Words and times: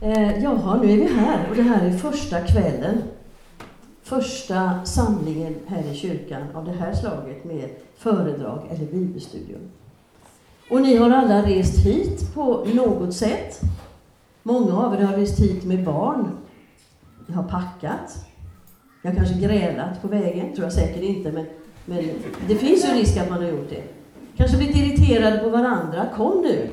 Eh, 0.00 0.42
jaha, 0.42 0.82
nu 0.82 0.92
är 0.92 0.96
vi 0.96 1.14
här 1.14 1.50
och 1.50 1.56
det 1.56 1.62
här 1.62 1.86
är 1.86 1.90
första 1.90 2.40
kvällen. 2.40 3.02
Första 4.02 4.84
samlingen 4.84 5.54
här 5.66 5.82
i 5.92 5.94
kyrkan 5.94 6.42
av 6.54 6.64
det 6.64 6.72
här 6.72 6.94
slaget 6.94 7.44
med 7.44 7.70
föredrag 7.96 8.62
eller 8.70 8.86
bibelstudium. 8.86 9.60
Och 10.70 10.82
ni 10.82 10.96
har 10.96 11.10
alla 11.10 11.42
rest 11.42 11.78
hit 11.78 12.34
på 12.34 12.66
något 12.74 13.14
sätt. 13.14 13.60
Många 14.42 14.78
av 14.78 14.94
er 14.94 15.04
har 15.04 15.16
rest 15.16 15.40
hit 15.40 15.64
med 15.64 15.84
barn. 15.84 16.30
Ni 17.26 17.34
har 17.34 17.42
packat. 17.42 18.26
Ni 19.02 19.10
har 19.10 19.16
kanske 19.16 19.34
grälat 19.34 20.02
på 20.02 20.08
vägen, 20.08 20.54
tror 20.54 20.64
jag 20.64 20.72
säkert 20.72 21.02
inte, 21.02 21.32
men, 21.32 21.46
men 21.84 22.04
det 22.48 22.56
finns 22.56 22.84
ju 22.84 22.88
risk 22.88 23.16
att 23.16 23.30
man 23.30 23.42
har 23.42 23.48
gjort 23.48 23.70
det. 23.70 23.82
Kanske 24.36 24.56
blivit 24.56 24.76
irriterade 24.76 25.38
på 25.38 25.48
varandra. 25.48 26.06
Kom 26.16 26.42
nu! 26.42 26.68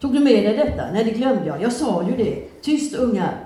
Tog 0.00 0.12
du 0.12 0.18
med 0.20 0.44
dig 0.44 0.56
detta? 0.56 0.92
Nej, 0.92 1.04
det 1.04 1.10
glömde 1.10 1.46
jag. 1.46 1.62
Jag 1.62 1.72
sa 1.72 2.02
ju 2.02 2.16
det. 2.16 2.62
Tyst 2.62 2.94
ungar! 2.94 3.44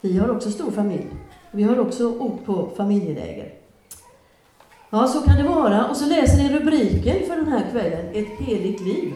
Vi 0.00 0.18
har 0.18 0.30
också 0.30 0.50
stor 0.50 0.70
familj. 0.70 1.06
Vi 1.50 1.62
har 1.62 1.78
också 1.78 2.18
åkt 2.18 2.44
på 2.46 2.70
familjeläger. 2.76 3.54
Ja, 4.90 5.06
så 5.06 5.20
kan 5.20 5.36
det 5.36 5.48
vara. 5.48 5.88
Och 5.88 5.96
så 5.96 6.06
läser 6.06 6.42
ni 6.42 6.58
rubriken 6.58 7.26
för 7.26 7.36
den 7.36 7.48
här 7.48 7.70
kvällen, 7.70 8.06
Ett 8.14 8.38
heligt 8.38 8.80
liv. 8.80 9.14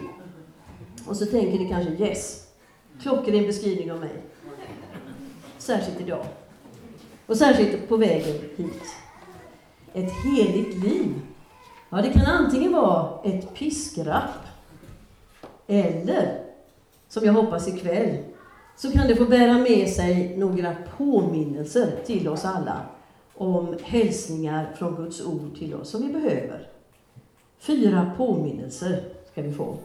Och 1.07 1.17
så 1.17 1.25
tänker 1.25 1.59
ni 1.59 1.69
kanske 1.69 1.91
yes, 1.91 2.47
klockren 3.01 3.45
beskrivning 3.45 3.91
av 3.91 3.99
mig. 3.99 4.21
Särskilt 5.57 6.01
idag. 6.01 6.25
Och 7.25 7.37
särskilt 7.37 7.89
på 7.89 7.97
vägen 7.97 8.35
hit. 8.55 8.83
Ett 9.93 10.11
heligt 10.23 10.83
liv. 10.83 11.13
Ja, 11.89 11.97
det 11.97 12.09
kan 12.09 12.25
antingen 12.25 12.71
vara 12.71 13.21
ett 13.23 13.53
piskrapp 13.53 14.52
eller, 15.67 16.39
som 17.07 17.25
jag 17.25 17.33
hoppas 17.33 17.67
ikväll, 17.67 18.17
så 18.77 18.91
kan 18.91 19.07
det 19.07 19.15
få 19.15 19.25
bära 19.25 19.57
med 19.57 19.89
sig 19.89 20.37
några 20.37 20.75
påminnelser 20.97 21.91
till 22.05 22.27
oss 22.27 22.45
alla 22.45 22.81
om 23.33 23.77
hälsningar 23.83 24.71
från 24.77 24.95
Guds 24.95 25.25
ord 25.25 25.57
till 25.59 25.75
oss 25.75 25.89
som 25.89 26.07
vi 26.07 26.13
behöver. 26.13 26.67
Fyra 27.59 28.11
påminnelser 28.17 29.03
ska 29.31 29.41
vi 29.41 29.53
få. 29.53 29.75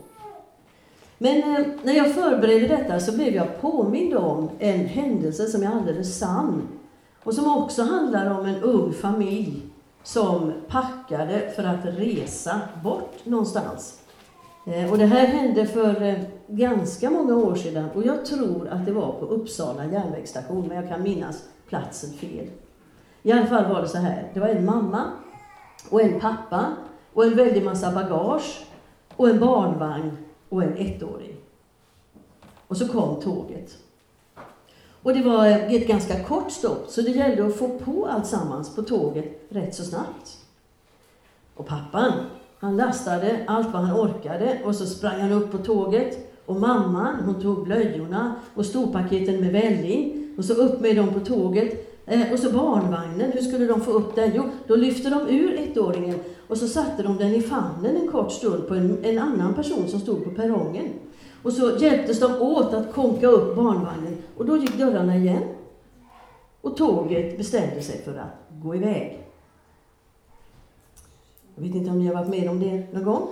Men 1.19 1.57
eh, 1.57 1.67
när 1.83 1.93
jag 1.93 2.15
förberedde 2.15 2.67
detta 2.67 3.01
så 3.01 3.13
blev 3.13 3.35
jag 3.35 3.61
påmind 3.61 4.15
om 4.15 4.51
en 4.59 4.87
händelse 4.87 5.47
som 5.47 5.63
är 5.63 5.67
alldeles 5.67 6.19
sann 6.19 6.69
och 7.23 7.35
som 7.35 7.57
också 7.57 7.83
handlar 7.83 8.39
om 8.41 8.47
en 8.47 8.63
ung 8.63 8.93
familj 8.93 9.63
som 10.03 10.53
packade 10.69 11.53
för 11.57 11.65
att 11.65 11.85
resa 11.85 12.61
bort 12.83 13.25
någonstans. 13.25 14.01
Eh, 14.69 14.91
och 14.91 14.99
det 14.99 15.07
här 15.07 15.27
hände 15.27 15.67
för 15.67 16.03
eh, 16.03 16.19
ganska 16.47 17.11
många 17.11 17.37
år 17.37 17.55
sedan 17.55 17.89
och 17.95 18.07
jag 18.07 18.25
tror 18.25 18.69
att 18.69 18.87
det 18.87 18.93
var 18.93 19.13
på 19.13 19.27
Uppsala 19.27 19.85
järnvägsstation, 19.85 20.69
men 20.69 20.77
jag 20.77 20.89
kan 20.89 21.03
minnas 21.03 21.45
platsen 21.69 22.13
fel. 22.13 22.47
I 23.23 23.33
alla 23.33 23.47
fall 23.47 23.73
var 23.73 23.83
det 23.83 23.89
så 23.89 23.99
här, 23.99 24.31
det 24.35 24.41
var 24.41 24.49
en 24.49 24.65
mamma 24.65 25.05
och 25.91 26.03
en 26.03 26.21
pappa 26.21 26.67
och 27.13 27.25
en 27.25 27.37
väldig 27.37 27.65
massa 27.65 27.93
bagage 27.93 28.67
och 29.17 29.29
en 29.29 29.41
barnvagn 29.41 30.17
och 30.49 30.63
en 30.63 30.77
ettåring. 30.77 31.37
Och 32.67 32.77
så 32.77 32.89
kom 32.89 33.21
tåget. 33.21 33.77
Och 35.03 35.15
det 35.15 35.23
var 35.23 35.47
eh, 35.47 35.75
ett 35.75 35.89
ganska 35.89 36.25
kort 36.25 36.51
stopp, 36.51 36.89
så 36.89 37.03
det 37.03 37.11
gällde 37.11 37.47
att 37.47 37.57
få 37.57 37.69
på 37.79 38.07
allt 38.07 38.27
sammans 38.27 38.77
på 38.77 38.83
tåget 38.83 39.47
rätt 39.49 39.75
så 39.75 39.85
snabbt. 39.85 40.39
Och 41.55 41.67
pappan, 41.67 42.13
han 42.61 42.77
lastade 42.77 43.45
allt 43.47 43.73
vad 43.73 43.83
han 43.83 44.01
orkade 44.01 44.59
och 44.65 44.75
så 44.75 44.87
sprang 44.87 45.21
han 45.21 45.33
upp 45.33 45.53
på 45.53 45.59
tåget. 45.59 46.25
Och 46.47 46.57
mamman, 46.57 47.17
hon 47.25 47.43
tog 47.43 47.65
blöjorna 47.65 48.35
och 48.55 48.67
storpaketen 48.67 49.41
med 49.41 49.53
välling 49.53 50.29
och 50.39 50.45
så 50.45 50.55
upp 50.55 50.81
med 50.81 50.97
dem 50.97 51.09
på 51.15 51.21
tåget. 51.21 51.89
Eh, 52.07 52.33
och 52.33 52.39
så 52.39 52.51
barnvagnen, 52.51 53.33
hur 53.33 53.41
skulle 53.41 53.67
de 53.67 53.81
få 53.81 53.91
upp 53.91 54.15
den? 54.15 54.31
Jo, 54.35 54.43
då 54.67 54.77
lyfte 54.77 55.11
de 55.11 55.29
ur 55.29 55.59
ettåringen 55.59 56.19
och 56.49 56.57
så 56.57 56.69
satte 56.69 57.03
de 57.03 57.17
den 57.17 57.35
i 57.35 57.43
famnen 57.43 57.97
en 57.97 58.09
kort 58.09 58.33
stund 58.33 58.69
på 58.69 58.75
en, 58.75 58.99
en 59.05 59.19
annan 59.19 59.55
person 59.55 59.89
som 59.89 60.01
stod 60.01 60.25
på 60.25 60.31
perrongen. 60.31 60.89
Och 61.43 61.53
så 61.53 61.77
hjälptes 61.79 62.21
de 62.21 62.43
åt 62.43 62.75
att 62.75 62.93
konka 62.93 63.27
upp 63.27 63.57
barnvagnen 63.57 64.17
och 64.37 64.47
då 64.47 64.57
gick 64.57 64.79
dörrarna 64.79 65.17
igen. 65.17 65.43
Och 66.61 66.77
tåget 66.77 67.39
bestämde 67.39 67.83
sig 67.83 68.03
för 68.05 68.17
att 68.17 68.63
gå 68.63 68.75
iväg. 68.75 69.28
Jag 71.61 71.67
vet 71.67 71.75
inte 71.75 71.91
om 71.91 71.99
ni 71.99 72.07
har 72.07 72.15
varit 72.15 72.29
med 72.29 72.51
om 72.51 72.61
det 72.61 72.93
någon 72.93 73.05
gång? 73.05 73.29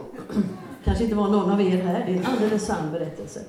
kanske 0.84 1.04
inte 1.04 1.16
var 1.16 1.28
någon 1.28 1.50
av 1.50 1.60
er 1.60 1.76
här. 1.76 2.06
Det 2.06 2.12
är 2.12 2.16
en 2.16 2.26
alldeles 2.26 2.66
sann 2.66 2.92
berättelse. 2.92 3.40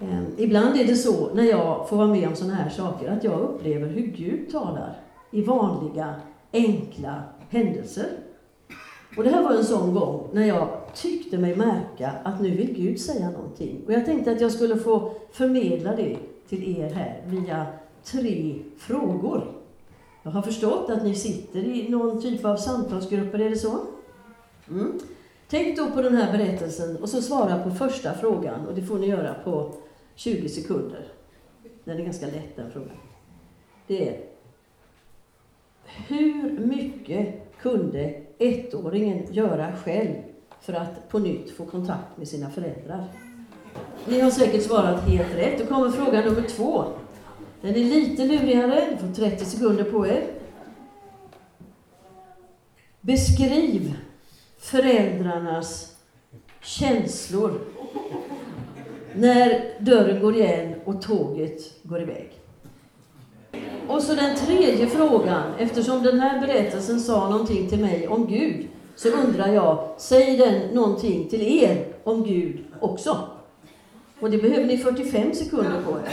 Ehm, 0.00 0.26
ibland 0.36 0.76
är 0.76 0.84
det 0.84 0.96
så, 0.96 1.34
när 1.34 1.42
jag 1.42 1.88
får 1.88 1.96
vara 1.96 2.08
med 2.08 2.28
om 2.28 2.36
sådana 2.36 2.54
här 2.54 2.70
saker, 2.70 3.10
att 3.10 3.24
jag 3.24 3.40
upplever 3.40 3.88
hur 3.88 4.06
Gud 4.06 4.50
talar 4.52 5.00
i 5.30 5.42
vanliga, 5.42 6.14
enkla 6.52 7.22
händelser. 7.48 8.06
Och 9.16 9.24
det 9.24 9.30
här 9.30 9.42
var 9.42 9.54
en 9.54 9.64
sån 9.64 9.94
gång 9.94 10.28
när 10.32 10.46
jag 10.46 10.68
tyckte 10.94 11.38
mig 11.38 11.56
märka 11.56 12.12
att 12.22 12.40
nu 12.40 12.50
vill 12.50 12.74
Gud 12.74 13.00
säga 13.00 13.30
någonting. 13.30 13.80
Och 13.86 13.92
jag 13.92 14.04
tänkte 14.04 14.32
att 14.32 14.40
jag 14.40 14.52
skulle 14.52 14.76
få 14.76 15.12
förmedla 15.32 15.96
det 15.96 16.16
till 16.48 16.78
er 16.78 16.90
här 16.90 17.22
via 17.26 17.66
tre 18.04 18.54
frågor. 18.78 19.61
Jag 20.22 20.30
har 20.30 20.42
förstått 20.42 20.90
att 20.90 21.04
ni 21.04 21.14
sitter 21.14 21.58
i 21.58 21.88
någon 21.88 22.22
typ 22.22 22.44
av 22.44 22.56
samtalsgrupper, 22.56 23.38
är 23.38 23.50
det 23.50 23.56
så? 23.56 23.80
Mm. 24.70 24.98
Tänk 25.48 25.76
då 25.76 25.90
på 25.90 26.02
den 26.02 26.16
här 26.16 26.38
berättelsen 26.38 26.96
och 26.96 27.08
så 27.08 27.22
svara 27.22 27.62
på 27.62 27.70
första 27.70 28.14
frågan, 28.14 28.66
och 28.66 28.74
det 28.74 28.82
får 28.82 28.98
ni 28.98 29.06
göra 29.06 29.34
på 29.34 29.74
20 30.14 30.48
sekunder. 30.48 31.06
Den 31.84 31.98
är 31.98 32.04
ganska 32.04 32.26
lätt 32.26 32.56
den 32.56 32.70
frågan. 32.70 32.96
Det 33.86 34.08
är 34.08 34.20
Hur 35.84 36.58
mycket 36.58 37.34
kunde 37.60 38.14
ettåringen 38.38 39.32
göra 39.32 39.76
själv 39.76 40.14
för 40.60 40.72
att 40.72 41.08
på 41.08 41.18
nytt 41.18 41.50
få 41.50 41.64
kontakt 41.64 42.16
med 42.16 42.28
sina 42.28 42.50
föräldrar? 42.50 43.04
Ni 44.08 44.20
har 44.20 44.30
säkert 44.30 44.62
svarat 44.62 45.08
helt 45.08 45.34
rätt. 45.36 45.58
Då 45.58 45.66
kommer 45.66 45.90
fråga 45.90 46.20
nummer 46.20 46.42
två. 46.42 46.84
Den 47.62 47.76
är 47.76 47.84
lite 47.84 48.24
lurigare. 48.24 48.88
Ni 48.90 48.96
får 48.96 49.14
30 49.14 49.44
sekunder 49.44 49.84
på 49.84 50.06
er. 50.06 50.26
Beskriv 53.00 53.94
föräldrarnas 54.58 55.96
känslor 56.62 57.60
när 59.14 59.74
dörren 59.80 60.22
går 60.22 60.36
igen 60.36 60.74
och 60.84 61.02
tåget 61.02 61.82
går 61.82 62.02
iväg. 62.02 62.30
Och 63.88 64.02
så 64.02 64.14
den 64.14 64.36
tredje 64.36 64.86
frågan, 64.86 65.54
eftersom 65.58 66.02
den 66.02 66.20
här 66.20 66.40
berättelsen 66.40 67.00
sa 67.00 67.28
någonting 67.28 67.68
till 67.68 67.80
mig 67.80 68.08
om 68.08 68.26
Gud, 68.26 68.68
så 68.96 69.08
undrar 69.08 69.48
jag, 69.48 69.88
säger 69.98 70.46
den 70.46 70.74
någonting 70.74 71.28
till 71.28 71.42
er 71.42 71.86
om 72.04 72.24
Gud 72.24 72.64
också? 72.80 73.18
Och 74.20 74.30
det 74.30 74.38
behöver 74.38 74.66
ni 74.66 74.78
45 74.78 75.34
sekunder 75.34 75.82
på 75.82 75.90
er. 75.90 76.12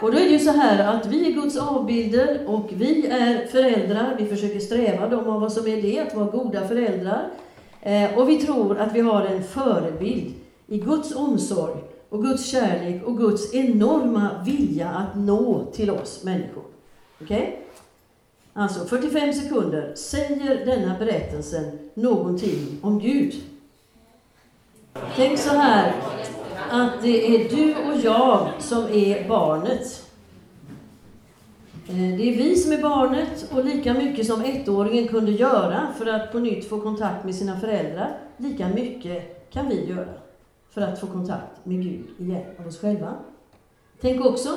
Och 0.00 0.12
då 0.12 0.18
är 0.18 0.22
det 0.22 0.30
ju 0.30 0.38
så 0.38 0.50
här 0.50 0.96
att 0.96 1.06
vi 1.06 1.26
är 1.26 1.32
Guds 1.32 1.56
avbilder 1.56 2.40
och 2.46 2.70
vi 2.72 3.06
är 3.06 3.46
föräldrar. 3.46 4.16
Vi 4.18 4.26
försöker 4.26 4.60
sträva, 4.60 5.08
de 5.08 5.28
av 5.28 5.42
oss 5.42 5.54
som 5.54 5.66
är 5.66 5.82
det, 5.82 6.00
att 6.00 6.14
vara 6.14 6.26
goda 6.26 6.68
föräldrar. 6.68 7.28
Eh, 7.80 8.18
och 8.18 8.28
vi 8.28 8.38
tror 8.38 8.78
att 8.78 8.94
vi 8.94 9.00
har 9.00 9.22
en 9.22 9.44
förebild 9.44 10.34
i 10.66 10.78
Guds 10.78 11.14
omsorg 11.14 11.80
och 12.08 12.22
Guds 12.22 12.46
kärlek 12.46 13.04
och 13.04 13.18
Guds 13.18 13.54
enorma 13.54 14.30
vilja 14.46 14.88
att 14.88 15.16
nå 15.16 15.64
till 15.72 15.90
oss 15.90 16.24
människor. 16.24 16.64
Okej? 17.22 17.38
Okay? 17.38 17.54
Alltså, 18.52 18.84
45 18.84 19.32
sekunder. 19.32 19.92
Säger 19.94 20.66
denna 20.66 20.98
berättelsen 20.98 21.78
någonting 21.94 22.78
om 22.82 22.98
Gud? 22.98 23.34
Tänk 25.16 25.38
så 25.38 25.50
här, 25.50 25.94
att 26.70 27.02
det 27.02 27.26
är 27.26 27.56
du 27.56 27.74
och 27.74 28.00
jag 28.04 28.48
som 28.58 28.84
är 28.84 29.28
barnet. 29.28 30.06
Eh, 31.88 31.96
det 31.96 32.28
är 32.28 32.36
vi 32.36 32.56
som 32.56 32.72
är 32.72 32.82
barnet 32.82 33.50
och 33.52 33.64
lika 33.64 33.94
mycket 33.94 34.26
som 34.26 34.40
ettåringen 34.40 35.08
kunde 35.08 35.32
göra 35.32 35.88
för 35.98 36.06
att 36.06 36.32
på 36.32 36.38
nytt 36.38 36.68
få 36.68 36.80
kontakt 36.80 37.24
med 37.24 37.34
sina 37.34 37.60
föräldrar, 37.60 38.18
lika 38.36 38.68
mycket 38.68 39.50
kan 39.50 39.68
vi 39.68 39.84
göra 39.84 40.14
för 40.70 40.80
att 40.80 41.00
få 41.00 41.06
kontakt 41.06 41.64
med 41.64 41.82
Gud 41.82 42.06
igen 42.18 42.44
av 42.60 42.66
oss 42.66 42.80
själva. 42.80 43.14
Tänk 44.00 44.24
också 44.24 44.48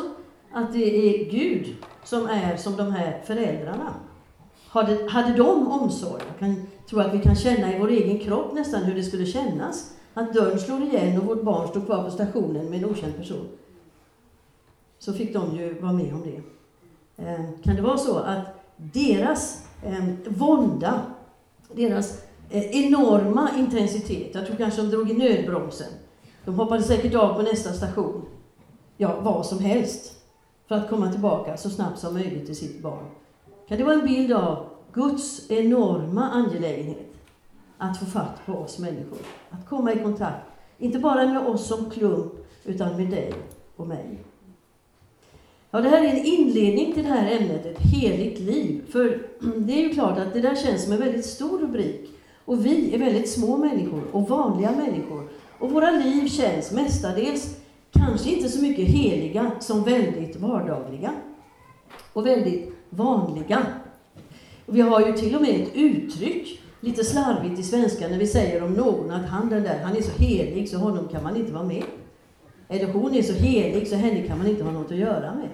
att 0.51 0.73
det 0.73 0.95
är 0.97 1.31
Gud 1.31 1.75
som 2.03 2.27
är 2.27 2.57
som 2.57 2.77
de 2.77 2.91
här 2.91 3.21
föräldrarna. 3.25 3.93
Hade, 4.67 5.09
hade 5.09 5.33
de 5.33 5.67
omsorg, 5.71 6.21
jag 6.27 6.39
kan 6.39 6.67
tror 6.91 7.01
att 7.01 7.13
vi 7.13 7.19
kan 7.19 7.35
känna 7.35 7.75
i 7.75 7.79
vår 7.79 7.89
egen 7.89 8.19
kropp 8.19 8.53
nästan 8.53 8.83
hur 8.83 8.95
det 8.95 9.03
skulle 9.03 9.25
kännas 9.25 9.93
att 10.13 10.33
dörren 10.33 10.59
slår 10.59 10.81
igen 10.81 11.21
och 11.21 11.25
vårt 11.25 11.43
barn 11.43 11.67
står 11.67 11.81
kvar 11.81 12.03
på 12.03 12.11
stationen 12.11 12.69
med 12.69 12.83
en 12.83 12.89
okänd 12.89 13.17
person. 13.17 13.47
Så 14.99 15.13
fick 15.13 15.33
de 15.33 15.55
ju 15.55 15.79
vara 15.79 15.93
med 15.93 16.13
om 16.13 16.21
det. 16.21 16.41
Eh, 17.23 17.39
kan 17.63 17.75
det 17.75 17.81
vara 17.81 17.97
så 17.97 18.17
att 18.17 18.45
deras 18.75 19.65
eh, 19.83 20.05
vånda, 20.27 21.01
deras 21.73 22.23
eh, 22.49 22.85
enorma 22.85 23.49
intensitet, 23.57 24.35
jag 24.35 24.45
tror 24.45 24.55
kanske 24.55 24.81
de 24.81 24.87
drog 24.87 25.11
i 25.11 25.13
nödbromsen. 25.13 25.87
De 26.45 26.55
hoppade 26.55 26.83
säkert 26.83 27.15
av 27.15 27.33
på 27.33 27.41
nästa 27.41 27.73
station. 27.73 28.25
ja, 28.97 29.15
vad 29.21 29.45
som 29.45 29.59
helst 29.59 30.21
för 30.67 30.75
att 30.75 30.89
komma 30.89 31.11
tillbaka 31.11 31.57
så 31.57 31.69
snabbt 31.69 31.99
som 31.99 32.13
möjligt 32.13 32.45
till 32.45 32.55
sitt 32.55 32.81
barn. 32.81 33.05
Kan 33.67 33.77
det 33.77 33.83
vara 33.83 33.95
en 33.95 34.05
bild 34.05 34.33
av 34.33 34.65
Guds 34.93 35.51
enorma 35.51 36.29
angelägenhet 36.29 37.10
att 37.81 37.99
få 37.99 38.05
fatt 38.05 38.45
på 38.45 38.53
oss 38.53 38.79
människor? 38.79 39.19
Att 39.49 39.69
komma 39.69 39.93
i 39.93 39.99
kontakt, 39.99 40.47
inte 40.77 40.99
bara 40.99 41.27
med 41.27 41.47
oss 41.47 41.67
som 41.67 41.89
klump, 41.89 42.33
utan 42.65 42.97
med 42.97 43.09
dig 43.09 43.33
och 43.75 43.87
mig. 43.87 44.19
Ja, 45.71 45.81
det 45.81 45.89
här 45.89 46.03
är 46.03 46.09
en 46.09 46.25
inledning 46.25 46.93
till 46.93 47.03
det 47.03 47.09
här 47.09 47.31
ämnet, 47.31 47.65
ett 47.65 47.79
heligt 47.79 48.39
liv. 48.39 48.81
För 48.91 49.27
det 49.57 49.73
är 49.73 49.83
ju 49.83 49.89
klart 49.89 50.17
att 50.17 50.33
det 50.33 50.41
där 50.41 50.55
känns 50.55 50.83
som 50.83 50.93
en 50.93 50.99
väldigt 50.99 51.25
stor 51.25 51.59
rubrik. 51.59 52.09
Och 52.45 52.65
vi 52.65 52.95
är 52.95 52.99
väldigt 52.99 53.29
små 53.29 53.57
människor 53.57 54.03
och 54.11 54.29
vanliga 54.29 54.71
människor. 54.71 55.29
Och 55.59 55.71
våra 55.71 55.91
liv 55.91 56.27
känns 56.27 56.71
mestadels 56.71 57.57
kanske 57.91 58.29
inte 58.29 58.49
så 58.49 58.61
mycket 58.61 58.87
heliga 58.87 59.51
som 59.59 59.83
väldigt 59.83 60.35
vardagliga. 60.35 61.13
Och 62.13 62.25
väldigt 62.25 62.73
vanliga. 62.89 63.65
Och 64.65 64.75
vi 64.75 64.81
har 64.81 65.07
ju 65.07 65.13
till 65.13 65.35
och 65.35 65.41
med 65.41 65.61
ett 65.61 65.75
uttryck, 65.75 66.60
lite 66.81 67.03
slarvigt 67.03 67.59
i 67.59 67.63
svenska, 67.63 68.07
när 68.07 68.17
vi 68.17 68.27
säger 68.27 68.63
om 68.63 68.73
någon 68.73 69.11
att 69.11 69.25
han 69.25 69.49
den 69.49 69.63
där, 69.63 69.83
han 69.83 69.97
är 69.97 70.01
så 70.01 70.11
helig 70.11 70.69
så 70.69 70.77
honom 70.77 71.07
kan 71.07 71.23
man 71.23 71.35
inte 71.35 71.51
vara 71.51 71.63
med. 71.63 71.83
Eller 72.67 72.87
hon 72.87 73.15
är 73.15 73.21
så 73.21 73.33
helig 73.33 73.87
så 73.87 73.95
henne 73.95 74.27
kan 74.27 74.37
man 74.37 74.47
inte 74.47 74.63
ha 74.63 74.71
något 74.71 74.91
att 74.91 74.97
göra 74.97 75.35
med. 75.35 75.49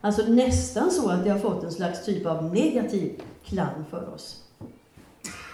Alltså 0.00 0.22
nästan 0.22 0.90
så 0.90 1.10
att 1.10 1.24
det 1.24 1.30
har 1.30 1.38
fått 1.38 1.64
en 1.64 1.72
slags 1.72 2.04
typ 2.04 2.26
av 2.26 2.54
negativ 2.54 3.12
klang 3.44 3.84
för 3.90 4.14
oss. 4.14 4.40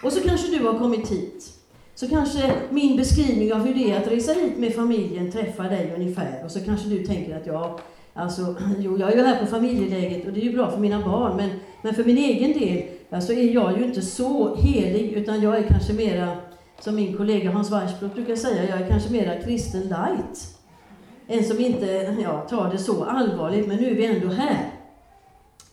Och 0.02 0.12
så 0.12 0.20
kanske 0.20 0.58
du 0.58 0.66
har 0.66 0.78
kommit 0.78 1.10
hit. 1.10 1.52
Så 1.94 2.08
kanske 2.08 2.52
min 2.70 2.96
beskrivning 2.96 3.52
av 3.52 3.66
hur 3.66 3.74
det 3.74 3.92
är 3.92 4.00
att 4.00 4.06
resa 4.06 4.32
hit 4.32 4.58
med 4.58 4.74
familjen 4.74 5.32
träffar 5.32 5.64
dig 5.64 5.92
ungefär. 5.96 6.44
Och 6.44 6.50
så 6.50 6.60
kanske 6.60 6.88
du 6.88 7.06
tänker 7.06 7.36
att 7.36 7.46
ja, 7.46 7.78
alltså, 8.14 8.56
jo, 8.78 8.98
jag 8.98 9.12
är 9.12 9.16
ju 9.16 9.22
här 9.22 9.40
på 9.40 9.46
familjeläget 9.46 10.26
och 10.26 10.32
det 10.32 10.40
är 10.40 10.44
ju 10.44 10.52
bra 10.52 10.70
för 10.70 10.80
mina 10.80 11.04
barn, 11.04 11.36
men, 11.36 11.50
men 11.82 11.94
för 11.94 12.04
min 12.04 12.18
egen 12.18 12.52
del 12.52 12.82
alltså 13.10 13.32
är 13.32 13.54
jag 13.54 13.78
ju 13.78 13.84
inte 13.84 14.02
så 14.02 14.56
helig, 14.56 15.12
utan 15.12 15.42
jag 15.42 15.58
är 15.58 15.62
kanske 15.62 15.92
mera, 15.92 16.36
som 16.80 16.94
min 16.94 17.16
kollega 17.16 17.50
Hans 17.50 17.70
Weissbrot 17.72 18.14
brukar 18.14 18.36
säga, 18.36 18.68
jag 18.68 18.80
är 18.80 18.88
kanske 18.88 19.12
mera 19.12 19.42
kristen 19.42 19.82
light. 19.82 20.58
En 21.26 21.44
som 21.44 21.60
inte 21.60 22.16
ja, 22.22 22.40
tar 22.40 22.70
det 22.70 22.78
så 22.78 23.04
allvarligt, 23.04 23.68
men 23.68 23.76
nu 23.76 23.90
är 23.90 23.94
vi 23.94 24.06
ändå 24.06 24.28
här. 24.28 24.70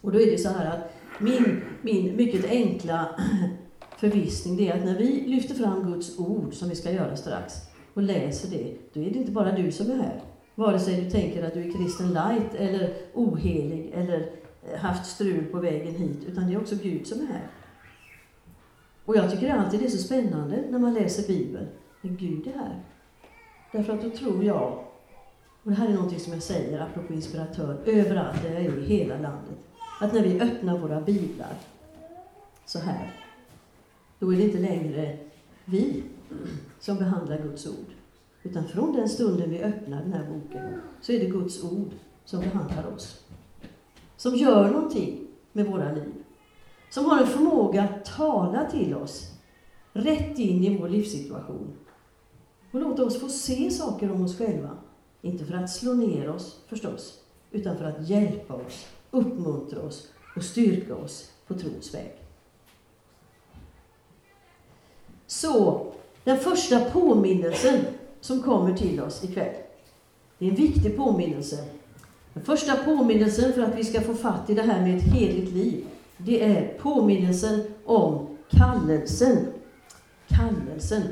Och 0.01 0.11
då 0.11 0.21
är 0.21 0.31
det 0.31 0.37
så 0.37 0.49
här 0.49 0.65
att 0.65 0.93
min, 1.19 1.61
min 1.81 2.15
mycket 2.15 2.45
enkla 2.49 3.07
förvissning 3.97 4.57
det 4.57 4.69
är 4.69 4.77
att 4.77 4.85
när 4.85 4.97
vi 4.97 5.23
lyfter 5.27 5.55
fram 5.55 5.93
Guds 5.93 6.19
ord, 6.19 6.53
som 6.53 6.69
vi 6.69 6.75
ska 6.75 6.91
göra 6.91 7.15
strax, 7.15 7.53
och 7.93 8.01
läser 8.01 8.49
det, 8.49 8.73
då 8.93 8.99
är 8.99 9.09
det 9.09 9.19
inte 9.19 9.31
bara 9.31 9.51
du 9.51 9.71
som 9.71 9.91
är 9.91 9.95
här. 9.95 10.21
Vare 10.55 10.79
sig 10.79 11.01
du 11.01 11.09
tänker 11.09 11.43
att 11.43 11.53
du 11.53 11.59
är 11.59 11.71
kristen 11.71 12.07
light, 12.13 12.55
eller 12.57 12.93
ohelig, 13.13 13.91
eller 13.93 14.29
haft 14.75 15.05
strul 15.05 15.45
på 15.45 15.59
vägen 15.59 15.95
hit, 15.95 16.23
utan 16.27 16.47
det 16.47 16.53
är 16.53 16.61
också 16.61 16.75
Gud 16.75 17.07
som 17.07 17.21
är 17.21 17.25
här. 17.25 17.47
Och 19.05 19.15
jag 19.15 19.31
tycker 19.31 19.53
alltid 19.53 19.79
det 19.79 19.85
är 19.85 19.89
så 19.89 19.97
spännande 19.97 20.63
när 20.69 20.79
man 20.79 20.93
läser 20.93 21.27
Bibeln, 21.27 21.67
när 22.01 22.11
Gud 22.11 22.47
är 22.47 22.57
här. 22.57 22.79
Därför 23.71 23.93
att 23.93 24.01
då 24.01 24.09
tror 24.09 24.43
jag 24.43 24.87
och 25.67 25.71
det 25.71 25.77
här 25.77 25.87
är 25.87 25.93
någonting 25.93 26.19
som 26.19 26.33
jag 26.33 26.43
säger, 26.43 26.79
apropå 26.79 27.13
inspiratör, 27.13 27.81
överallt 27.85 28.43
där 28.43 28.53
jag 28.53 28.61
är 28.61 28.77
i 28.77 28.85
hela 28.85 29.13
landet. 29.13 29.57
Att 30.01 30.13
när 30.13 30.23
vi 30.23 30.41
öppnar 30.41 30.77
våra 30.77 31.01
biblar, 31.01 31.53
så 32.65 32.79
här, 32.79 33.13
då 34.19 34.33
är 34.33 34.37
det 34.37 34.43
inte 34.43 34.59
längre 34.59 35.17
vi 35.65 36.03
som 36.79 36.97
behandlar 36.97 37.37
Guds 37.41 37.67
ord. 37.67 37.93
Utan 38.43 38.67
från 38.67 38.95
den 38.95 39.09
stunden 39.09 39.49
vi 39.49 39.63
öppnar 39.63 40.01
den 40.01 40.13
här 40.13 40.23
boken, 40.23 40.81
så 41.01 41.11
är 41.11 41.19
det 41.19 41.25
Guds 41.25 41.63
ord 41.63 41.91
som 42.25 42.39
behandlar 42.39 42.93
oss. 42.95 43.23
Som 44.17 44.35
gör 44.35 44.71
någonting 44.71 45.27
med 45.51 45.65
våra 45.65 45.91
liv. 45.91 46.13
Som 46.89 47.05
har 47.05 47.21
en 47.21 47.27
förmåga 47.27 47.83
att 47.83 48.05
tala 48.05 48.65
till 48.65 48.95
oss, 48.95 49.31
rätt 49.93 50.39
in 50.39 50.63
i 50.63 50.77
vår 50.77 50.89
livssituation. 50.89 51.77
Och 52.71 52.79
låta 52.79 53.05
oss 53.05 53.19
få 53.19 53.29
se 53.29 53.71
saker 53.71 54.11
om 54.11 54.25
oss 54.25 54.37
själva 54.37 54.69
inte 55.21 55.45
för 55.45 55.53
att 55.53 55.69
slå 55.69 55.93
ner 55.93 56.29
oss 56.29 56.59
förstås, 56.67 57.19
utan 57.51 57.77
för 57.77 57.83
att 57.83 58.09
hjälpa 58.09 58.53
oss, 58.53 58.87
uppmuntra 59.11 59.81
oss 59.81 60.07
och 60.35 60.43
styrka 60.43 60.95
oss 60.95 61.31
på 61.47 61.53
trons 61.53 61.93
väg. 61.93 62.15
Så, 65.27 65.85
den 66.23 66.37
första 66.37 66.79
påminnelsen 66.89 67.79
som 68.21 68.41
kommer 68.41 68.77
till 68.77 69.01
oss 69.01 69.23
ikväll. 69.23 69.55
Det 70.37 70.45
är 70.45 70.49
en 70.49 70.55
viktig 70.55 70.97
påminnelse. 70.97 71.65
Den 72.37 72.45
första 72.45 72.75
påminnelsen 72.75 73.53
för 73.53 73.61
att 73.61 73.75
vi 73.75 73.83
ska 73.83 74.01
få 74.01 74.13
fatt 74.13 74.49
i 74.49 74.53
det 74.53 74.61
här 74.61 74.81
med 74.81 74.97
ett 74.97 75.03
heligt 75.03 75.53
liv, 75.53 75.85
det 76.17 76.43
är 76.43 76.77
påminnelsen 76.79 77.63
om 77.85 78.37
kallelsen. 78.49 79.37
Kallelsen. 80.27 81.03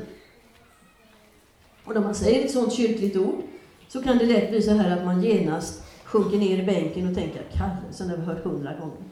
Och 1.84 1.94
när 1.94 2.00
man 2.00 2.14
säger 2.14 2.44
ett 2.44 2.50
sådant 2.50 2.72
kyrkligt 2.72 3.16
ord, 3.16 3.42
så 3.88 4.02
kan 4.02 4.18
det 4.18 4.26
lätt 4.26 4.50
bli 4.50 4.62
så 4.62 4.70
här 4.70 4.96
att 4.96 5.04
man 5.04 5.22
genast 5.22 5.82
sjunker 6.04 6.38
ner 6.38 6.62
i 6.62 6.66
bänken 6.66 7.08
och 7.08 7.14
tänker 7.14 7.42
kallelsen 7.52 8.10
har 8.10 8.16
vi 8.16 8.22
hört 8.22 8.44
hundra 8.44 8.74
gånger. 8.74 9.04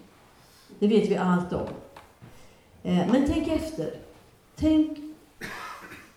Det 0.79 0.87
vet 0.87 1.11
vi 1.11 1.17
allt 1.17 1.53
om. 1.53 1.69
Eh, 2.83 3.13
men 3.13 3.25
tänk 3.27 3.49
efter. 3.49 3.91
Tänk 4.57 4.99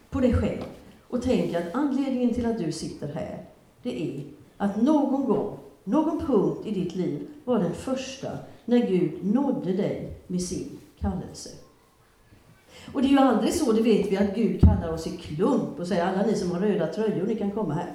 på 0.10 0.20
dig 0.20 0.34
själv. 0.34 0.64
Och 1.08 1.22
tänk 1.22 1.56
att 1.56 1.74
anledningen 1.74 2.34
till 2.34 2.46
att 2.46 2.60
du 2.60 2.72
sitter 2.72 3.08
här, 3.08 3.46
det 3.84 4.04
är 4.04 4.24
att 4.58 4.82
någon 4.82 5.26
gång, 5.26 5.58
någon 5.88 6.26
punkt 6.26 6.66
i 6.66 6.72
ditt 6.72 6.96
liv 6.96 7.28
var 7.46 7.60
den 7.60 7.74
första 7.74 8.30
när 8.66 8.78
Gud 8.78 9.26
nådde 9.26 9.74
dig 9.74 10.18
med 10.28 10.42
sin 10.42 10.80
kallelse. 11.00 11.50
Och 12.94 13.02
det 13.02 13.08
är 13.08 13.12
ju 13.12 13.20
aldrig 13.20 13.54
så, 13.54 13.72
det 13.72 13.82
vet 13.82 14.12
vi, 14.12 14.18
att 14.18 14.36
Gud 14.36 14.62
kallar 14.62 14.94
oss 14.94 15.08
i 15.08 15.18
klump 15.18 15.80
och 15.80 15.88
säger 15.88 16.06
alla 16.06 16.26
ni 16.26 16.36
som 16.36 16.52
har 16.52 16.60
röda 16.60 16.88
tröjor, 16.88 17.28
ni 17.28 17.36
kan 17.36 17.52
komma 17.52 17.74
här 17.74 17.94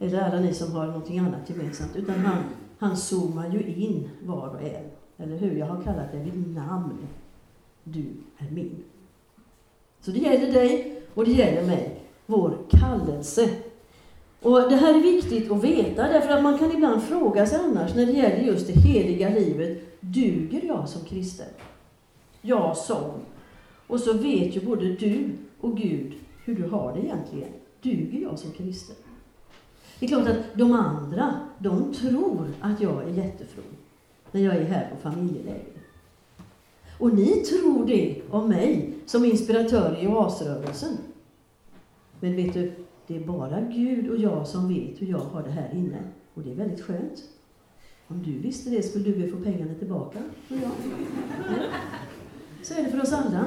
eller 0.00 0.20
alla 0.20 0.40
ni 0.40 0.54
som 0.54 0.72
har 0.72 0.86
någonting 0.86 1.18
annat 1.18 1.50
gemensamt, 1.50 1.96
utan 1.96 2.14
han, 2.14 2.44
han 2.78 2.96
zoomar 2.96 3.50
ju 3.50 3.62
in 3.74 4.10
var 4.22 4.48
och 4.48 4.62
en. 4.62 4.84
Eller 5.18 5.36
hur? 5.36 5.56
Jag 5.56 5.66
har 5.66 5.82
kallat 5.82 6.12
dig 6.12 6.20
vid 6.24 6.54
namn. 6.54 6.98
Du 7.84 8.04
är 8.38 8.50
min. 8.50 8.82
Så 10.00 10.10
det 10.10 10.18
gäller 10.18 10.52
dig 10.52 11.02
och 11.14 11.24
det 11.24 11.32
gäller 11.32 11.66
mig, 11.66 12.00
vår 12.26 12.58
kallelse. 12.70 13.50
Och 14.42 14.70
Det 14.70 14.76
här 14.76 14.94
är 14.94 15.02
viktigt 15.02 15.50
att 15.50 15.64
veta, 15.64 16.02
därför 16.02 16.28
att 16.28 16.42
man 16.42 16.58
kan 16.58 16.72
ibland 16.72 17.02
fråga 17.02 17.46
sig 17.46 17.58
annars 17.58 17.94
när 17.94 18.06
det 18.06 18.12
gäller 18.12 18.44
just 18.44 18.66
det 18.66 18.72
heliga 18.72 19.28
livet, 19.28 20.00
duger 20.00 20.64
jag 20.66 20.88
som 20.88 21.04
kristen? 21.04 21.46
Jag 22.42 22.76
som. 22.76 23.10
Och 23.86 24.00
så 24.00 24.12
vet 24.12 24.56
ju 24.56 24.60
både 24.60 24.92
du 24.92 25.30
och 25.60 25.76
Gud 25.76 26.12
hur 26.44 26.54
du 26.54 26.68
har 26.68 26.92
det 26.94 27.00
egentligen. 27.00 27.48
Duger 27.82 28.22
jag 28.22 28.38
som 28.38 28.50
kristen? 28.50 28.96
Det 29.98 30.06
är 30.06 30.08
klart 30.08 30.28
att 30.28 30.36
de 30.54 30.72
andra, 30.72 31.34
de 31.58 31.94
tror 31.94 32.48
att 32.60 32.80
jag 32.80 33.02
är 33.02 33.08
jättefrom 33.08 33.64
när 34.32 34.40
jag 34.40 34.56
är 34.56 34.64
här 34.64 34.90
på 34.90 35.10
familjeläger. 35.10 35.80
Och 36.98 37.14
ni 37.14 37.26
tror 37.26 37.86
det 37.86 38.22
om 38.30 38.48
mig 38.48 38.94
som 39.06 39.24
inspiratör 39.24 39.98
i 40.02 40.06
oasrörelsen. 40.06 40.98
Men 42.20 42.36
vet 42.36 42.54
du, 42.54 42.72
det 43.10 43.16
är 43.16 43.26
bara 43.26 43.60
Gud 43.60 44.10
och 44.10 44.16
jag 44.18 44.46
som 44.46 44.68
vet 44.68 45.02
hur 45.02 45.06
jag 45.06 45.18
har 45.18 45.42
det 45.42 45.50
här 45.50 45.70
inne. 45.74 45.98
Och 46.34 46.42
det 46.42 46.50
är 46.50 46.54
väldigt 46.54 46.80
skönt. 46.80 47.24
Om 48.06 48.22
du 48.22 48.38
visste 48.38 48.70
det 48.70 48.82
skulle 48.82 49.10
du 49.10 49.30
få 49.30 49.36
pengarna 49.36 49.74
tillbaka, 49.74 50.18
tror 50.48 50.60
jag. 50.60 50.70
Så 52.62 52.74
är 52.74 52.84
det 52.84 52.90
för 52.90 53.02
oss 53.02 53.12
alla. 53.12 53.46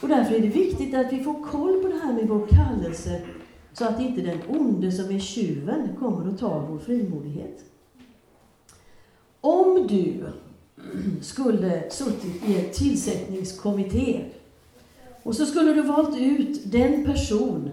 Och 0.00 0.08
därför 0.08 0.34
är 0.34 0.40
det 0.40 0.48
viktigt 0.48 0.94
att 0.94 1.12
vi 1.12 1.24
får 1.24 1.44
koll 1.44 1.82
på 1.82 1.88
det 1.88 1.98
här 2.02 2.12
med 2.12 2.28
vår 2.28 2.46
kallelse 2.46 3.22
så 3.72 3.84
att 3.84 4.00
inte 4.00 4.20
den 4.20 4.38
onde 4.48 4.92
som 4.92 5.14
är 5.14 5.18
tjuven 5.18 5.88
kommer 5.98 6.30
att 6.30 6.38
ta 6.38 6.66
vår 6.70 6.78
frimodighet. 6.78 7.64
Om 9.40 9.86
du 9.86 10.24
skulle 11.20 11.90
suttit 11.90 12.48
i 12.48 12.58
en 12.58 12.72
tillsättningskommitté 12.72 14.24
och 15.22 15.36
så 15.36 15.46
skulle 15.46 15.72
du 15.72 15.82
valt 15.82 16.18
ut 16.18 16.72
den 16.72 17.04
person 17.04 17.70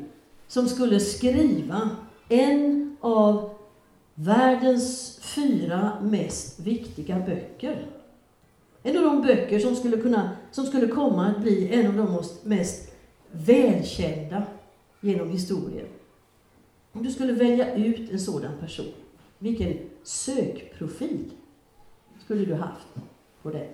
som 0.53 0.69
skulle 0.69 0.99
skriva 0.99 1.89
en 2.29 2.97
av 2.99 3.49
världens 4.15 5.19
fyra 5.21 5.91
mest 6.01 6.59
viktiga 6.59 7.19
böcker. 7.19 7.85
En 8.83 8.97
av 8.97 9.03
de 9.03 9.21
böcker 9.21 9.59
som 9.59 9.75
skulle, 9.75 9.97
kunna, 9.97 10.29
som 10.51 10.65
skulle 10.65 10.87
komma 10.87 11.25
att 11.27 11.41
bli 11.41 11.73
en 11.73 11.87
av 11.87 11.93
de 11.93 12.23
mest 12.49 12.91
välkända 13.31 14.43
genom 15.01 15.29
historien. 15.29 15.87
Om 16.91 17.03
du 17.03 17.11
skulle 17.11 17.33
välja 17.33 17.75
ut 17.75 18.11
en 18.11 18.19
sådan 18.19 18.57
person, 18.59 18.93
vilken 19.39 19.77
sökprofil 20.03 21.31
skulle 22.25 22.45
du 22.45 22.53
haft 22.53 22.87
på 23.41 23.51
den? 23.51 23.67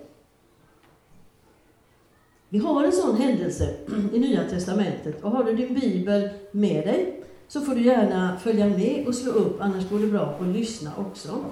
Vi 2.52 2.58
har 2.58 2.84
en 2.84 2.92
sån 2.92 3.16
händelse 3.16 3.74
i 4.12 4.18
Nya 4.18 4.48
Testamentet 4.48 5.24
och 5.24 5.30
har 5.30 5.44
du 5.44 5.56
din 5.56 5.74
bibel 5.74 6.28
med 6.52 6.86
dig 6.86 7.22
så 7.48 7.60
får 7.60 7.74
du 7.74 7.82
gärna 7.82 8.36
följa 8.38 8.66
med 8.66 9.06
och 9.06 9.14
slå 9.14 9.32
upp, 9.32 9.56
annars 9.60 9.90
går 9.90 9.98
det 9.98 10.06
bra 10.06 10.36
att 10.40 10.46
lyssna 10.46 10.92
också. 10.96 11.44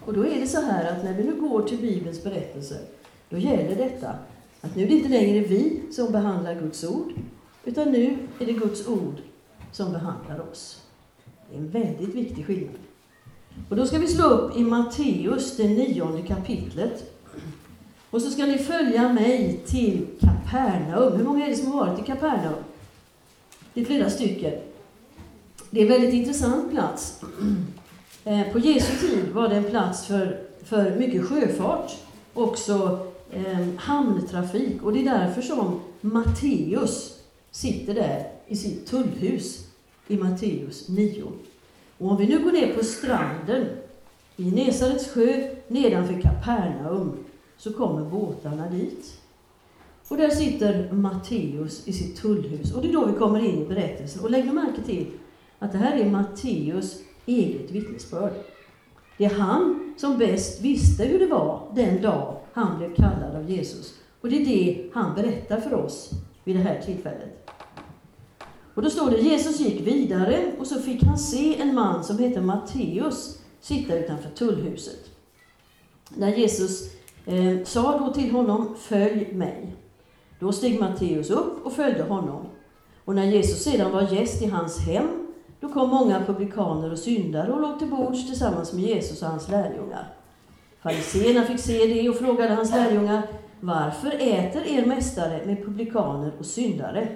Och 0.00 0.12
då 0.12 0.26
är 0.26 0.40
det 0.40 0.46
så 0.46 0.60
här 0.60 0.92
att 0.92 1.04
när 1.04 1.14
vi 1.14 1.24
nu 1.24 1.40
går 1.40 1.62
till 1.62 1.78
Bibelns 1.78 2.24
berättelser, 2.24 2.78
då 3.30 3.38
gäller 3.38 3.76
detta 3.76 4.08
att 4.60 4.76
nu 4.76 4.82
är 4.82 4.86
det 4.86 4.94
inte 4.94 5.08
längre 5.08 5.40
vi 5.40 5.82
som 5.90 6.12
behandlar 6.12 6.54
Guds 6.54 6.84
ord, 6.84 7.12
utan 7.64 7.92
nu 7.92 8.16
är 8.38 8.46
det 8.46 8.52
Guds 8.52 8.88
ord 8.88 9.16
som 9.72 9.92
behandlar 9.92 10.50
oss. 10.50 10.82
Det 11.50 11.56
är 11.56 11.60
en 11.60 11.70
väldigt 11.70 12.14
viktig 12.14 12.46
skillnad. 12.46 12.80
Och 13.68 13.76
då 13.76 13.86
ska 13.86 13.98
vi 13.98 14.08
slå 14.08 14.24
upp 14.24 14.56
i 14.56 14.60
Matteus, 14.60 15.56
det 15.56 15.68
nionde 15.68 16.22
kapitlet. 16.22 17.13
Och 18.14 18.22
så 18.22 18.30
ska 18.30 18.46
ni 18.46 18.58
följa 18.58 19.12
mig 19.12 19.60
till 19.66 20.06
Kapernaum. 20.20 21.16
Hur 21.16 21.24
många 21.24 21.46
är 21.46 21.50
det 21.50 21.56
som 21.56 21.72
har 21.72 21.86
varit 21.86 21.98
i 21.98 22.02
Kapernaum? 22.02 22.64
Det 23.74 23.80
är 23.80 23.84
flera 23.84 24.10
stycken. 24.10 24.52
Det 25.70 25.80
är 25.80 25.82
en 25.82 25.88
väldigt 25.88 26.14
intressant 26.14 26.70
plats. 26.70 27.20
Eh, 28.26 28.52
på 28.52 28.58
Jesu 28.58 29.06
tid 29.06 29.32
var 29.32 29.48
det 29.48 29.56
en 29.56 29.64
plats 29.64 30.06
för, 30.06 30.40
för 30.64 30.96
mycket 30.96 31.24
sjöfart, 31.24 31.92
också 32.34 33.06
eh, 33.32 33.66
hamntrafik. 33.76 34.82
Och 34.82 34.92
det 34.92 35.00
är 35.00 35.18
därför 35.18 35.42
som 35.42 35.80
Matteus 36.00 37.18
sitter 37.50 37.94
där 37.94 38.26
i 38.46 38.56
sitt 38.56 38.86
tullhus 38.86 39.66
i 40.08 40.16
Matteus 40.16 40.88
9. 40.88 41.22
Och 41.98 42.10
om 42.10 42.16
vi 42.16 42.26
nu 42.26 42.44
går 42.44 42.52
ner 42.52 42.74
på 42.74 42.84
stranden 42.84 43.66
i 44.36 44.50
Nesarets 44.50 45.12
sjö 45.12 45.48
nedanför 45.68 46.20
Kapernaum 46.20 47.24
så 47.64 47.72
kommer 47.72 48.04
båtarna 48.04 48.68
dit. 48.68 49.20
Och 50.08 50.16
där 50.16 50.30
sitter 50.30 50.92
Matteus 50.92 51.88
i 51.88 51.92
sitt 51.92 52.16
tullhus. 52.16 52.74
Och 52.74 52.82
det 52.82 52.88
är 52.88 52.92
då 52.92 53.06
vi 53.06 53.12
kommer 53.12 53.44
in 53.44 53.62
i 53.62 53.66
berättelsen. 53.66 54.24
Och 54.24 54.30
lägg 54.30 54.54
märke 54.54 54.82
till 54.82 55.06
att 55.58 55.72
det 55.72 55.78
här 55.78 55.96
är 55.96 56.10
Matteus 56.10 57.00
eget 57.26 57.70
vittnesbörd. 57.70 58.32
Det 59.18 59.24
är 59.24 59.34
han 59.34 59.94
som 59.96 60.18
bäst 60.18 60.60
visste 60.60 61.04
hur 61.04 61.18
det 61.18 61.26
var 61.26 61.72
den 61.74 62.02
dag 62.02 62.36
han 62.52 62.78
blev 62.78 62.94
kallad 62.94 63.36
av 63.36 63.50
Jesus. 63.50 63.94
Och 64.20 64.30
det 64.30 64.36
är 64.36 64.46
det 64.46 64.90
han 64.94 65.14
berättar 65.14 65.60
för 65.60 65.74
oss 65.74 66.10
vid 66.44 66.56
det 66.56 66.62
här 66.62 66.80
tillfället. 66.80 67.50
Och 68.74 68.82
då 68.82 68.90
står 68.90 69.10
det, 69.10 69.20
Jesus 69.20 69.60
gick 69.60 69.86
vidare 69.86 70.52
och 70.58 70.66
så 70.66 70.80
fick 70.80 71.02
han 71.02 71.18
se 71.18 71.60
en 71.60 71.74
man 71.74 72.04
som 72.04 72.18
hette 72.18 72.40
Matteus 72.40 73.38
sitta 73.60 73.98
utanför 73.98 74.30
tullhuset. 74.30 75.10
När 76.16 76.36
Jesus 76.36 76.93
eh, 77.26 77.64
sa 77.64 77.98
då 77.98 78.12
till 78.12 78.30
honom, 78.30 78.74
följ 78.78 79.34
mig. 79.34 79.76
Då 80.38 80.52
steg 80.52 80.80
Matteus 80.80 81.30
upp 81.30 81.66
och 81.66 81.72
följde 81.72 82.02
honom. 82.02 82.46
Och 83.04 83.14
när 83.14 83.24
Jesus 83.24 83.62
sedan 83.64 83.92
var 83.92 84.12
gäst 84.12 84.42
i 84.42 84.46
hans 84.46 84.78
hem, 84.78 85.26
då 85.60 85.68
kom 85.68 85.88
många 85.88 86.24
publikaner 86.26 86.92
och 86.92 86.98
syndare 86.98 87.52
och 87.52 87.60
låg 87.60 87.78
till 87.78 87.90
bords 87.90 88.26
tillsammans 88.26 88.72
med 88.72 88.82
Jesus 88.82 89.22
och 89.22 89.28
hans 89.28 89.48
lärjungar. 89.48 90.12
Fariséerna 90.82 91.42
fick 91.42 91.60
se 91.60 91.86
det 91.86 92.08
och 92.08 92.16
frågade 92.16 92.54
hans 92.54 92.70
lärjungar, 92.70 93.22
varför 93.60 94.08
äter 94.08 94.66
er 94.66 94.86
mästare 94.86 95.46
med 95.46 95.64
publikaner 95.64 96.32
och 96.38 96.46
syndare? 96.46 97.08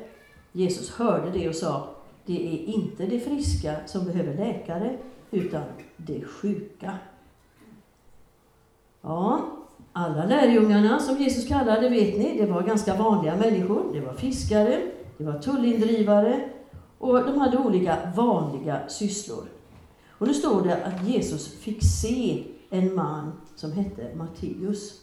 Jesus 0.52 0.90
hörde 0.90 1.30
det 1.30 1.48
och 1.48 1.54
sa, 1.54 1.88
det 2.26 2.54
är 2.54 2.74
inte 2.74 3.06
de 3.06 3.20
friska 3.20 3.76
som 3.86 4.04
behöver 4.04 4.34
läkare, 4.34 4.98
utan 5.30 5.62
de 5.96 6.24
sjuka. 6.24 6.98
Ja, 9.02 9.40
alla 9.98 10.24
lärjungarna 10.24 11.00
som 11.00 11.16
Jesus 11.16 11.48
kallade, 11.48 11.88
vet 11.88 12.18
ni, 12.18 12.38
det 12.38 12.46
var 12.46 12.62
ganska 12.62 12.94
vanliga 12.94 13.36
människor. 13.36 13.92
Det 13.92 14.00
var 14.00 14.14
fiskare, 14.14 14.80
det 15.16 15.24
var 15.24 15.38
tullindrivare 15.38 16.40
och 16.98 17.24
de 17.24 17.38
hade 17.38 17.58
olika 17.58 17.96
vanliga 18.16 18.88
sysslor. 18.88 19.44
Och 20.10 20.26
nu 20.26 20.34
står 20.34 20.62
det 20.62 20.84
att 20.84 21.08
Jesus 21.08 21.54
fick 21.54 21.84
se 21.84 22.44
en 22.70 22.94
man 22.94 23.32
som 23.56 23.72
hette 23.72 24.14
Matteus. 24.14 25.00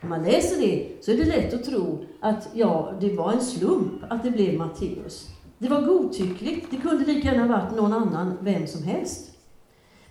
När 0.00 0.08
man 0.08 0.22
läser 0.22 0.60
det 0.60 1.04
så 1.04 1.10
är 1.10 1.16
det 1.16 1.24
lätt 1.24 1.54
att 1.54 1.64
tro 1.64 2.04
att 2.20 2.48
ja, 2.54 2.92
det 3.00 3.16
var 3.16 3.32
en 3.32 3.40
slump 3.40 3.92
att 4.10 4.22
det 4.22 4.30
blev 4.30 4.54
Matteus. 4.54 5.28
Det 5.58 5.68
var 5.68 5.82
godtyckligt, 5.82 6.66
det 6.70 6.76
kunde 6.76 7.04
lika 7.04 7.28
gärna 7.28 7.46
varit 7.46 7.76
någon 7.76 7.92
annan, 7.92 8.32
vem 8.40 8.66
som 8.66 8.82
helst. 8.82 9.30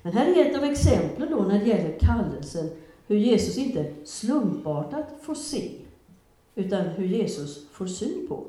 Men 0.04 0.14
här 0.14 0.26
är 0.26 0.46
ett 0.46 0.58
av 0.58 0.64
exemplen 0.64 1.32
då 1.32 1.44
när 1.44 1.60
det 1.60 1.66
gäller 1.66 2.00
kallelsen, 2.00 2.70
hur 3.08 3.18
Jesus 3.18 3.58
inte 3.58 3.94
slumpartat 4.04 5.08
får 5.22 5.36
se, 5.36 5.72
utan 6.56 6.82
hur 6.86 7.06
Jesus 7.06 7.68
får 7.72 7.88
syn 7.88 8.28
på. 8.28 8.46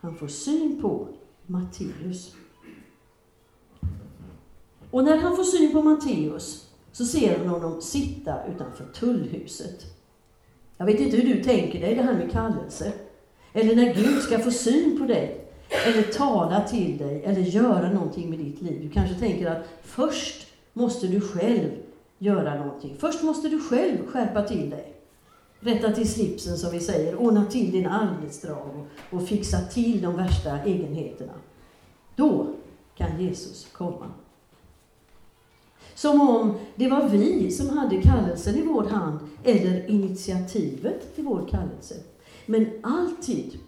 Han 0.00 0.16
får 0.16 0.28
syn 0.28 0.82
på 0.82 1.08
Matteus. 1.46 2.34
Och 4.90 5.04
när 5.04 5.16
han 5.16 5.36
får 5.36 5.44
syn 5.44 5.72
på 5.72 5.82
Matteus 5.82 6.68
så 6.92 7.04
ser 7.04 7.38
han 7.38 7.48
honom 7.48 7.80
sitta 7.80 8.46
utanför 8.46 8.84
tullhuset. 8.84 9.86
Jag 10.76 10.86
vet 10.86 11.00
inte 11.00 11.16
hur 11.16 11.34
du 11.34 11.42
tänker 11.42 11.80
dig 11.80 11.94
det 11.94 12.02
här 12.02 12.14
med 12.14 12.30
kallelse. 12.30 12.92
Eller 13.52 13.76
när 13.76 13.94
Gud 13.94 14.22
ska 14.22 14.38
få 14.38 14.50
syn 14.50 14.98
på 14.98 15.04
dig. 15.04 15.44
Eller 15.86 16.02
tala 16.02 16.68
till 16.68 16.98
dig, 16.98 17.22
eller 17.24 17.40
göra 17.40 17.92
någonting 17.92 18.30
med 18.30 18.38
ditt 18.38 18.62
liv. 18.62 18.82
Du 18.82 18.90
kanske 18.90 19.14
tänker 19.14 19.50
att 19.50 19.68
först 19.82 20.46
måste 20.72 21.06
du 21.06 21.20
själv 21.20 21.70
göra 22.18 22.64
någonting. 22.64 22.96
Först 22.98 23.22
måste 23.22 23.48
du 23.48 23.60
själv 23.60 24.06
skärpa 24.06 24.42
till 24.42 24.70
dig. 24.70 24.94
Rätta 25.60 25.92
till 25.92 26.08
slipsen 26.08 26.56
som 26.56 26.70
vi 26.70 26.80
säger, 26.80 27.16
ordna 27.16 27.46
till 27.46 27.70
dina 27.70 27.90
arbetsdrag 27.90 28.86
och, 29.10 29.16
och 29.16 29.28
fixa 29.28 29.60
till 29.60 30.02
de 30.02 30.16
värsta 30.16 30.62
egenheterna. 30.62 31.32
Då 32.16 32.46
kan 32.94 33.20
Jesus 33.20 33.68
komma. 33.72 34.10
Som 35.94 36.20
om 36.20 36.54
det 36.74 36.88
var 36.88 37.08
vi 37.08 37.50
som 37.50 37.78
hade 37.78 38.02
kallelsen 38.02 38.54
i 38.54 38.62
vår 38.62 38.84
hand, 38.84 39.18
eller 39.44 39.90
initiativet 39.90 41.14
till 41.14 41.24
vår 41.24 41.48
kallelse. 41.50 41.94
Men 42.46 42.70
alltid, 42.82 43.58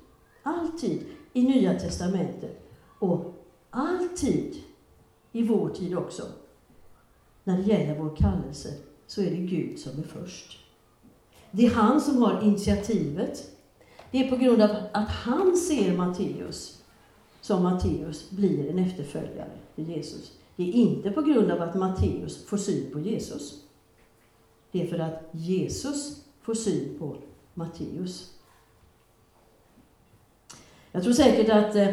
alltid 0.43 1.05
i 1.33 1.43
Nya 1.43 1.79
Testamentet 1.79 2.71
och 2.99 3.35
alltid 3.71 4.57
i 5.33 5.43
vår 5.43 5.69
tid 5.69 5.97
också, 5.99 6.23
när 7.45 7.57
det 7.57 7.63
gäller 7.63 7.99
vår 7.99 8.17
kallelse, 8.17 8.69
så 9.07 9.23
är 9.23 9.31
det 9.31 9.37
Gud 9.37 9.79
som 9.79 9.99
är 9.99 10.03
först. 10.03 10.59
Det 11.51 11.67
är 11.67 11.71
han 11.71 12.01
som 12.01 12.23
har 12.23 12.43
initiativet. 12.43 13.51
Det 14.11 14.19
är 14.19 14.31
på 14.31 14.37
grund 14.37 14.63
av 14.63 14.71
att 14.93 15.09
han 15.09 15.57
ser 15.57 15.97
Matteus 15.97 16.83
som 17.41 17.63
Matteus 17.63 18.31
blir 18.31 18.71
en 18.71 18.79
efterföljare 18.79 19.51
till 19.75 19.89
Jesus. 19.89 20.33
Det 20.57 20.63
är 20.63 20.73
inte 20.73 21.11
på 21.11 21.23
grund 21.23 21.51
av 21.51 21.63
att 21.63 21.75
Matteus 21.75 22.47
får 22.47 22.57
syn 22.57 22.93
på 22.93 23.01
Jesus. 23.01 23.65
Det 24.73 24.83
är 24.83 24.87
för 24.87 24.99
att 24.99 25.29
Jesus 25.33 26.25
får 26.43 26.55
syn 26.55 26.99
på 26.99 27.17
Matteus. 27.55 28.31
Jag 30.93 31.03
tror 31.03 31.13
säkert 31.13 31.49
att 31.49 31.77
eh, 31.77 31.89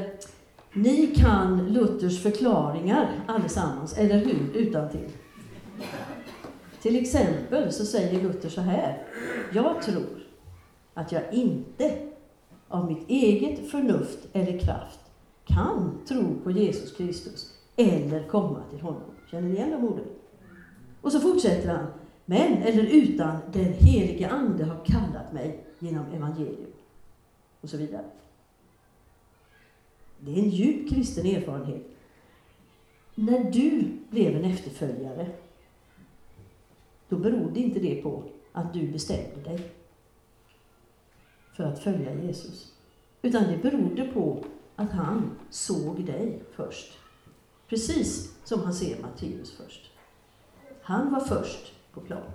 ni 0.74 1.08
kan 1.16 1.74
Luthers 1.74 2.24
förklaringar 2.24 3.24
allesammans, 3.28 3.98
eller 3.98 4.18
hur? 4.18 4.52
Utan 4.54 4.90
till. 4.90 5.10
Till 6.82 6.96
exempel 6.96 7.72
så 7.72 7.86
säger 7.86 8.22
Luther 8.22 8.50
så 8.50 8.62
här. 8.62 9.04
Jag 9.54 9.82
tror 9.82 10.24
att 10.94 11.12
jag 11.12 11.34
inte 11.34 11.98
av 12.68 12.88
mitt 12.88 13.10
eget 13.10 13.72
förnuft 13.72 14.28
eller 14.34 14.60
kraft 14.60 15.00
kan 15.46 16.02
tro 16.08 16.36
på 16.44 16.52
Jesus 16.52 16.98
Kristus 16.98 17.54
eller 17.76 18.28
komma 18.28 18.64
till 18.70 18.82
honom. 18.82 19.12
Känner 19.32 19.50
ni 19.50 19.56
igen 19.56 19.72
de 19.72 19.88
orden? 19.88 20.06
Och 21.02 21.12
så 21.12 21.20
fortsätter 21.20 21.70
han. 21.70 21.88
Men, 22.26 22.54
eller 22.54 22.84
utan, 22.84 23.38
den 23.54 23.74
helige 23.74 24.30
Ande 24.30 24.66
har 24.66 24.86
kallat 24.86 25.34
mig 25.34 25.64
genom 25.80 26.06
evangelium. 26.14 26.72
Och 27.62 27.70
så 27.70 27.78
vidare. 27.78 28.06
Det 30.20 30.32
är 30.32 30.38
en 30.38 30.50
djup 30.50 30.90
kristen 30.90 31.26
erfarenhet. 31.26 31.82
När 33.16 33.52
du 33.52 33.98
blev 34.10 34.36
en 34.36 34.46
efterföljare, 34.46 35.28
då 37.10 37.16
berodde 37.16 37.60
inte 37.60 37.80
det 37.80 37.96
på 37.96 38.24
att 38.52 38.74
du 38.74 38.88
bestämde 38.88 39.42
dig 39.44 39.72
för 41.54 41.64
att 41.64 41.80
följa 41.80 42.14
Jesus. 42.14 42.74
Utan 43.22 43.44
det 43.44 43.58
berodde 43.58 44.04
på 44.06 44.44
att 44.76 44.92
han 44.92 45.32
såg 45.50 46.06
dig 46.06 46.44
först. 46.52 46.98
Precis 47.68 48.36
som 48.44 48.60
han 48.60 48.74
ser 48.74 49.02
Matteus 49.02 49.52
först. 49.52 49.92
Han 50.82 51.12
var 51.12 51.20
först 51.20 51.74
på 51.94 52.00
plan. 52.02 52.32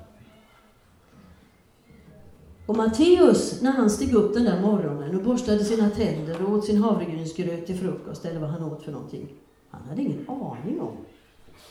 Och 2.67 2.77
Matteus, 2.77 3.63
när 3.63 3.71
han 3.73 3.91
steg 3.91 4.15
upp 4.15 4.35
den 4.35 4.45
där 4.45 4.61
morgonen 4.61 5.17
och 5.17 5.23
borstade 5.23 5.65
sina 5.65 5.91
tänder 5.91 6.45
och 6.45 6.53
åt 6.53 6.65
sin 6.65 6.83
havregrynsgröt 6.83 7.67
till 7.67 7.79
frukost, 7.79 8.25
eller 8.25 8.41
vad 8.41 8.51
han 8.51 8.63
åt 8.63 8.83
för 8.83 8.93
någonting, 8.93 9.29
han 9.71 9.83
hade 9.89 10.03
ingen 10.03 10.29
aning 10.29 10.81
om 10.81 10.97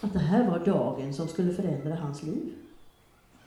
att 0.02 0.14
det 0.14 0.20
här 0.20 0.50
var 0.50 0.66
dagen 0.66 1.14
som 1.14 1.28
skulle 1.28 1.54
förändra 1.54 1.96
hans 1.96 2.24
liv. 2.24 2.54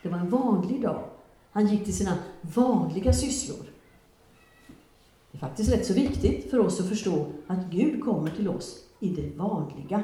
Det 0.04 0.10
var 0.10 0.18
en 0.18 0.30
vanlig 0.30 0.82
dag. 0.82 1.04
Han 1.50 1.66
gick 1.66 1.84
till 1.84 1.96
sina 1.96 2.18
vanliga 2.40 3.12
sysslor. 3.12 3.66
Det 5.30 5.38
är 5.38 5.40
faktiskt 5.40 5.72
rätt 5.72 5.86
så 5.86 5.94
viktigt 5.94 6.50
för 6.50 6.58
oss 6.58 6.80
att 6.80 6.88
förstå 6.88 7.26
att 7.46 7.64
Gud 7.70 8.04
kommer 8.04 8.30
till 8.30 8.48
oss 8.48 8.84
i 9.00 9.08
det 9.08 9.36
vanliga. 9.36 10.02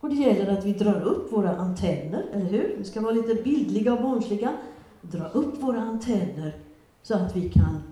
Och 0.00 0.08
det 0.08 0.14
gäller 0.14 0.58
att 0.58 0.64
vi 0.64 0.72
drar 0.72 1.00
upp 1.00 1.32
våra 1.32 1.56
antenner, 1.56 2.24
eller 2.32 2.44
hur? 2.44 2.74
Vi 2.78 2.84
ska 2.84 3.00
vara 3.00 3.12
lite 3.12 3.42
bildliga 3.42 3.92
och 3.92 4.02
barnsliga. 4.02 4.52
Dra 5.00 5.28
upp 5.28 5.62
våra 5.62 5.80
antenner 5.80 6.56
så 7.02 7.14
att 7.14 7.36
vi 7.36 7.50
kan 7.50 7.82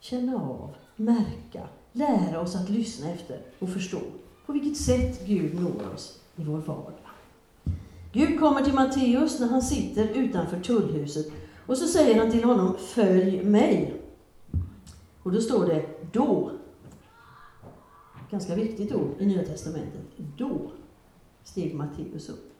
känna 0.00 0.36
av, 0.36 0.74
märka, 0.96 1.68
lära 1.92 2.40
oss 2.40 2.56
att 2.56 2.70
lyssna 2.70 3.10
efter 3.10 3.40
och 3.58 3.68
förstå 3.68 4.00
på 4.46 4.52
vilket 4.52 4.76
sätt 4.76 5.26
Gud 5.26 5.60
når 5.60 5.94
oss 5.94 6.20
i 6.36 6.44
vår 6.44 6.58
vardag. 6.58 7.03
Gud 8.14 8.40
kommer 8.40 8.62
till 8.62 8.74
Matteus 8.74 9.40
när 9.40 9.48
han 9.48 9.62
sitter 9.62 10.08
utanför 10.08 10.60
tullhuset 10.60 11.26
och 11.66 11.78
så 11.78 11.86
säger 11.86 12.18
han 12.18 12.30
till 12.30 12.44
honom, 12.44 12.76
följ 12.78 13.44
mig. 13.44 13.94
Och 15.22 15.32
då 15.32 15.40
står 15.40 15.66
det, 15.66 15.84
då. 16.12 16.50
Ganska 18.30 18.54
viktigt 18.54 18.94
ord 18.94 19.10
i 19.18 19.26
Nya 19.26 19.42
Testamentet. 19.42 20.00
Då 20.36 20.70
steg 21.44 21.74
Matteus 21.74 22.28
upp. 22.28 22.52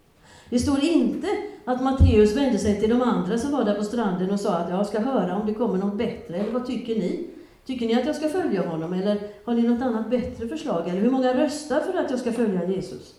Det 0.51 0.59
står 0.59 0.85
inte 0.85 1.27
att 1.65 1.83
Matteus 1.83 2.37
vände 2.37 2.59
sig 2.59 2.81
till 2.81 2.91
de 2.91 3.03
andra 3.03 3.39
som 3.39 3.53
var 3.53 3.65
där 3.65 3.75
på 3.75 3.85
stranden 3.85 4.31
och 4.31 4.41
sa 4.41 4.55
att 4.55 4.71
jag 4.71 4.87
ska 4.87 5.01
höra 5.01 5.37
om 5.37 5.47
det 5.47 5.55
kommer 5.55 5.79
något 5.79 5.99
bättre, 5.99 6.37
eller 6.37 6.53
vad 6.53 6.67
tycker 6.67 6.95
ni? 6.95 7.31
Tycker 7.67 7.87
ni 7.87 7.95
att 7.95 8.07
jag 8.07 8.17
ska 8.17 8.29
följa 8.29 8.69
honom, 8.69 8.93
eller 8.93 9.21
har 9.45 9.55
ni 9.55 9.63
något 9.63 9.83
annat 9.83 10.11
bättre 10.11 10.49
förslag? 10.49 10.89
Eller 10.89 11.01
hur 11.01 11.11
många 11.11 11.35
röstar 11.35 11.81
för 11.81 11.99
att 11.99 12.11
jag 12.11 12.21
ska 12.21 12.33
följa 12.33 12.71
Jesus? 12.71 13.15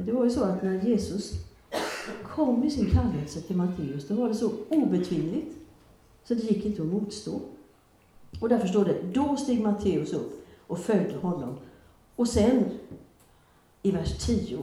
Men 0.00 0.06
det 0.06 0.12
var 0.12 0.24
ju 0.24 0.30
så 0.30 0.44
att 0.44 0.62
när 0.62 0.82
Jesus 0.82 1.32
kom 2.24 2.64
i 2.64 2.70
sin 2.70 2.90
kallelse 2.90 3.40
till 3.40 3.56
Matteus, 3.56 4.08
då 4.08 4.14
var 4.14 4.28
det 4.28 4.34
så 4.34 4.52
obetvingligt, 4.68 5.56
så 6.24 6.34
det 6.34 6.42
gick 6.42 6.64
inte 6.64 6.82
att 6.82 6.88
motstå. 6.88 7.40
Och 8.40 8.48
därför 8.48 8.68
står 8.68 8.84
det, 8.84 9.02
då 9.12 9.36
steg 9.36 9.60
Matteus 9.60 10.12
upp 10.12 10.46
och 10.66 10.78
följde 10.78 11.16
honom. 11.16 11.56
Och 12.16 12.28
sen, 12.28 12.64
i 13.82 13.90
vers 13.90 14.26
10, 14.26 14.58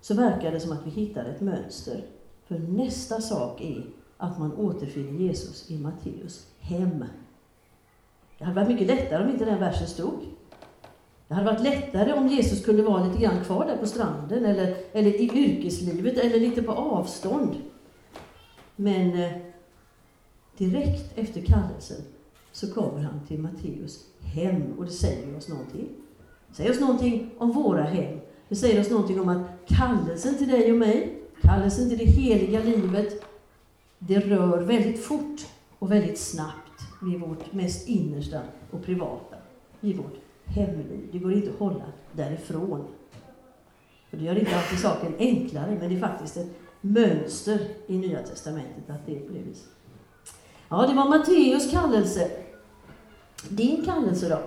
så 0.00 0.14
verkar 0.14 0.52
det 0.52 0.60
som 0.60 0.72
att 0.72 0.86
vi 0.86 0.90
hittar 0.90 1.24
ett 1.24 1.40
mönster. 1.40 2.04
För 2.46 2.58
nästa 2.58 3.20
sak 3.20 3.60
är 3.60 3.86
att 4.16 4.38
man 4.38 4.52
återfinner 4.52 5.20
Jesus 5.20 5.70
i 5.70 5.78
Matteus 5.78 6.46
hem. 6.60 7.04
Det 8.38 8.44
hade 8.44 8.56
varit 8.56 8.68
mycket 8.68 8.86
lättare 8.86 9.24
om 9.24 9.30
inte 9.30 9.44
den 9.44 9.60
versen 9.60 9.86
stod. 9.86 10.18
Det 11.34 11.38
hade 11.38 11.52
varit 11.52 11.62
lättare 11.62 12.12
om 12.12 12.28
Jesus 12.28 12.64
kunde 12.64 12.82
vara 12.82 13.04
lite 13.04 13.22
grann 13.22 13.44
kvar 13.44 13.66
där 13.66 13.76
på 13.76 13.86
stranden, 13.86 14.44
eller, 14.44 14.76
eller 14.92 15.10
i 15.10 15.30
yrkeslivet, 15.34 16.18
eller 16.18 16.40
lite 16.40 16.62
på 16.62 16.72
avstånd. 16.72 17.56
Men 18.76 19.22
eh, 19.22 19.32
direkt 20.58 21.18
efter 21.18 21.40
kallelsen 21.40 21.96
så 22.52 22.72
kommer 22.72 23.02
han 23.02 23.20
till 23.28 23.38
Matteus 23.38 24.04
hem, 24.22 24.72
och 24.78 24.84
det 24.84 24.90
säger 24.90 25.36
oss 25.36 25.48
någonting. 25.48 25.88
Det 26.48 26.54
säger 26.54 26.70
oss 26.70 26.80
någonting 26.80 27.30
om 27.38 27.52
våra 27.52 27.82
hem. 27.82 28.18
Det 28.48 28.56
säger 28.56 28.80
oss 28.80 28.90
någonting 28.90 29.20
om 29.20 29.28
att 29.28 29.46
kallelsen 29.66 30.38
till 30.38 30.48
dig 30.48 30.72
och 30.72 30.78
mig, 30.78 31.18
kallelsen 31.40 31.88
till 31.88 31.98
det 31.98 32.04
heliga 32.04 32.62
livet, 32.62 33.24
det 33.98 34.18
rör 34.18 34.60
väldigt 34.60 35.04
fort 35.04 35.46
och 35.78 35.92
väldigt 35.92 36.18
snabbt 36.18 36.80
vid 37.02 37.20
vårt 37.20 37.52
mest 37.52 37.88
innersta 37.88 38.40
och 38.70 38.84
privata, 38.84 39.36
i 39.80 39.92
vårt 39.92 40.23
Hemlig, 40.46 41.08
Det 41.12 41.18
går 41.18 41.32
inte 41.32 41.50
att 41.50 41.58
hålla 41.58 41.84
därifrån. 42.12 42.86
Och 44.10 44.18
det 44.18 44.24
gör 44.24 44.38
inte 44.38 44.56
alltid 44.56 44.78
saken 44.78 45.14
enklare, 45.18 45.76
men 45.80 45.88
det 45.88 45.96
är 45.96 46.00
faktiskt 46.00 46.36
ett 46.36 46.48
mönster 46.80 47.58
i 47.86 47.98
Nya 47.98 48.22
Testamentet 48.22 48.90
att 48.90 49.06
det 49.06 49.16
är 49.16 49.20
på 49.20 49.32
det 49.32 49.38
viset. 49.38 49.68
Ja, 50.68 50.86
det 50.86 50.94
var 50.94 51.08
Matteus 51.08 51.70
kallelse. 51.70 52.30
Din 53.48 53.84
kallelse 53.84 54.28
då? 54.28 54.38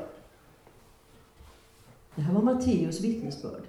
Det 2.16 2.22
här 2.22 2.34
var 2.34 2.42
Matteus 2.42 3.01
vittnesbörd. 3.01 3.63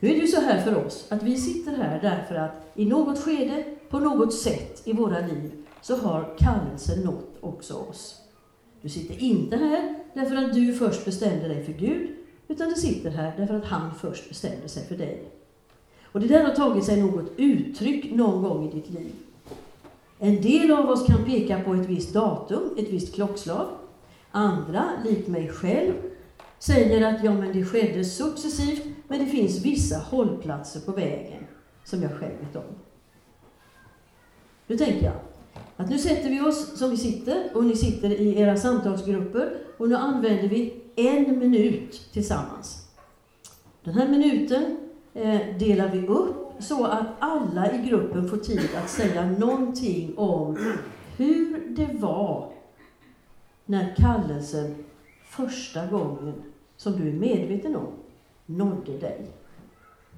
Nu 0.00 0.08
är 0.08 0.14
det 0.14 0.20
ju 0.20 0.26
så 0.26 0.40
här 0.40 0.62
för 0.62 0.86
oss, 0.86 1.06
att 1.08 1.22
vi 1.22 1.36
sitter 1.36 1.72
här 1.76 2.00
därför 2.02 2.34
att 2.34 2.52
i 2.74 2.86
något 2.86 3.18
skede, 3.18 3.64
på 3.88 3.98
något 3.98 4.34
sätt 4.34 4.82
i 4.84 4.92
våra 4.92 5.18
liv, 5.26 5.66
så 5.82 5.96
har 5.96 6.36
kallelsen 6.38 7.04
nått 7.04 7.36
också 7.40 7.74
oss. 7.74 8.20
Du 8.82 8.88
sitter 8.88 9.18
inte 9.18 9.56
här 9.56 9.99
därför 10.14 10.36
att 10.36 10.54
du 10.54 10.74
först 10.74 11.04
bestämde 11.04 11.48
dig 11.48 11.64
för 11.64 11.72
Gud, 11.72 12.10
utan 12.48 12.68
du 12.68 12.74
sitter 12.74 13.10
här 13.10 13.32
därför 13.36 13.54
att 13.54 13.64
han 13.64 13.94
först 13.94 14.28
bestämde 14.28 14.68
sig 14.68 14.86
för 14.86 14.96
dig. 14.96 15.24
Och 16.12 16.20
det 16.20 16.26
där 16.26 16.44
har 16.44 16.54
tagit 16.54 16.84
sig 16.84 17.02
något 17.02 17.32
uttryck 17.36 18.14
någon 18.14 18.42
gång 18.42 18.68
i 18.68 18.72
ditt 18.74 18.90
liv. 18.90 19.12
En 20.18 20.42
del 20.42 20.70
av 20.70 20.90
oss 20.90 21.06
kan 21.06 21.24
peka 21.24 21.60
på 21.60 21.74
ett 21.74 21.86
visst 21.86 22.14
datum, 22.14 22.74
ett 22.78 22.88
visst 22.88 23.14
klockslag. 23.14 23.66
Andra, 24.30 24.84
likt 25.04 25.28
mig 25.28 25.48
själv, 25.48 25.92
säger 26.58 27.14
att 27.14 27.24
ja, 27.24 27.34
men 27.34 27.52
det 27.52 27.64
skedde 27.64 28.04
successivt, 28.04 28.82
men 29.08 29.18
det 29.18 29.26
finns 29.26 29.64
vissa 29.64 29.98
hållplatser 29.98 30.80
på 30.80 30.92
vägen 30.92 31.46
som 31.84 32.02
jag 32.02 32.10
själv 32.10 32.38
vet 32.40 32.56
om. 32.56 32.74
Nu 34.66 34.76
tänker 34.76 35.04
jag, 35.04 35.14
att 35.80 35.90
nu 35.90 35.98
sätter 35.98 36.30
vi 36.30 36.40
oss 36.40 36.78
som 36.78 36.90
vi 36.90 36.96
sitter, 36.96 37.50
och 37.54 37.64
ni 37.64 37.76
sitter 37.76 38.10
i 38.10 38.40
era 38.40 38.56
samtalsgrupper, 38.56 39.56
och 39.78 39.88
nu 39.88 39.94
använder 39.94 40.48
vi 40.48 40.74
en 40.96 41.38
minut 41.38 42.08
tillsammans. 42.12 42.88
Den 43.84 43.94
här 43.94 44.08
minuten 44.08 44.78
eh, 45.14 45.40
delar 45.58 45.88
vi 45.88 46.06
upp 46.06 46.36
så 46.58 46.84
att 46.84 47.06
alla 47.18 47.72
i 47.72 47.88
gruppen 47.88 48.28
får 48.28 48.36
tid 48.36 48.68
att 48.82 48.90
säga 48.90 49.30
någonting 49.30 50.18
om 50.18 50.58
hur 51.16 51.68
det 51.68 51.98
var 51.98 52.52
när 53.64 53.94
kallelsen 53.96 54.74
första 55.24 55.86
gången, 55.86 56.34
som 56.76 56.92
du 56.92 57.08
är 57.08 57.12
medveten 57.12 57.76
om, 57.76 57.92
nådde 58.46 58.98
dig. 58.98 59.26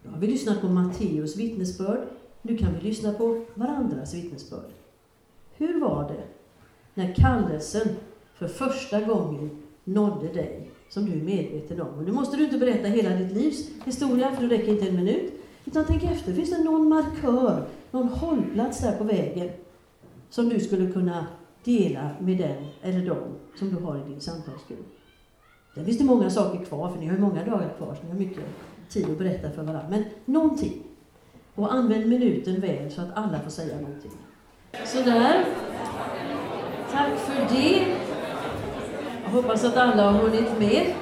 Nu 0.02 0.10
har 0.10 0.18
vi 0.18 0.26
lyssnat 0.26 0.60
på 0.60 0.68
Matteus 0.68 1.36
vittnesbörd. 1.36 2.08
Nu 2.42 2.56
kan 2.56 2.74
vi 2.74 2.80
lyssna 2.80 3.12
på 3.12 3.44
varandras 3.54 4.14
vittnesbörd. 4.14 4.70
Hur 5.62 5.80
var 5.80 6.08
det 6.08 6.24
när 6.94 7.14
kallelsen 7.14 7.88
för 8.34 8.48
första 8.48 9.00
gången 9.00 9.50
nådde 9.84 10.28
dig, 10.28 10.70
som 10.88 11.06
du 11.06 11.12
är 11.12 11.22
medveten 11.22 11.80
om? 11.80 11.88
Och 11.98 12.04
nu 12.04 12.12
måste 12.12 12.36
du 12.36 12.44
inte 12.44 12.58
berätta 12.58 12.88
hela 12.88 13.16
ditt 13.16 13.32
livs 13.32 13.68
historia, 13.84 14.32
för 14.32 14.42
det 14.42 14.56
räcker 14.56 14.72
inte 14.72 14.88
en 14.88 14.96
minut. 14.96 15.32
Utan 15.64 15.84
tänk 15.88 16.04
efter, 16.04 16.32
finns 16.32 16.50
det 16.50 16.64
någon 16.64 16.88
markör, 16.88 17.64
någon 17.90 18.08
hållplats 18.08 18.80
där 18.80 18.96
på 18.96 19.04
vägen 19.04 19.50
som 20.30 20.48
du 20.48 20.60
skulle 20.60 20.92
kunna 20.92 21.26
dela 21.64 22.10
med 22.20 22.38
den 22.38 22.64
eller 22.82 23.06
dem 23.06 23.28
som 23.58 23.70
du 23.74 23.76
har 23.76 23.96
i 23.96 24.10
din 24.10 24.20
samtalsgrupp? 24.20 24.98
Där 25.74 25.84
finns 25.84 25.98
det 25.98 26.04
många 26.04 26.30
saker 26.30 26.64
kvar, 26.64 26.90
för 26.90 27.00
ni 27.00 27.06
har 27.06 27.14
ju 27.14 27.20
många 27.20 27.44
dagar 27.44 27.74
kvar, 27.78 27.94
så 27.94 28.02
ni 28.02 28.10
har 28.10 28.18
mycket 28.18 28.44
tid 28.88 29.10
att 29.10 29.18
berätta 29.18 29.50
för 29.50 29.62
varandra. 29.62 29.86
Men 29.90 30.04
någonting. 30.24 30.82
Och 31.54 31.74
använd 31.74 32.06
minuten 32.06 32.60
väl 32.60 32.90
så 32.90 33.00
att 33.00 33.10
alla 33.14 33.40
får 33.40 33.50
säga 33.50 33.80
någonting. 33.80 34.12
Sådär. 34.72 35.44
Tack 36.92 37.18
för 37.18 37.54
det. 37.56 37.86
Jag 39.24 39.30
hoppas 39.30 39.64
att 39.64 39.76
alla 39.76 40.10
har 40.10 40.20
hunnit 40.20 40.58
med 40.58 40.94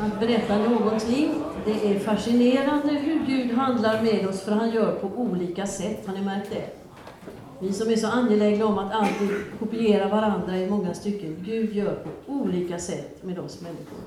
att 0.00 0.20
berätta 0.20 0.58
någonting. 0.58 1.34
Det 1.64 1.90
är 1.90 1.98
fascinerande 1.98 2.92
hur 2.92 3.26
Gud 3.26 3.52
handlar 3.52 4.02
med 4.02 4.28
oss, 4.28 4.40
för 4.40 4.52
han 4.52 4.70
gör 4.70 4.92
på 4.92 5.06
olika 5.06 5.66
sätt. 5.66 6.06
Har 6.06 6.14
ni 6.14 6.20
märkt 6.20 6.50
det? 6.50 6.70
Vi 7.60 7.72
som 7.72 7.90
är 7.90 7.96
så 7.96 8.06
angelägna 8.06 8.66
om 8.66 8.78
att 8.78 8.92
alltid 8.92 9.30
kopiera 9.58 10.08
varandra 10.08 10.56
i 10.56 10.70
många 10.70 10.94
stycken. 10.94 11.36
Gud 11.46 11.72
gör 11.72 11.94
på 11.94 12.32
olika 12.32 12.78
sätt 12.78 13.24
med 13.24 13.38
oss 13.38 13.60
människor. 13.60 14.00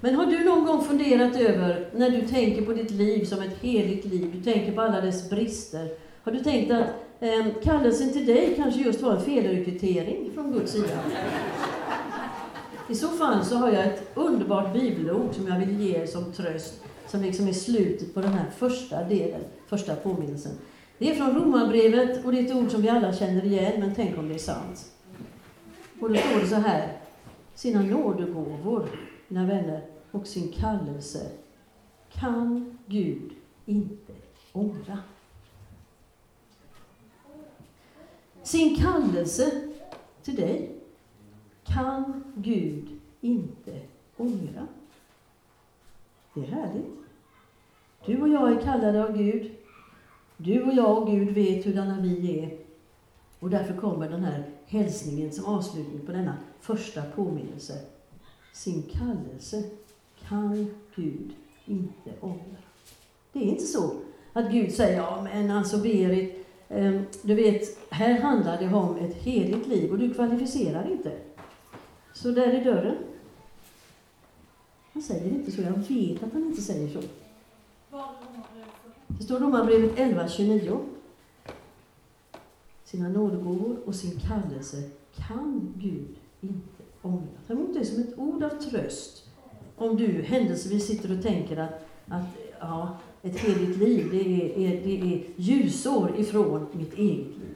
Men 0.00 0.14
har 0.14 0.26
du 0.26 0.44
någon 0.44 0.64
gång 0.64 0.84
funderat 0.84 1.36
över, 1.36 1.88
när 1.92 2.10
du 2.10 2.22
tänker 2.22 2.62
på 2.62 2.72
ditt 2.72 2.90
liv 2.90 3.24
som 3.24 3.42
ett 3.42 3.58
heligt 3.62 4.04
liv, 4.04 4.30
du 4.34 4.52
tänker 4.52 4.72
på 4.72 4.80
alla 4.80 5.00
dess 5.00 5.30
brister, 5.30 5.88
har 6.22 6.32
du 6.32 6.40
tänkt 6.40 6.72
att 6.72 6.86
eh, 7.20 7.46
kallelsen 7.62 8.12
till 8.12 8.26
dig 8.26 8.54
kanske 8.56 8.80
just 8.80 9.00
var 9.00 9.12
en 9.12 9.22
felrekrytering 9.22 10.30
från 10.34 10.52
Guds 10.52 10.72
sida? 10.72 10.98
I 12.88 12.94
så 12.94 13.08
fall 13.08 13.44
så 13.44 13.56
har 13.56 13.72
jag 13.72 13.86
ett 13.86 14.10
underbart 14.14 14.72
bibelord 14.72 15.34
som 15.34 15.46
jag 15.46 15.58
vill 15.58 15.80
ge 15.80 15.96
er 15.96 16.06
som 16.06 16.32
tröst, 16.32 16.82
som 17.06 17.22
liksom 17.22 17.48
är 17.48 17.52
slutet 17.52 18.14
på 18.14 18.20
den 18.20 18.32
här 18.32 18.50
första 18.50 19.04
delen, 19.04 19.40
första 19.66 19.96
påminnelsen. 19.96 20.52
Det 20.98 21.10
är 21.10 21.14
från 21.14 21.34
Romarbrevet 21.34 22.24
och 22.24 22.32
det 22.32 22.38
är 22.38 22.44
ett 22.44 22.54
ord 22.54 22.70
som 22.70 22.82
vi 22.82 22.88
alla 22.88 23.12
känner 23.12 23.44
igen, 23.44 23.80
men 23.80 23.94
tänk 23.94 24.18
om 24.18 24.28
det 24.28 24.34
är 24.34 24.38
sant. 24.38 24.92
Och 26.00 26.08
då 26.08 26.14
står 26.14 26.40
det 26.40 26.46
så 26.46 26.54
här, 26.54 26.92
sina 27.54 27.82
nådegåvor, 27.82 28.88
mina 29.28 29.46
vänner, 29.46 29.84
och 30.10 30.26
sin 30.26 30.52
kallelse 30.52 31.26
kan 32.12 32.78
Gud 32.86 33.32
inte 33.66 34.12
ångra. 34.52 34.98
Sin 38.42 38.76
kallelse 38.76 39.60
till 40.22 40.36
dig 40.36 40.72
kan 41.64 42.24
Gud 42.34 43.00
inte 43.20 43.80
ångra. 44.16 44.66
Det 46.34 46.40
är 46.40 46.46
härligt. 46.46 46.86
Du 48.06 48.22
och 48.22 48.28
jag 48.28 48.52
är 48.52 48.60
kallade 48.60 49.04
av 49.04 49.16
Gud. 49.16 49.50
Du 50.36 50.62
och 50.62 50.74
jag 50.74 50.98
och 50.98 51.10
Gud 51.10 51.28
vet 51.28 51.64
hurdana 51.64 52.00
vi 52.00 52.38
är. 52.40 52.58
Och 53.40 53.50
därför 53.50 53.76
kommer 53.76 54.10
den 54.10 54.24
här 54.24 54.44
hälsningen 54.66 55.32
som 55.32 55.44
avslutning 55.44 56.06
på 56.06 56.12
denna 56.12 56.36
första 56.60 57.02
påminnelse. 57.02 57.78
Sin 58.52 58.82
kallelse 58.82 59.64
kan 60.28 60.74
Gud 60.94 61.32
inte 61.64 62.10
ångra. 62.20 62.56
Det 63.32 63.38
är 63.38 63.42
inte 63.44 63.64
så 63.64 63.92
att 64.32 64.52
Gud 64.52 64.72
säger, 64.72 64.98
ja 64.98 65.22
men 65.22 65.50
alltså 65.50 65.78
Berit, 65.78 66.39
Ehm, 66.70 67.04
du 67.22 67.34
vet, 67.34 67.90
här 67.90 68.20
handlar 68.20 68.58
det 68.58 68.74
om 68.74 68.96
ett 68.96 69.14
heligt 69.14 69.66
liv 69.66 69.90
och 69.90 69.98
du 69.98 70.14
kvalificerar 70.14 70.90
inte. 70.90 71.18
Så 72.12 72.30
där 72.30 72.46
är 72.46 72.64
dörren. 72.64 72.96
Han 74.92 75.02
säger 75.02 75.30
inte 75.30 75.50
så, 75.50 75.62
jag 75.62 75.72
vet 75.72 76.22
att 76.22 76.32
han 76.32 76.44
inte 76.44 76.62
säger 76.62 76.88
så. 76.88 77.02
Det 79.06 79.24
står 79.24 79.38
Romarbrevet 79.38 79.96
11.29. 79.96 80.78
Sina 82.84 83.08
nådegåvor 83.08 83.76
och 83.84 83.94
sin 83.94 84.20
kallelse 84.20 84.90
kan 85.14 85.74
Gud 85.76 86.16
inte 86.40 86.82
ångra. 87.02 87.26
Ta 87.46 87.52
emot 87.52 87.74
det 87.74 87.84
som 87.84 88.02
ett 88.02 88.18
ord 88.18 88.42
av 88.42 88.48
tröst 88.48 89.26
om 89.76 89.96
du 89.96 90.22
händelsevis 90.22 90.86
sitter 90.86 91.16
och 91.16 91.22
tänker 91.22 91.56
att, 91.56 91.86
att 92.08 92.26
ja, 92.60 92.98
ett 93.22 93.44
eget 93.44 93.76
liv, 93.76 94.08
det 94.10 94.20
är, 94.20 94.58
är, 94.58 94.84
det 94.84 95.14
är 95.14 95.22
ljusår 95.36 96.20
ifrån 96.20 96.66
mitt 96.72 96.94
eget 96.94 97.26
liv. 97.26 97.54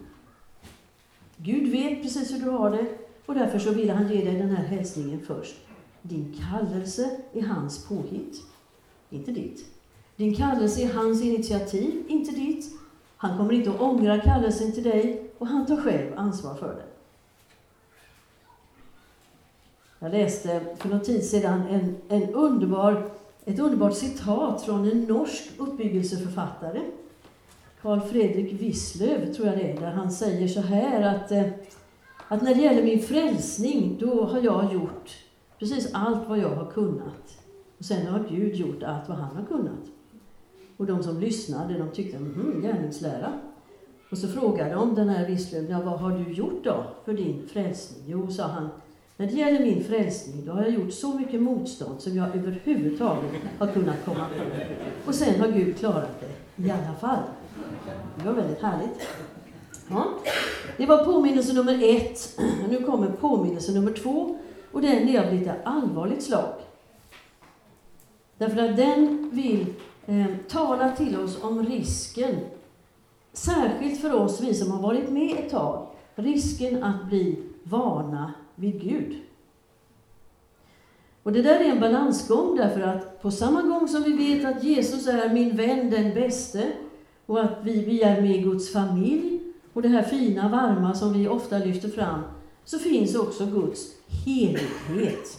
Gud 1.36 1.70
vet 1.70 2.02
precis 2.02 2.32
hur 2.32 2.40
du 2.40 2.50
har 2.50 2.70
det 2.70 2.86
och 3.26 3.34
därför 3.34 3.58
så 3.58 3.70
vill 3.70 3.90
han 3.90 4.08
ge 4.12 4.24
dig 4.24 4.34
den 4.34 4.50
här 4.50 4.64
hälsningen 4.64 5.20
först. 5.26 5.54
Din 6.02 6.40
kallelse 6.50 7.16
är 7.32 7.42
hans 7.42 7.84
påhitt, 7.84 8.42
inte 9.10 9.30
ditt. 9.30 9.64
Din 10.16 10.34
kallelse 10.34 10.82
är 10.82 10.92
hans 10.92 11.22
initiativ, 11.22 12.04
inte 12.08 12.32
ditt. 12.32 12.72
Han 13.16 13.38
kommer 13.38 13.52
inte 13.52 13.70
att 13.70 13.80
ångra 13.80 14.20
kallelsen 14.20 14.72
till 14.72 14.84
dig 14.84 15.30
och 15.38 15.46
han 15.46 15.66
tar 15.66 15.76
själv 15.76 16.12
ansvar 16.16 16.54
för 16.54 16.68
den. 16.68 16.86
Jag 19.98 20.12
läste 20.12 20.60
för 20.78 20.88
någon 20.88 21.00
tid 21.00 21.24
sedan 21.24 21.62
en, 21.70 21.96
en 22.08 22.34
underbar, 22.34 23.10
ett 23.44 23.58
underbart 23.58 23.94
citat 23.94 24.62
från 24.62 24.90
en 24.90 25.00
norsk 25.00 25.50
uppbyggelseförfattare. 25.58 26.80
Carl 27.82 28.00
Fredrik 28.00 28.52
Wisslöv, 28.52 29.32
tror 29.32 29.48
jag 29.48 29.58
det 29.58 29.70
är, 29.70 29.80
där 29.80 29.90
han 29.90 30.10
säger 30.10 30.48
så 30.48 30.60
här 30.60 31.02
att, 31.02 31.32
eh, 31.32 31.46
att 32.28 32.42
när 32.42 32.54
det 32.54 32.60
gäller 32.60 32.82
min 32.82 33.02
frälsning, 33.02 33.96
då 34.00 34.24
har 34.24 34.40
jag 34.40 34.72
gjort 34.72 35.10
precis 35.58 35.90
allt 35.92 36.28
vad 36.28 36.38
jag 36.38 36.48
har 36.48 36.70
kunnat. 36.70 37.38
Och 37.78 37.84
sen 37.84 38.06
har 38.06 38.24
Gud 38.30 38.54
gjort 38.54 38.82
allt 38.82 39.08
vad 39.08 39.18
han 39.18 39.36
har 39.36 39.44
kunnat. 39.44 39.84
Och 40.76 40.86
de 40.86 41.02
som 41.02 41.20
lyssnade, 41.20 41.78
de 41.78 41.90
tyckte, 41.90 42.16
mm, 42.16 42.62
gärningslära. 42.62 43.32
Och 44.10 44.18
så 44.18 44.28
frågade 44.28 44.74
de 44.74 44.94
den 44.94 45.08
här 45.08 45.26
Wisslöv, 45.26 45.70
ja, 45.70 45.80
vad 45.80 46.00
har 46.00 46.18
du 46.18 46.32
gjort 46.32 46.64
då 46.64 46.84
för 47.04 47.12
din 47.12 47.48
frälsning? 47.48 48.04
Jo, 48.06 48.30
sa 48.30 48.46
han, 48.46 48.68
när 49.16 49.26
det 49.26 49.32
gäller 49.32 49.60
min 49.60 49.84
frälsning, 49.84 50.44
då 50.46 50.52
har 50.52 50.62
jag 50.62 50.70
gjort 50.70 50.92
så 50.92 51.14
mycket 51.14 51.42
motstånd 51.42 52.00
som 52.00 52.16
jag 52.16 52.36
överhuvudtaget 52.36 53.30
har 53.58 53.66
kunnat 53.66 54.04
komma 54.04 54.26
på. 54.36 54.44
Och 55.08 55.14
sen 55.14 55.40
har 55.40 55.48
Gud 55.48 55.78
klarat 55.78 56.20
det 56.20 56.62
i 56.64 56.70
alla 56.70 56.94
fall. 57.00 57.22
Det 58.16 58.26
var 58.26 58.32
väldigt 58.32 58.62
härligt. 58.62 59.08
Ja. 59.88 60.04
Det 60.76 60.86
var 60.86 61.04
påminnelse 61.04 61.52
nummer 61.52 61.96
ett. 61.96 62.40
Nu 62.68 62.82
kommer 62.82 63.08
påminnelse 63.08 63.72
nummer 63.72 63.92
två. 63.92 64.36
Och 64.72 64.82
den 64.82 65.08
är 65.08 65.26
av 65.26 65.34
lite 65.34 65.54
allvarligt 65.64 66.22
slag. 66.22 66.54
Därför 68.38 68.58
att 68.58 68.76
den 68.76 69.30
vill 69.32 69.66
eh, 70.06 70.36
tala 70.48 70.90
till 70.90 71.20
oss 71.20 71.42
om 71.42 71.66
risken, 71.66 72.36
särskilt 73.32 74.00
för 74.00 74.12
oss, 74.12 74.40
vi 74.40 74.54
som 74.54 74.70
har 74.70 74.82
varit 74.82 75.10
med 75.10 75.38
ett 75.38 75.50
tag, 75.50 75.86
risken 76.14 76.84
att 76.84 77.04
bli 77.04 77.42
vana 77.62 78.32
vid 78.54 78.80
Gud. 78.80 79.20
Och 81.22 81.32
det 81.32 81.42
där 81.42 81.60
är 81.60 81.64
en 81.64 81.80
balansgång 81.80 82.56
därför 82.56 82.80
att 82.80 83.22
på 83.22 83.30
samma 83.30 83.62
gång 83.62 83.88
som 83.88 84.02
vi 84.02 84.12
vet 84.12 84.44
att 84.44 84.64
Jesus 84.64 85.06
är 85.06 85.34
min 85.34 85.56
vän, 85.56 85.90
den 85.90 86.14
bäste, 86.14 86.72
och 87.26 87.40
att 87.40 87.58
vi, 87.62 87.84
vi 87.84 88.02
är 88.02 88.22
med 88.22 88.36
i 88.36 88.42
Guds 88.42 88.72
familj, 88.72 89.40
och 89.72 89.82
det 89.82 89.88
här 89.88 90.02
fina, 90.02 90.48
varma 90.48 90.94
som 90.94 91.12
vi 91.12 91.28
ofta 91.28 91.58
lyfter 91.58 91.88
fram, 91.88 92.20
så 92.64 92.78
finns 92.78 93.14
också 93.14 93.46
Guds 93.46 93.94
helighet. 94.24 95.38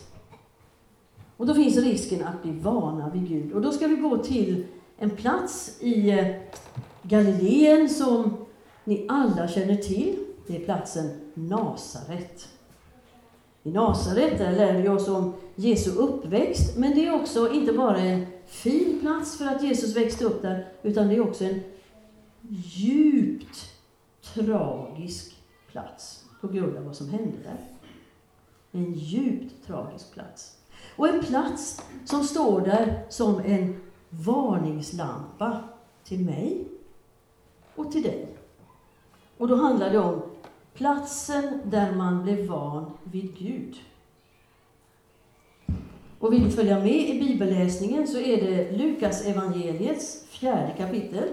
Och 1.38 1.45
då 1.45 1.54
finns 1.54 1.78
risken 1.78 2.23
att 2.23 2.43
bli 2.43 2.51
vana 2.51 3.10
vid 3.10 3.28
Gud. 3.28 3.51
Och 3.51 3.62
då 3.62 3.71
ska 3.71 3.88
vi 3.88 3.95
gå 3.95 4.17
till 4.17 4.65
en 4.97 5.10
plats 5.10 5.78
i 5.80 6.10
eh, 6.10 6.28
Galileen 7.01 7.89
som 7.89 8.34
ni 8.84 9.06
alla 9.10 9.47
känner 9.47 9.75
till. 9.75 10.15
Det 10.47 10.56
är 10.56 10.65
platsen 10.65 11.10
Nasaret. 11.34 12.47
I 13.65 13.71
Nasaret 13.71 14.38
där 14.38 14.51
lär 14.51 14.82
vi 14.82 14.89
oss 14.89 15.08
om 15.08 15.34
Jesu 15.56 15.91
uppväxt, 15.91 16.78
men 16.78 16.95
det 16.95 17.08
är 17.08 17.21
också 17.21 17.54
inte 17.54 17.73
bara 17.73 17.97
en 17.97 18.25
fin 18.45 18.99
plats 19.01 19.38
för 19.38 19.45
att 19.45 19.63
Jesus 19.63 19.95
växte 19.95 20.25
upp 20.25 20.41
där, 20.41 20.67
utan 20.84 21.08
det 21.08 21.15
är 21.15 21.30
också 21.30 21.43
en 21.43 21.60
djupt 22.49 23.71
tragisk 24.34 25.36
plats 25.71 26.23
på 26.41 26.47
grund 26.47 26.78
av 26.78 26.84
vad 26.84 26.95
som 26.95 27.10
hände 27.10 27.38
där. 27.43 27.58
En 28.71 28.93
djupt 28.93 29.67
tragisk 29.67 30.13
plats. 30.13 30.58
Och 30.95 31.08
en 31.08 31.23
plats 31.23 31.82
som 32.06 32.23
står 32.23 32.62
där 32.62 33.06
som 33.10 33.39
en 33.39 33.82
varningslampa 34.10 35.60
till 36.04 36.25
mig 36.25 36.67
och 37.75 37.91
till 37.91 38.04
dig. 38.04 38.28
Och 39.38 39.47
då 39.47 39.56
handlar 39.56 39.89
det 39.89 39.99
om 39.99 40.21
platsen 40.75 41.61
där 41.63 41.91
man 41.91 42.23
blev 42.23 42.47
van 42.47 42.85
vid 43.03 43.38
Gud. 43.38 43.75
Och 46.19 46.33
vill 46.33 46.43
du 46.43 46.51
följa 46.51 46.79
med 46.79 47.09
i 47.09 47.19
bibelläsningen 47.19 48.07
så 48.07 48.19
är 48.19 48.41
det 48.41 48.71
Lukas 48.71 49.25
evangeliets 49.25 50.25
fjärde 50.29 50.73
kapitel 50.77 51.29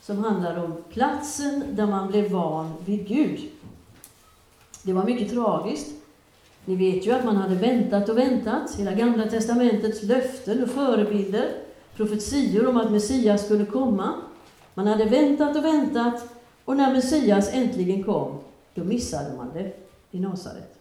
som 0.00 0.24
handlar 0.24 0.64
om 0.64 0.74
platsen 0.90 1.64
där 1.70 1.86
man 1.86 2.08
blev 2.08 2.30
van 2.30 2.72
vid 2.84 3.08
Gud. 3.08 3.40
Det 4.82 4.92
var 4.92 5.04
mycket 5.04 5.30
tragiskt. 5.30 5.90
Ni 6.64 6.76
vet 6.76 7.06
ju 7.06 7.12
att 7.12 7.24
man 7.24 7.36
hade 7.36 7.54
väntat 7.54 8.08
och 8.08 8.18
väntat. 8.18 8.74
Hela 8.78 8.92
Gamla 8.92 9.26
testamentets 9.26 10.02
löften 10.02 10.62
och 10.62 10.68
förebilder, 10.68 11.50
profetior 11.96 12.68
om 12.68 12.76
att 12.76 12.90
Messias 12.90 13.44
skulle 13.44 13.66
komma. 13.66 14.12
Man 14.74 14.86
hade 14.86 15.04
väntat 15.04 15.56
och 15.56 15.64
väntat 15.64 16.34
och 16.64 16.76
när 16.76 16.92
Messias 16.92 17.48
äntligen 17.52 18.04
kom, 18.04 18.38
då 18.74 18.84
missade 18.84 19.36
man 19.36 19.50
det 19.54 19.72
i 20.10 20.20
Nasaret. 20.20 20.78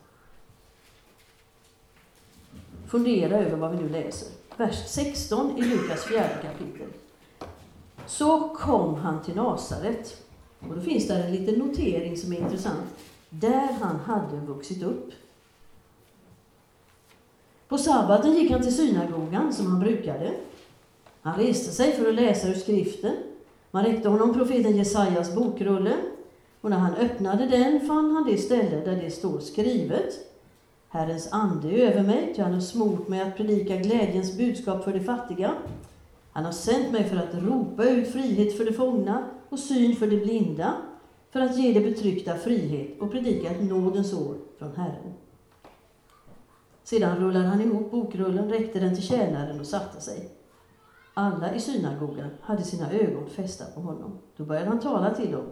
Fundera 2.87 3.37
över 3.37 3.57
vad 3.57 3.71
vi 3.71 3.77
nu 3.77 3.89
läser. 3.89 4.27
Vers 4.57 4.87
16 4.87 5.57
i 5.57 5.61
Lukas 5.61 6.03
fjärde 6.03 6.35
kapitel. 6.41 6.87
Så 8.05 8.49
kom 8.49 8.95
han 8.95 9.23
till 9.23 9.35
Nasaret. 9.35 10.21
Och 10.59 10.75
då 10.75 10.81
finns 10.81 11.07
där 11.07 11.23
en 11.23 11.31
liten 11.31 11.55
notering 11.55 12.17
som 12.17 12.33
är 12.33 12.37
intressant. 12.37 12.89
Där 13.29 13.67
han 13.81 13.99
hade 13.99 14.37
vuxit 14.37 14.83
upp. 14.83 15.11
På 17.67 17.77
sabbaten 17.77 18.33
gick 18.33 18.51
han 18.51 18.61
till 18.61 18.75
synagogan 18.75 19.53
som 19.53 19.67
han 19.67 19.79
brukade. 19.79 20.33
Han 21.21 21.39
reste 21.39 21.71
sig 21.71 21.91
för 21.91 22.09
att 22.09 22.15
läsa 22.15 22.47
ur 22.47 22.53
skriften. 22.53 23.15
Man 23.73 23.83
räckte 23.85 24.09
honom 24.09 24.33
profeten 24.33 24.77
Jesajas 24.77 25.35
bokrulle 25.35 25.93
och 26.61 26.69
när 26.69 26.77
han 26.77 26.95
öppnade 26.95 27.47
den 27.47 27.87
fann 27.87 28.11
han 28.11 28.31
det 28.31 28.37
ställe 28.37 28.85
där 28.85 28.95
det 28.95 29.11
står 29.11 29.39
skrivet 29.39 30.13
Herrens 30.89 31.27
ande 31.31 31.67
är 31.67 31.91
över 31.91 32.03
mig, 32.03 32.33
ty 32.35 32.41
han 32.41 32.53
har 32.53 32.61
smort 32.61 33.07
mig 33.07 33.21
att 33.21 33.37
predika 33.37 33.75
glädjens 33.75 34.37
budskap 34.37 34.83
för 34.83 34.93
de 34.93 34.99
fattiga. 34.99 35.53
Han 36.31 36.45
har 36.45 36.51
sänt 36.51 36.91
mig 36.91 37.03
för 37.03 37.17
att 37.17 37.33
ropa 37.33 37.89
ut 37.89 38.11
frihet 38.11 38.57
för 38.57 38.65
de 38.65 38.73
fångna 38.73 39.23
och 39.49 39.59
syn 39.59 39.95
för 39.95 40.07
de 40.07 40.17
blinda, 40.17 40.73
för 41.31 41.39
att 41.39 41.57
ge 41.57 41.73
de 41.73 41.79
betryckta 41.79 42.37
frihet 42.37 43.01
och 43.01 43.11
predika 43.11 43.49
ett 43.49 43.63
nådens 43.63 44.13
år 44.13 44.35
från 44.59 44.75
Herren. 44.75 45.13
Sedan 46.83 47.17
rullade 47.17 47.45
han 47.45 47.61
ihop 47.61 47.91
bokrullen, 47.91 48.49
räckte 48.49 48.79
den 48.79 48.95
till 48.95 49.03
tjänaren 49.03 49.59
och 49.59 49.67
satte 49.67 50.01
sig. 50.01 50.29
Alla 51.13 51.55
i 51.55 51.59
synagogan 51.59 52.29
hade 52.41 52.63
sina 52.63 52.91
ögon 52.91 53.29
fästa 53.29 53.65
på 53.65 53.81
honom. 53.81 54.17
Då 54.37 54.43
började 54.43 54.67
han 54.67 54.79
tala 54.79 55.13
till 55.13 55.31
dem. 55.31 55.45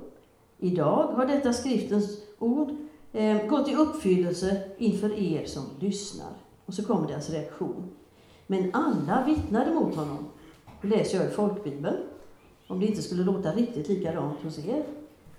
Idag 0.58 1.08
har 1.08 1.26
detta 1.26 1.54
skriftens 1.54 2.18
ord 2.40 2.72
eh, 3.12 3.48
gått 3.48 3.70
i 3.70 3.76
uppfyllelse 3.76 4.62
inför 4.78 5.20
er 5.20 5.46
som 5.46 5.64
lyssnar. 5.80 6.34
Och 6.66 6.74
så 6.74 6.86
kommer 6.86 7.08
deras 7.08 7.30
reaktion. 7.30 7.92
Men 8.48 8.70
alla 8.74 9.24
vittnade 9.26 9.74
mot 9.74 9.96
honom. 9.96 10.26
Det 10.82 10.88
läser 10.88 11.18
jag 11.18 11.28
i 11.28 11.30
folkbibeln, 11.30 11.98
om 12.68 12.80
det 12.80 12.86
inte 12.86 13.02
skulle 13.02 13.24
låta 13.24 13.52
riktigt 13.52 13.90
likadant 13.90 14.44
hos 14.44 14.60
er. 14.66 14.84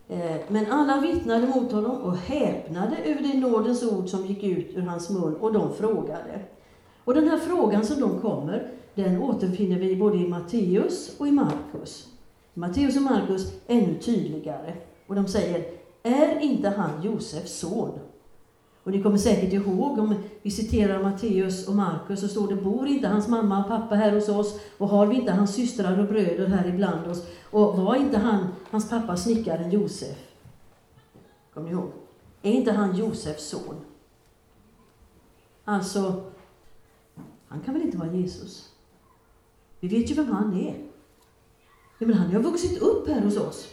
Eh, 0.09 0.41
men 0.49 0.73
alla 0.73 1.01
vittnade 1.01 1.47
mot 1.47 1.73
honom 1.73 2.03
och 2.03 2.17
häpnade 2.17 2.97
över 2.97 3.23
det 3.23 3.41
nådens 3.41 3.83
ord 3.83 4.09
som 4.09 4.27
gick 4.27 4.43
ut 4.45 4.77
ur 4.77 4.83
hans 4.83 5.11
mun, 5.11 5.37
och 5.37 5.53
de 5.53 5.75
frågade. 5.75 6.41
Och 7.05 7.15
den 7.15 7.29
här 7.29 7.39
frågan 7.39 7.85
som 7.85 8.01
de 8.01 8.21
kommer, 8.21 8.73
den 8.95 9.23
återfinner 9.23 9.79
vi 9.79 9.97
både 9.97 10.19
i 10.19 10.29
Matteus 10.29 11.15
och 11.19 11.29
i 11.29 11.31
Markus. 11.31 12.09
Matteus 12.55 12.97
och 12.97 13.03
Markus 13.03 13.53
ännu 13.67 13.99
tydligare. 13.99 14.75
Och 15.07 15.15
de 15.15 15.29
säger, 15.29 15.65
är 16.03 16.41
inte 16.41 16.69
han 16.69 17.03
Josefs 17.03 17.59
son? 17.59 17.99
Och 18.85 18.93
ni 18.93 19.03
kommer 19.03 19.19
säkert 19.19 19.53
ihåg, 19.53 19.99
om 19.99 20.15
vi 20.43 20.51
citerar 20.51 21.03
Matteus 21.03 21.69
och 21.69 21.75
Markus, 21.75 22.21
så 22.21 22.29
står 22.29 22.49
det, 22.49 22.57
bor 22.57 22.87
inte 22.87 23.09
hans 23.09 23.29
mamma 23.29 23.63
och 23.63 23.69
pappa 23.69 23.95
här 23.95 24.13
hos 24.13 24.29
oss? 24.29 24.61
Och 24.79 24.89
har 24.89 25.07
vi 25.07 25.17
inte 25.17 25.33
hans 25.33 25.55
systrar 25.55 26.01
och 26.01 26.09
bröder 26.09 26.47
här 26.47 26.69
ibland 26.69 27.07
oss? 27.07 27.27
Och 27.51 27.77
var 27.77 27.97
inte 27.97 28.19
han, 28.19 28.47
hans 28.71 28.91
pappa 28.91 29.17
snickaren 29.17 29.71
Josef? 29.71 30.19
Kommer 31.55 31.67
ni 31.67 31.73
ihåg? 31.73 31.91
Är 32.43 32.53
inte 32.53 32.73
han 32.73 32.97
Josefs 32.97 33.49
son? 33.49 33.77
Alltså, 35.65 36.23
han 37.53 37.61
kan 37.61 37.75
väl 37.75 37.83
inte 37.83 37.99
vara 37.99 38.13
Jesus? 38.13 38.73
Vi 39.81 39.89
vet 39.89 40.11
ju 40.11 40.15
vem 40.15 40.33
han 40.33 40.57
är. 40.57 40.75
Ja, 41.99 42.07
men 42.07 42.15
han 42.15 42.33
har 42.33 42.41
vuxit 42.41 42.79
upp 42.79 43.09
här 43.09 43.21
hos 43.21 43.37
oss. 43.37 43.69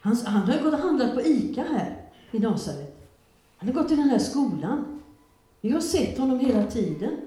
Han, 0.00 0.16
han 0.16 0.42
har 0.42 0.62
gått 0.62 0.74
och 0.74 0.80
handlat 0.80 1.14
på 1.14 1.20
ICA 1.20 1.62
här 1.62 2.10
i 2.30 2.38
Nasaret. 2.38 3.10
Han 3.56 3.68
har 3.68 3.74
gått 3.82 3.90
i 3.90 3.96
den 3.96 4.08
här 4.08 4.18
skolan. 4.18 5.02
Vi 5.60 5.70
har 5.70 5.80
sett 5.80 6.18
honom 6.18 6.38
hela 6.38 6.66
tiden. 6.66 7.20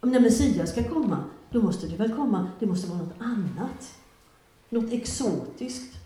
Om 0.00 0.10
när 0.10 0.20
Messias 0.20 0.70
ska 0.70 0.88
komma, 0.88 1.24
då 1.50 1.62
måste 1.62 1.86
det 1.86 1.96
väl 1.96 2.12
komma, 2.12 2.48
det 2.58 2.66
måste 2.66 2.90
vara 2.90 2.98
något 2.98 3.20
annat. 3.20 3.98
Något 4.68 4.92
exotiskt. 4.92 5.96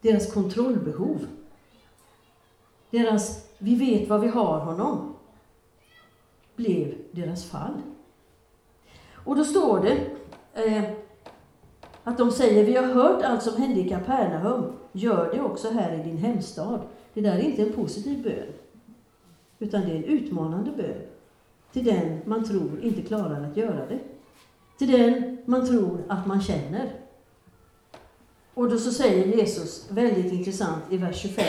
Deras 0.00 0.32
kontrollbehov. 0.32 1.26
Deras, 2.90 3.45
vi 3.58 3.74
vet 3.74 4.08
var 4.08 4.18
vi 4.18 4.28
har 4.28 4.58
honom, 4.58 5.14
blev 6.56 6.94
deras 7.10 7.50
fall. 7.50 7.82
Och 9.12 9.36
då 9.36 9.44
står 9.44 9.80
det 9.80 10.06
eh, 10.64 10.84
att 12.04 12.18
de 12.18 12.30
säger, 12.30 12.64
vi 12.64 12.76
har 12.76 12.84
hört 12.84 13.22
allt 13.22 13.42
som 13.42 13.62
hände 13.62 13.80
i 13.80 13.88
Kapernaum, 13.88 14.72
gör 14.92 15.34
det 15.34 15.40
också 15.40 15.70
här 15.70 16.00
i 16.00 16.02
din 16.02 16.18
hemstad. 16.18 16.80
Det 17.14 17.20
där 17.20 17.32
är 17.32 17.40
inte 17.40 17.62
en 17.62 17.72
positiv 17.72 18.22
bön, 18.22 18.52
utan 19.58 19.80
det 19.80 19.92
är 19.92 19.96
en 19.96 20.04
utmanande 20.04 20.70
bön 20.70 21.06
till 21.76 21.84
den 21.84 22.20
man 22.24 22.44
tror 22.44 22.80
inte 22.82 23.02
klarar 23.02 23.44
att 23.44 23.56
göra 23.56 23.86
det. 23.86 23.98
Till 24.78 24.92
den 24.92 25.38
man 25.44 25.66
tror 25.66 26.04
att 26.08 26.26
man 26.26 26.40
känner. 26.40 26.92
Och 28.54 28.70
då 28.70 28.78
så 28.78 28.90
säger 28.90 29.26
Jesus, 29.26 29.90
väldigt 29.90 30.32
intressant, 30.32 30.84
i 30.90 30.96
vers 30.96 31.16
25, 31.16 31.44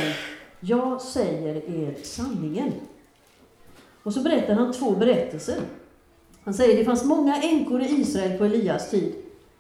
jag 0.60 1.02
säger 1.02 1.56
er 1.56 1.96
sanningen. 2.04 2.74
Och 4.04 4.14
så 4.14 4.24
berättar 4.24 4.54
han 4.54 4.74
två 4.74 4.92
berättelser. 4.92 5.60
Han 6.44 6.54
säger, 6.54 6.78
det 6.78 6.86
fanns 6.86 7.04
många 7.04 7.42
änkor 7.42 7.82
i 7.82 8.02
Israel 8.02 8.38
på 8.38 8.46
Elias 8.46 8.92
tid, 8.92 9.16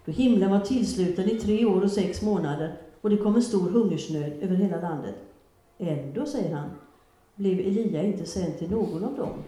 då 0.05 0.11
himlen 0.11 0.51
var 0.51 0.59
tillsluten 0.59 1.29
i 1.29 1.39
tre 1.39 1.65
år 1.65 1.81
och 1.81 1.91
sex 1.91 2.21
månader 2.21 2.77
och 3.01 3.09
det 3.09 3.17
kom 3.17 3.35
en 3.35 3.41
stor 3.41 3.69
hungersnöd 3.69 4.33
över 4.41 4.55
hela 4.55 4.81
landet. 4.81 5.15
Ändå, 5.77 6.25
säger 6.25 6.55
han, 6.55 6.69
blev 7.35 7.59
Elia 7.59 8.03
inte 8.03 8.25
sänd 8.25 8.57
till 8.57 8.71
någon 8.71 9.03
av 9.03 9.15
dem, 9.15 9.43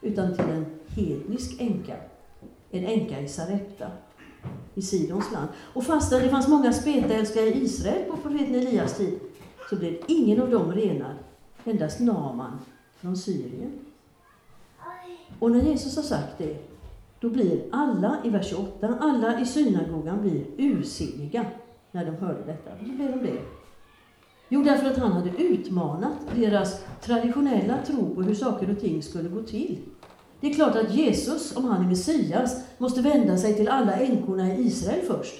utan 0.00 0.34
till 0.34 0.44
en 0.44 0.66
hednisk 0.86 1.60
änka, 1.60 1.96
en 2.70 2.84
änka 2.84 3.20
i 3.20 3.28
Sarepta, 3.28 3.90
i 4.74 4.82
Sidons 4.82 5.32
land. 5.32 5.48
Och 5.74 5.84
fastän 5.84 6.22
det 6.22 6.28
fanns 6.28 6.48
många 6.48 6.72
spetälskare 6.72 7.46
i 7.46 7.64
Israel 7.64 8.10
på 8.10 8.16
profeten 8.16 8.54
Elias 8.54 8.96
tid, 8.96 9.18
så 9.70 9.76
blev 9.76 9.96
ingen 10.06 10.40
av 10.40 10.50
dem 10.50 10.72
renad, 10.72 11.14
endast 11.64 12.00
Naman 12.00 12.58
från 12.96 13.16
Syrien. 13.16 13.72
Och 15.38 15.50
när 15.50 15.62
Jesus 15.62 15.96
har 15.96 16.02
sagt 16.02 16.38
det, 16.38 16.56
då 17.20 17.30
blir 17.30 17.62
alla, 17.72 18.16
i 18.24 18.30
vers 18.30 18.48
28, 18.50 18.94
alla 19.00 19.40
i 19.40 19.46
synagogan 19.46 20.20
blir 20.22 20.44
ursinniga 20.56 21.46
när 21.90 22.04
de 22.04 22.10
hörde 22.10 22.42
detta. 22.46 22.70
Varför 22.70 22.94
blev 22.94 23.10
de 23.10 23.26
det? 23.26 23.42
Jo, 24.48 24.62
därför 24.62 24.90
att 24.90 24.98
han 24.98 25.12
hade 25.12 25.30
utmanat 25.30 26.16
deras 26.34 26.84
traditionella 27.00 27.78
tro 27.86 28.14
på 28.14 28.22
hur 28.22 28.34
saker 28.34 28.70
och 28.70 28.80
ting 28.80 29.02
skulle 29.02 29.28
gå 29.28 29.42
till. 29.42 29.78
Det 30.40 30.50
är 30.50 30.54
klart 30.54 30.76
att 30.76 30.94
Jesus, 30.94 31.56
om 31.56 31.64
han 31.64 31.84
är 31.84 31.88
Messias, 31.88 32.64
måste 32.78 33.00
vända 33.00 33.36
sig 33.36 33.54
till 33.54 33.68
alla 33.68 33.92
änkorna 33.92 34.54
i 34.54 34.66
Israel 34.66 35.00
först. 35.06 35.34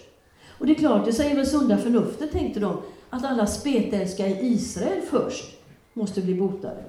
Och 0.58 0.66
det 0.66 0.72
är 0.72 0.78
klart, 0.78 1.04
det 1.04 1.12
säger 1.12 1.36
väl 1.36 1.46
sunda 1.46 1.78
förnuftet, 1.78 2.32
tänkte 2.32 2.60
de, 2.60 2.76
att 3.10 3.24
alla 3.24 3.46
spetälska 3.46 4.26
i 4.26 4.46
Israel 4.46 5.02
först 5.02 5.56
måste 5.92 6.22
bli 6.22 6.34
botade. 6.34 6.84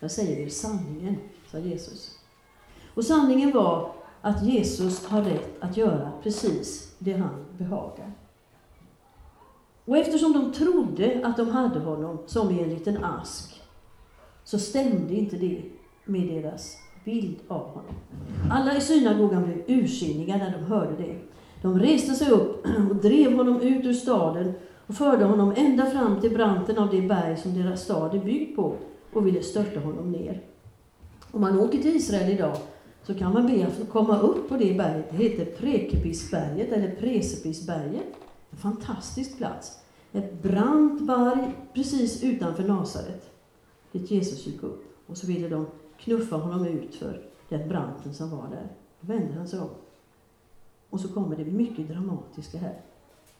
Jag 0.00 0.10
säger 0.10 0.46
er 0.46 0.48
sanningen, 0.48 1.16
sa 1.50 1.58
Jesus. 1.58 2.18
Och 2.94 3.04
sanningen 3.04 3.52
var 3.52 3.92
att 4.20 4.44
Jesus 4.44 5.06
har 5.06 5.22
rätt 5.22 5.62
att 5.62 5.76
göra 5.76 6.12
precis 6.22 6.94
det 6.98 7.12
han 7.12 7.44
behagar. 7.58 8.12
Och 9.84 9.96
eftersom 9.96 10.32
de 10.32 10.52
trodde 10.52 11.20
att 11.24 11.36
de 11.36 11.48
hade 11.48 11.80
honom 11.80 12.18
som 12.26 12.50
i 12.50 12.62
en 12.62 12.68
liten 12.68 13.04
ask, 13.04 13.62
så 14.44 14.58
stämde 14.58 15.14
inte 15.14 15.36
det 15.36 15.62
med 16.04 16.28
deras 16.28 16.76
bild 17.04 17.36
av 17.48 17.66
honom. 17.66 17.94
Alla 18.50 18.76
i 18.76 18.80
synagogan 18.80 19.44
blev 19.44 19.62
ursinniga 19.66 20.36
när 20.36 20.52
de 20.58 20.64
hörde 20.64 20.96
det. 20.96 21.18
De 21.62 21.78
reste 21.78 22.14
sig 22.14 22.30
upp 22.30 22.66
och 22.90 22.96
drev 22.96 23.32
honom 23.36 23.60
ut 23.60 23.84
ur 23.84 23.92
staden 23.92 24.54
och 24.86 24.94
förde 24.94 25.24
honom 25.24 25.52
ända 25.56 25.86
fram 25.86 26.20
till 26.20 26.30
branten 26.30 26.78
av 26.78 26.90
det 26.90 27.02
berg 27.02 27.36
som 27.36 27.54
deras 27.54 27.82
stad 27.82 28.14
är 28.14 28.24
byggd 28.24 28.56
på 28.56 28.74
och 29.12 29.26
ville 29.26 29.42
störta 29.42 29.80
honom 29.80 30.12
ner. 30.12 30.42
Om 31.30 31.40
man 31.40 31.60
åker 31.60 31.78
till 31.78 31.96
Israel 31.96 32.32
idag 32.32 32.56
så 33.02 33.14
kan 33.14 33.32
man 33.32 33.46
be 33.46 33.66
att 33.66 33.72
få 33.72 33.84
komma 33.84 34.18
upp 34.18 34.48
på 34.48 34.56
det 34.56 34.74
berget. 34.74 35.10
Det 35.10 35.16
heter 35.16 35.44
Prekepisberget 35.44 36.72
eller 36.72 36.94
Presepisberget. 36.94 38.06
En 38.50 38.58
fantastisk 38.58 39.36
plats. 39.36 39.78
Ett 40.12 40.42
brant 40.42 41.06
berg 41.06 41.54
precis 41.74 42.22
utanför 42.22 42.62
Nasaret, 42.62 43.30
dit 43.92 44.10
Jesus 44.10 44.46
gick 44.46 44.62
upp. 44.62 44.84
Och 45.06 45.16
så 45.16 45.26
ville 45.26 45.48
de 45.48 45.66
knuffa 45.98 46.36
honom 46.36 46.66
ut 46.66 46.94
för 46.94 47.22
den 47.48 47.68
branten 47.68 48.14
som 48.14 48.30
var 48.30 48.48
där. 48.50 48.68
Då 49.00 49.12
vände 49.12 49.34
han 49.34 49.48
sig 49.48 49.60
om. 49.60 49.68
Och 50.90 51.00
så 51.00 51.08
kommer 51.08 51.36
det 51.36 51.44
mycket 51.44 51.88
dramatiska 51.88 52.58
här. 52.58 52.80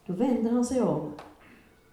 Då 0.07 0.13
vänder 0.13 0.51
han 0.51 0.65
sig 0.65 0.83
om 0.83 1.13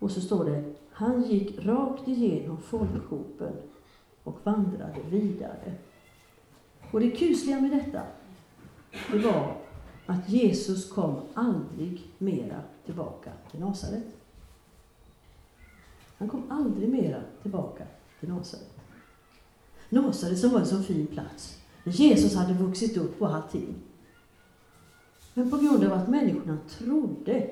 och 0.04 0.12
så 0.12 0.22
står 0.22 0.46
det, 0.46 0.64
han 0.92 1.24
gick 1.24 1.66
rakt 1.66 2.08
igenom 2.08 2.58
folkhopen 2.58 3.54
och 4.24 4.40
vandrade 4.44 5.00
vidare. 5.10 5.74
Och 6.92 7.00
det 7.00 7.12
kusliga 7.12 7.62
med 7.62 7.72
detta, 7.72 8.02
det 9.12 9.20
var 9.20 9.58
att 10.06 10.30
Jesus 10.30 10.92
kom 10.92 11.22
aldrig 11.34 12.02
mera 12.18 12.62
tillbaka 12.86 13.32
till 13.52 13.60
Nasaret. 13.60 14.04
Han 16.18 16.30
kom 16.30 16.52
aldrig 16.52 16.90
mera 16.90 17.22
tillbaka 17.42 17.84
till 18.20 18.30
Nasaret. 18.30 18.80
Nasaret 19.90 20.40
som 20.40 20.50
var 20.50 20.60
en 20.60 20.66
så 20.66 20.84
fin 20.84 21.08
plats, 21.08 21.58
där 21.84 21.92
Jesus 21.92 22.36
hade 22.36 22.54
vuxit 22.54 22.98
upp 22.98 23.22
och 23.22 23.36
allting. 23.36 23.76
Men 25.34 25.52
på 25.52 25.58
grund 25.58 25.84
av 25.84 25.94
att 25.94 26.10
människorna 26.10 26.58
trodde 26.70 27.50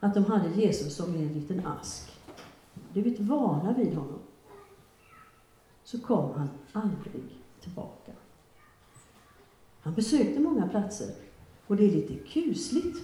att 0.00 0.14
de 0.14 0.24
hade 0.24 0.48
Jesus 0.48 0.96
som 0.96 1.14
en 1.14 1.28
liten 1.28 1.66
ask, 1.66 2.12
blivit 2.92 3.20
vana 3.20 3.72
vid 3.72 3.94
honom, 3.94 4.18
så 5.84 6.00
kom 6.00 6.32
han 6.34 6.48
aldrig 6.72 7.42
tillbaka. 7.60 8.12
Han 9.80 9.94
besökte 9.94 10.40
många 10.40 10.68
platser 10.68 11.08
och 11.66 11.76
det 11.76 11.84
är 11.84 11.90
lite 11.90 12.14
kusligt 12.14 12.98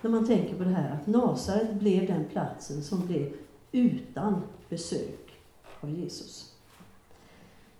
när 0.00 0.10
man 0.10 0.26
tänker 0.26 0.56
på 0.56 0.64
det 0.64 0.70
här 0.70 0.94
att 0.94 1.06
Nasaret 1.06 1.74
blev 1.74 2.06
den 2.06 2.24
platsen 2.24 2.82
som 2.82 3.06
blev 3.06 3.32
utan 3.72 4.42
besök 4.68 5.32
av 5.80 5.90
Jesus. 5.90 6.54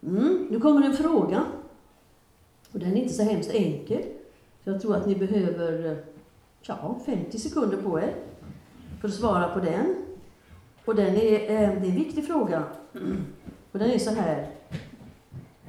Mm, 0.03 0.47
nu 0.51 0.61
kommer 0.61 0.87
en 0.87 0.97
fråga. 0.97 1.45
Och 2.73 2.79
den 2.79 2.93
är 2.93 2.97
inte 2.97 3.15
så 3.15 3.23
hemskt 3.23 3.51
enkel. 3.51 4.03
Jag 4.65 4.81
tror 4.81 4.97
att 4.97 5.07
ni 5.07 5.17
behöver 5.17 6.05
ja, 6.63 7.01
50 7.07 7.39
sekunder 7.39 7.83
på 7.83 8.01
er 8.01 8.15
för 9.01 9.09
att 9.09 9.15
svara 9.15 9.49
på 9.49 9.61
den. 9.61 9.97
Och 10.85 10.95
den 10.95 11.17
är, 11.17 11.33
eh, 11.33 11.49
det 11.49 11.87
är 11.87 11.91
en 11.91 11.95
viktig 11.95 12.27
fråga. 12.27 12.65
Och 13.73 13.79
den 13.79 13.91
är 13.91 13.99
så 13.99 14.11
här. 14.11 14.51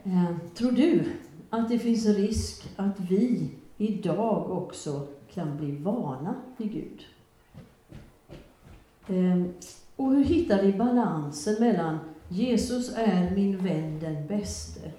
Eh, 0.04 0.36
tror 0.56 0.72
du 0.72 1.04
att 1.50 1.70
det 1.70 1.80
finns 1.80 2.06
risk 2.06 2.70
att 2.76 3.00
vi 3.00 3.50
idag 3.78 4.52
också 4.52 5.08
kan 5.34 5.58
bli 5.58 5.72
vana 5.72 6.36
vid 6.58 6.72
Gud? 6.72 7.06
Eh, 9.08 9.44
och 9.96 10.12
hur 10.12 10.24
hittar 10.24 10.64
vi 10.64 10.74
balansen 10.74 11.56
mellan 11.60 12.00
Jesus 12.30 12.98
är 12.98 13.32
min 13.36 13.58
vän 13.58 14.00
den 14.00 14.28
bäste 14.28 14.92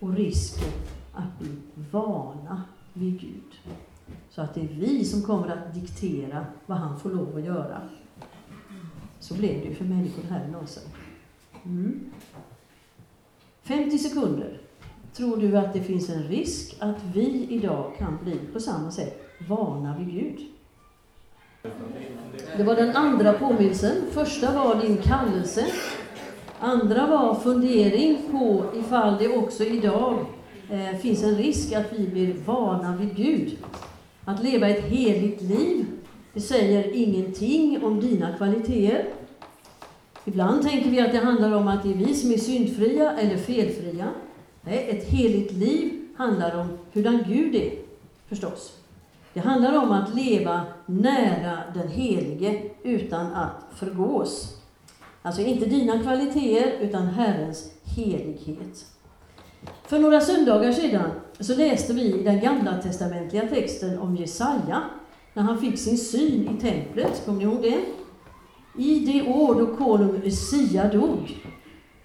och 0.00 0.14
risken 0.14 0.72
att 1.12 1.38
bli 1.38 1.56
vana 1.90 2.62
vid 2.92 3.20
Gud? 3.20 3.58
Så 4.30 4.42
att 4.42 4.54
det 4.54 4.60
är 4.60 4.68
vi 4.68 5.04
som 5.04 5.22
kommer 5.22 5.48
att 5.48 5.74
diktera 5.74 6.46
vad 6.66 6.78
han 6.78 7.00
får 7.00 7.10
lov 7.10 7.36
att 7.36 7.44
göra. 7.44 7.80
Så 9.20 9.34
blev 9.34 9.60
det 9.60 9.66
ju 9.66 9.74
för 9.74 9.84
människor 9.84 10.22
här 10.30 10.48
i 10.48 10.50
Nasaret. 10.50 10.88
Mm. 11.64 12.00
50 13.62 13.98
sekunder. 13.98 14.60
Tror 15.12 15.36
du 15.36 15.58
att 15.58 15.72
det 15.72 15.80
finns 15.80 16.08
en 16.08 16.22
risk 16.22 16.76
att 16.78 17.04
vi 17.14 17.46
idag 17.50 17.92
kan 17.98 18.18
bli 18.22 18.38
på 18.52 18.60
samma 18.60 18.90
sätt 18.90 19.22
vana 19.48 19.96
vid 19.98 20.14
Gud? 20.14 20.38
Det 22.56 22.62
var 22.62 22.76
den 22.76 22.96
andra 22.96 23.32
påminnelsen. 23.32 24.02
Första 24.10 24.52
var 24.52 24.74
din 24.74 24.96
kallelse. 24.96 25.66
Andra 26.58 27.06
var 27.06 27.34
fundering 27.34 28.18
på 28.30 28.64
ifall 28.74 29.18
det 29.18 29.28
också 29.28 29.64
idag 29.64 30.26
eh, 30.70 30.96
finns 30.96 31.22
en 31.22 31.36
risk 31.36 31.72
att 31.72 31.92
vi 31.92 32.08
blir 32.08 32.34
vana 32.34 32.96
vid 32.96 33.16
Gud. 33.16 33.58
Att 34.24 34.42
leva 34.42 34.68
ett 34.68 34.84
heligt 34.84 35.42
liv, 35.42 35.86
det 36.32 36.40
säger 36.40 36.96
ingenting 36.96 37.84
om 37.84 38.00
dina 38.00 38.36
kvaliteter. 38.36 39.08
Ibland 40.24 40.62
tänker 40.62 40.90
vi 40.90 41.00
att 41.00 41.12
det 41.12 41.18
handlar 41.18 41.52
om 41.52 41.68
att 41.68 41.82
det 41.82 41.90
är 41.90 41.94
vi 41.94 42.14
som 42.14 42.32
är 42.32 42.38
syndfria 42.38 43.12
eller 43.12 43.36
felfria. 43.36 44.08
Nej, 44.62 44.90
ett 44.90 45.08
heligt 45.08 45.52
liv 45.52 46.08
handlar 46.16 46.60
om 46.60 46.78
hurdan 46.92 47.24
Gud 47.28 47.54
är, 47.54 47.72
förstås. 48.28 48.72
Det 49.34 49.40
handlar 49.40 49.82
om 49.82 49.90
att 49.92 50.14
leva 50.14 50.62
nära 50.86 51.58
den 51.74 51.88
Helige 51.88 52.62
utan 52.82 53.26
att 53.26 53.64
förgås. 53.74 54.56
Alltså 55.22 55.42
inte 55.42 55.66
dina 55.66 56.02
kvaliteter, 56.02 56.72
utan 56.80 57.06
Herrens 57.06 57.72
helighet. 57.84 58.86
För 59.86 59.98
några 59.98 60.20
söndagar 60.20 60.72
sedan 60.72 61.10
så 61.44 61.54
läste 61.54 61.92
vi 61.92 62.22
den 62.22 62.40
gamla 62.40 62.82
testamentliga 62.82 63.48
texten 63.48 63.98
om 63.98 64.16
Jesaja, 64.16 64.82
när 65.34 65.42
han 65.42 65.60
fick 65.60 65.78
sin 65.78 65.98
syn 65.98 66.58
i 66.58 66.60
templet. 66.60 67.22
Kommer 67.24 67.38
ni 67.38 67.44
ihåg 67.44 67.62
det? 67.62 67.80
I 68.78 69.06
det 69.06 69.32
år 69.32 69.54
då 69.54 69.76
konung 69.76 70.22
Usia 70.24 70.88
dog, 70.88 71.46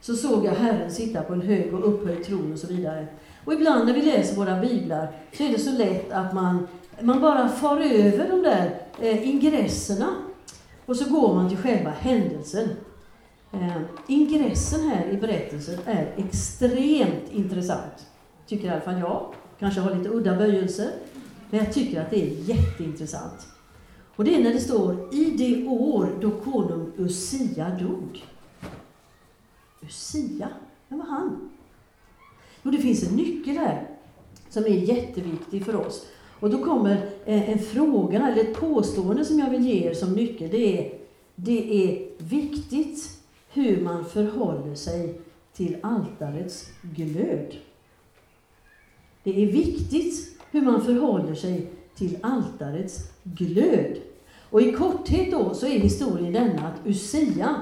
så 0.01 0.15
såg 0.15 0.45
jag 0.45 0.51
Herren 0.51 0.91
sitta 0.91 1.21
på 1.21 1.33
en 1.33 1.41
hög 1.41 1.73
och 1.73 1.87
upphöjd 1.87 2.23
tron 2.25 2.53
och 2.53 2.59
så 2.59 2.67
vidare. 2.67 3.07
Och 3.45 3.53
ibland 3.53 3.85
när 3.85 3.93
vi 3.93 4.01
läser 4.01 4.35
våra 4.35 4.61
biblar 4.61 5.11
så 5.37 5.43
är 5.43 5.49
det 5.49 5.59
så 5.59 5.71
lätt 5.71 6.11
att 6.11 6.33
man, 6.33 6.67
man 7.01 7.21
bara 7.21 7.49
far 7.49 7.77
över 7.77 8.29
de 8.29 8.41
där 8.41 8.81
eh, 9.01 9.29
ingresserna 9.29 10.07
och 10.85 10.95
så 10.95 11.09
går 11.09 11.33
man 11.35 11.49
till 11.49 11.57
själva 11.57 11.89
händelsen. 11.89 12.69
Eh, 13.53 13.81
ingressen 14.07 14.89
här 14.89 15.09
i 15.11 15.17
berättelsen 15.17 15.79
är 15.85 16.13
extremt 16.17 17.31
intressant, 17.31 18.07
tycker 18.47 18.67
i 18.67 18.69
alla 18.69 18.81
fall 18.81 18.99
jag. 18.99 19.33
Kanske 19.59 19.81
har 19.81 19.95
lite 19.95 20.09
udda 20.09 20.35
böjelser, 20.35 20.91
men 21.49 21.59
jag 21.59 21.73
tycker 21.73 22.01
att 22.01 22.09
det 22.09 22.21
är 22.21 22.49
jätteintressant. 22.49 23.47
Och 24.15 24.23
det 24.23 24.35
är 24.35 24.43
när 24.43 24.53
det 24.53 24.59
står 24.59 25.15
i 25.15 25.23
det 25.37 25.67
år 25.67 26.09
då 26.21 26.31
konung 26.31 26.91
Usia 26.97 27.69
dog. 27.69 28.25
Usia, 29.81 30.49
vem 30.87 30.99
var 30.99 31.05
han? 31.05 31.49
Jo, 32.63 32.71
det 32.71 32.77
finns 32.77 33.03
en 33.03 33.15
nyckel 33.15 33.57
här 33.57 33.89
som 34.49 34.63
är 34.63 34.69
jätteviktig 34.69 35.65
för 35.65 35.75
oss. 35.75 36.07
Och 36.39 36.49
då 36.49 36.63
kommer 36.63 36.95
eh, 37.25 37.49
en 37.49 37.59
fråga, 37.59 38.27
eller 38.27 38.41
ett 38.41 38.59
påstående 38.59 39.25
som 39.25 39.39
jag 39.39 39.49
vill 39.49 39.65
ge 39.65 39.87
er 39.89 39.93
som 39.93 40.13
nyckel. 40.13 40.49
Det 40.51 40.79
är, 40.79 40.93
det 41.35 41.83
är 41.83 42.09
viktigt 42.17 43.19
hur 43.53 43.81
man 43.81 44.05
förhåller 44.05 44.75
sig 44.75 45.21
till 45.53 45.77
altarets 45.81 46.69
glöd. 46.81 47.55
Det 49.27 49.43
är 49.43 49.51
viktigt 49.51 50.37
hur 50.51 50.61
man 50.61 50.81
förhåller 50.81 51.35
sig 51.35 51.71
till 51.95 52.17
altarets 52.21 53.11
glöd. 53.23 53.97
Och 54.49 54.61
i 54.61 54.71
korthet 54.71 55.31
då 55.31 55.53
så 55.53 55.65
är 55.65 55.79
historien 55.79 56.33
denna 56.33 56.67
att 56.67 56.87
Usia, 56.87 57.55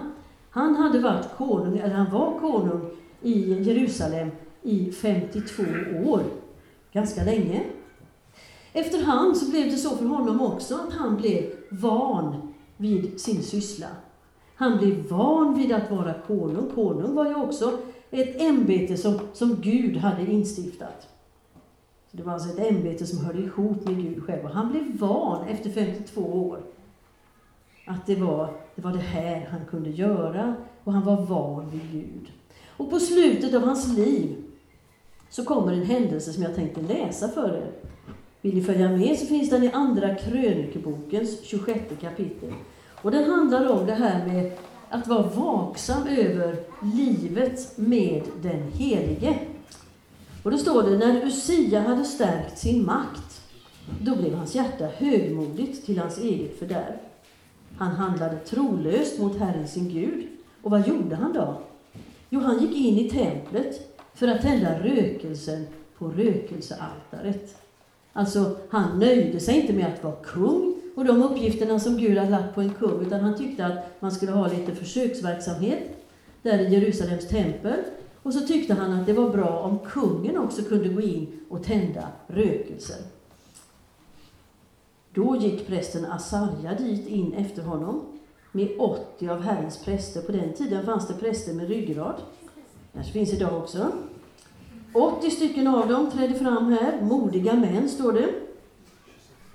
han 0.49 0.75
hade 0.75 0.99
varit 0.99 1.37
konung, 1.37 1.77
eller 1.77 1.93
han 1.93 2.11
var 2.11 2.39
konung 2.39 2.81
i 3.21 3.53
Jerusalem 3.63 4.31
i 4.61 4.91
52 4.91 5.63
år. 6.05 6.23
Ganska 6.93 7.23
länge. 7.23 7.63
Efterhand 8.73 9.37
så 9.37 9.51
blev 9.51 9.65
det 9.65 9.77
så 9.77 9.97
för 9.97 10.05
honom 10.05 10.41
också 10.41 10.75
att 10.75 10.93
han 10.93 11.17
blev 11.17 11.43
van 11.69 12.53
vid 12.77 13.19
sin 13.19 13.43
syssla. 13.43 13.87
Han 14.55 14.77
blev 14.77 15.07
van 15.07 15.57
vid 15.57 15.71
att 15.71 15.91
vara 15.91 16.13
konung. 16.27 16.71
Konung 16.75 17.15
var 17.15 17.25
ju 17.25 17.35
också 17.35 17.77
ett 18.11 18.41
ämbete 18.41 18.97
som, 18.97 19.19
som 19.33 19.55
Gud 19.61 19.97
hade 19.97 20.31
instiftat. 20.31 21.14
Det 22.17 22.23
var 22.23 22.33
alltså 22.33 22.49
ett 22.49 22.71
ämbete 22.71 23.05
som 23.05 23.25
hörde 23.25 23.39
ihop 23.39 23.85
med 23.85 23.97
Gud 23.97 24.23
själv. 24.23 24.45
Och 24.45 24.49
han 24.49 24.71
blev 24.71 24.97
van 24.97 25.47
efter 25.47 25.69
52 25.69 26.21
år 26.21 26.59
att 27.85 28.05
det 28.05 28.15
var, 28.15 28.53
det 28.75 28.81
var 28.81 28.91
det 28.91 28.99
här 28.99 29.47
han 29.51 29.65
kunde 29.69 29.89
göra 29.89 30.55
och 30.83 30.93
han 30.93 31.05
var 31.05 31.21
van 31.21 31.69
vid 31.69 31.91
Gud. 31.91 32.31
Och 32.77 32.89
på 32.89 32.99
slutet 32.99 33.53
av 33.53 33.61
hans 33.61 33.97
liv 33.97 34.35
så 35.29 35.45
kommer 35.45 35.73
en 35.73 35.85
händelse 35.85 36.33
som 36.33 36.43
jag 36.43 36.55
tänkte 36.55 36.81
läsa 36.81 37.27
för 37.27 37.49
er. 37.49 37.71
Vill 38.41 38.55
ni 38.55 38.63
följa 38.63 38.89
med 38.89 39.19
så 39.19 39.25
finns 39.25 39.49
den 39.49 39.63
i 39.63 39.71
Andra 39.71 40.15
krönikebokens 40.15 41.43
26 41.43 41.79
kapitel. 42.01 42.53
Och 43.01 43.11
den 43.11 43.31
handlar 43.31 43.69
om 43.69 43.85
det 43.85 43.93
här 43.93 44.25
med 44.25 44.51
att 44.89 45.07
vara 45.07 45.23
vaksam 45.23 46.07
över 46.07 46.55
livet 46.95 47.77
med 47.77 48.23
den 48.41 48.71
Helige. 48.71 49.39
Och 50.45 50.51
då 50.51 50.57
står 50.57 50.83
det, 50.83 50.97
när 50.97 51.25
Usia 51.25 51.79
hade 51.79 52.03
stärkt 52.03 52.57
sin 52.57 52.85
makt, 52.85 53.41
då 54.01 54.15
blev 54.15 54.33
hans 54.33 54.55
hjärta 54.55 54.87
högmodigt 54.97 55.85
till 55.85 55.99
hans 55.99 56.17
eget 56.17 56.59
fördärv. 56.59 56.93
Han 57.77 57.91
handlade 57.91 58.37
trolöst 58.37 59.19
mot 59.19 59.39
Herren 59.39 59.67
sin 59.67 59.89
Gud. 59.89 60.27
Och 60.61 60.71
vad 60.71 60.87
gjorde 60.87 61.15
han 61.15 61.33
då? 61.33 61.61
Jo, 62.29 62.39
han 62.39 62.59
gick 62.59 62.75
in 62.75 62.97
i 62.97 63.09
templet 63.09 63.97
för 64.13 64.27
att 64.27 64.41
tända 64.41 64.79
rökelsen 64.79 65.67
på 65.97 66.07
rökelsealtaret. 66.07 67.55
Alltså, 68.13 68.57
han 68.69 68.99
nöjde 68.99 69.39
sig 69.39 69.61
inte 69.61 69.73
med 69.73 69.87
att 69.87 70.03
vara 70.03 70.15
kung 70.15 70.75
och 70.95 71.05
de 71.05 71.23
uppgifterna 71.23 71.79
som 71.79 71.97
Gud 71.97 72.17
hade 72.17 72.31
lagt 72.31 72.55
på 72.55 72.61
en 72.61 72.73
kung, 72.73 73.05
utan 73.05 73.19
han 73.19 73.37
tyckte 73.37 73.65
att 73.65 74.01
man 74.01 74.11
skulle 74.11 74.31
ha 74.31 74.47
lite 74.47 74.75
försöksverksamhet 74.75 76.05
där 76.41 76.59
i 76.59 76.73
Jerusalems 76.73 77.27
tempel. 77.27 77.79
Och 78.25 78.33
så 78.33 78.39
tyckte 78.39 78.73
han 78.73 78.93
att 78.93 79.05
det 79.05 79.13
var 79.13 79.29
bra 79.29 79.59
om 79.59 79.79
kungen 79.79 80.37
också 80.37 80.61
kunde 80.61 80.89
gå 80.89 81.01
in 81.01 81.27
och 81.49 81.63
tända 81.63 82.07
rökelser. 82.27 82.97
Då 85.13 85.35
gick 85.35 85.67
prästen 85.67 86.05
Asarja 86.05 86.73
dit 86.77 87.07
in 87.07 87.33
efter 87.33 87.61
honom 87.63 88.01
med 88.51 88.69
80 88.79 89.29
av 89.29 89.41
Herrens 89.41 89.83
präster. 89.83 90.21
På 90.21 90.31
den 90.31 90.53
tiden 90.53 90.85
fanns 90.85 91.07
det 91.07 91.13
präster 91.13 91.53
med 91.53 91.67
ryggrad. 91.67 92.15
Kanske 92.93 93.13
finns 93.13 93.33
idag 93.33 93.57
också. 93.57 93.91
80 94.93 95.31
stycken 95.31 95.67
av 95.67 95.87
dem 95.87 96.11
trädde 96.11 96.33
fram 96.33 96.71
här, 96.71 97.01
modiga 97.01 97.53
män, 97.53 97.89
står 97.89 98.13
det. 98.13 98.29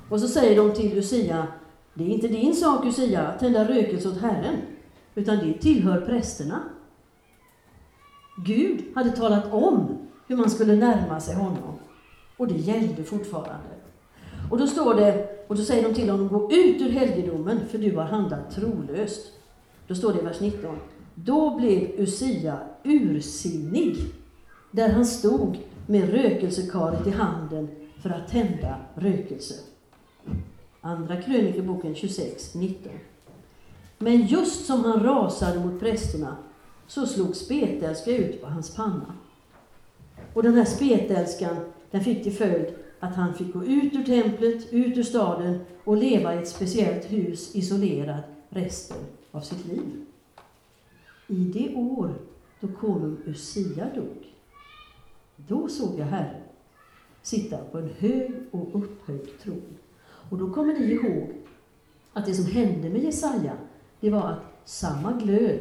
Och 0.08 0.20
så 0.20 0.28
säger 0.28 0.56
de 0.56 0.74
till 0.74 0.94
Lucia, 0.94 1.46
det 1.94 2.04
är 2.04 2.08
inte 2.08 2.28
din 2.28 2.54
sak 2.54 2.84
Lucia 2.84 3.26
att 3.26 3.40
tända 3.40 3.68
rökelse 3.68 4.08
åt 4.08 4.20
Herren, 4.20 4.56
utan 5.14 5.38
det 5.38 5.58
tillhör 5.58 6.00
prästerna. 6.00 6.60
Gud 8.44 8.84
hade 8.94 9.10
talat 9.10 9.52
om 9.52 9.98
hur 10.26 10.36
man 10.36 10.50
skulle 10.50 10.76
närma 10.76 11.20
sig 11.20 11.34
honom. 11.34 11.78
Och 12.36 12.48
det 12.48 12.58
gällde 12.58 13.04
fortfarande. 13.04 13.70
Och 14.50 14.58
då 14.58 14.66
står 14.66 14.94
det, 14.94 15.28
och 15.48 15.56
då 15.56 15.62
säger 15.62 15.88
de 15.88 15.94
till 15.94 16.10
honom, 16.10 16.28
gå 16.28 16.52
ut 16.52 16.80
ur 16.80 16.90
helgedomen, 16.90 17.60
för 17.70 17.78
du 17.78 17.96
har 17.96 18.04
handlat 18.04 18.50
trolöst. 18.50 19.32
Då 19.86 19.94
står 19.94 20.12
det 20.12 20.20
i 20.20 20.24
vers 20.24 20.40
19. 20.40 20.76
Då 21.14 21.56
blev 21.56 21.82
Usia 21.82 22.58
ursinnig, 22.82 23.96
där 24.70 24.88
han 24.88 25.06
stod 25.06 25.58
med 25.86 26.10
rökelsekaret 26.10 27.06
i 27.06 27.10
handen 27.10 27.68
för 28.02 28.10
att 28.10 28.28
tända 28.28 28.76
rökelse. 28.94 29.54
Andra 30.80 31.22
krönikeboken 31.22 31.94
26, 31.94 32.54
19. 32.54 32.92
Men 33.98 34.26
just 34.26 34.66
som 34.66 34.84
han 34.84 35.02
rasade 35.02 35.60
mot 35.60 35.80
prästerna 35.80 36.36
så 36.90 37.06
slog 37.06 37.36
spetälska 37.36 38.16
ut 38.16 38.42
på 38.42 38.46
hans 38.46 38.74
panna. 38.74 39.14
Och 40.34 40.42
den 40.42 40.54
här 40.54 40.64
spetälskan, 40.64 41.56
den 41.90 42.04
fick 42.04 42.22
till 42.22 42.32
följd 42.32 42.74
att 43.00 43.14
han 43.14 43.34
fick 43.34 43.52
gå 43.52 43.64
ut 43.64 43.94
ur 43.94 44.04
templet, 44.04 44.72
ut 44.72 44.96
ur 44.98 45.02
staden 45.02 45.60
och 45.84 45.96
leva 45.96 46.34
i 46.34 46.38
ett 46.38 46.48
speciellt 46.48 47.12
hus 47.12 47.56
isolerad 47.56 48.22
resten 48.48 48.96
av 49.30 49.40
sitt 49.40 49.66
liv. 49.66 50.06
I 51.26 51.34
det 51.36 51.74
år 51.74 52.14
då 52.60 52.68
konung 52.68 53.16
Usia 53.24 53.88
dog, 53.94 54.34
då 55.36 55.68
såg 55.68 55.98
jag 55.98 56.06
Herren 56.06 56.42
sitta 57.22 57.56
på 57.56 57.78
en 57.78 57.90
hög 57.98 58.32
och 58.50 58.68
upphöjd 58.72 59.28
tron. 59.42 59.76
Och 60.30 60.38
då 60.38 60.52
kommer 60.52 60.72
ni 60.72 60.92
ihåg 60.92 61.32
att 62.12 62.26
det 62.26 62.34
som 62.34 62.46
hände 62.46 62.90
med 62.90 63.02
Jesaja, 63.02 63.56
det 64.00 64.10
var 64.10 64.28
att 64.28 64.42
samma 64.64 65.12
glöd 65.12 65.60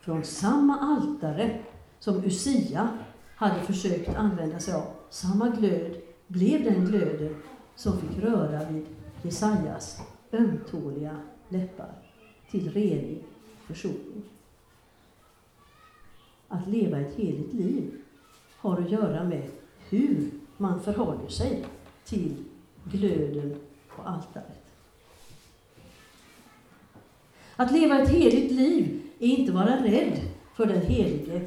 från 0.00 0.24
samma 0.24 0.78
altare 0.78 1.62
som 1.98 2.24
Usia 2.24 2.98
hade 3.36 3.60
försökt 3.60 4.08
använda 4.16 4.58
sig 4.58 4.74
av, 4.74 4.86
samma 5.10 5.48
glöd 5.48 5.96
blev 6.26 6.64
den 6.64 6.84
glöden 6.84 7.42
som 7.74 8.00
fick 8.00 8.18
röra 8.18 8.70
vid 8.70 8.86
Jesajas 9.22 10.00
ömtåliga 10.32 11.16
läppar 11.48 11.92
till 12.50 12.72
rening, 12.72 13.22
försoning. 13.66 14.22
Att 16.48 16.68
leva 16.68 17.00
ett 17.00 17.16
heligt 17.16 17.54
liv 17.54 18.02
har 18.56 18.78
att 18.80 18.90
göra 18.90 19.24
med 19.24 19.50
hur 19.88 20.30
man 20.56 20.80
förhåller 20.80 21.28
sig 21.28 21.64
till 22.04 22.36
glöden 22.84 23.56
på 23.88 24.02
altaret. 24.02 24.64
Att 27.56 27.72
leva 27.72 27.98
ett 27.98 28.08
heligt 28.08 28.52
liv 28.52 29.09
är 29.20 29.26
inte 29.26 29.52
vara 29.52 29.84
rädd 29.84 30.20
för 30.56 30.66
den 30.66 30.80
helige, 30.80 31.40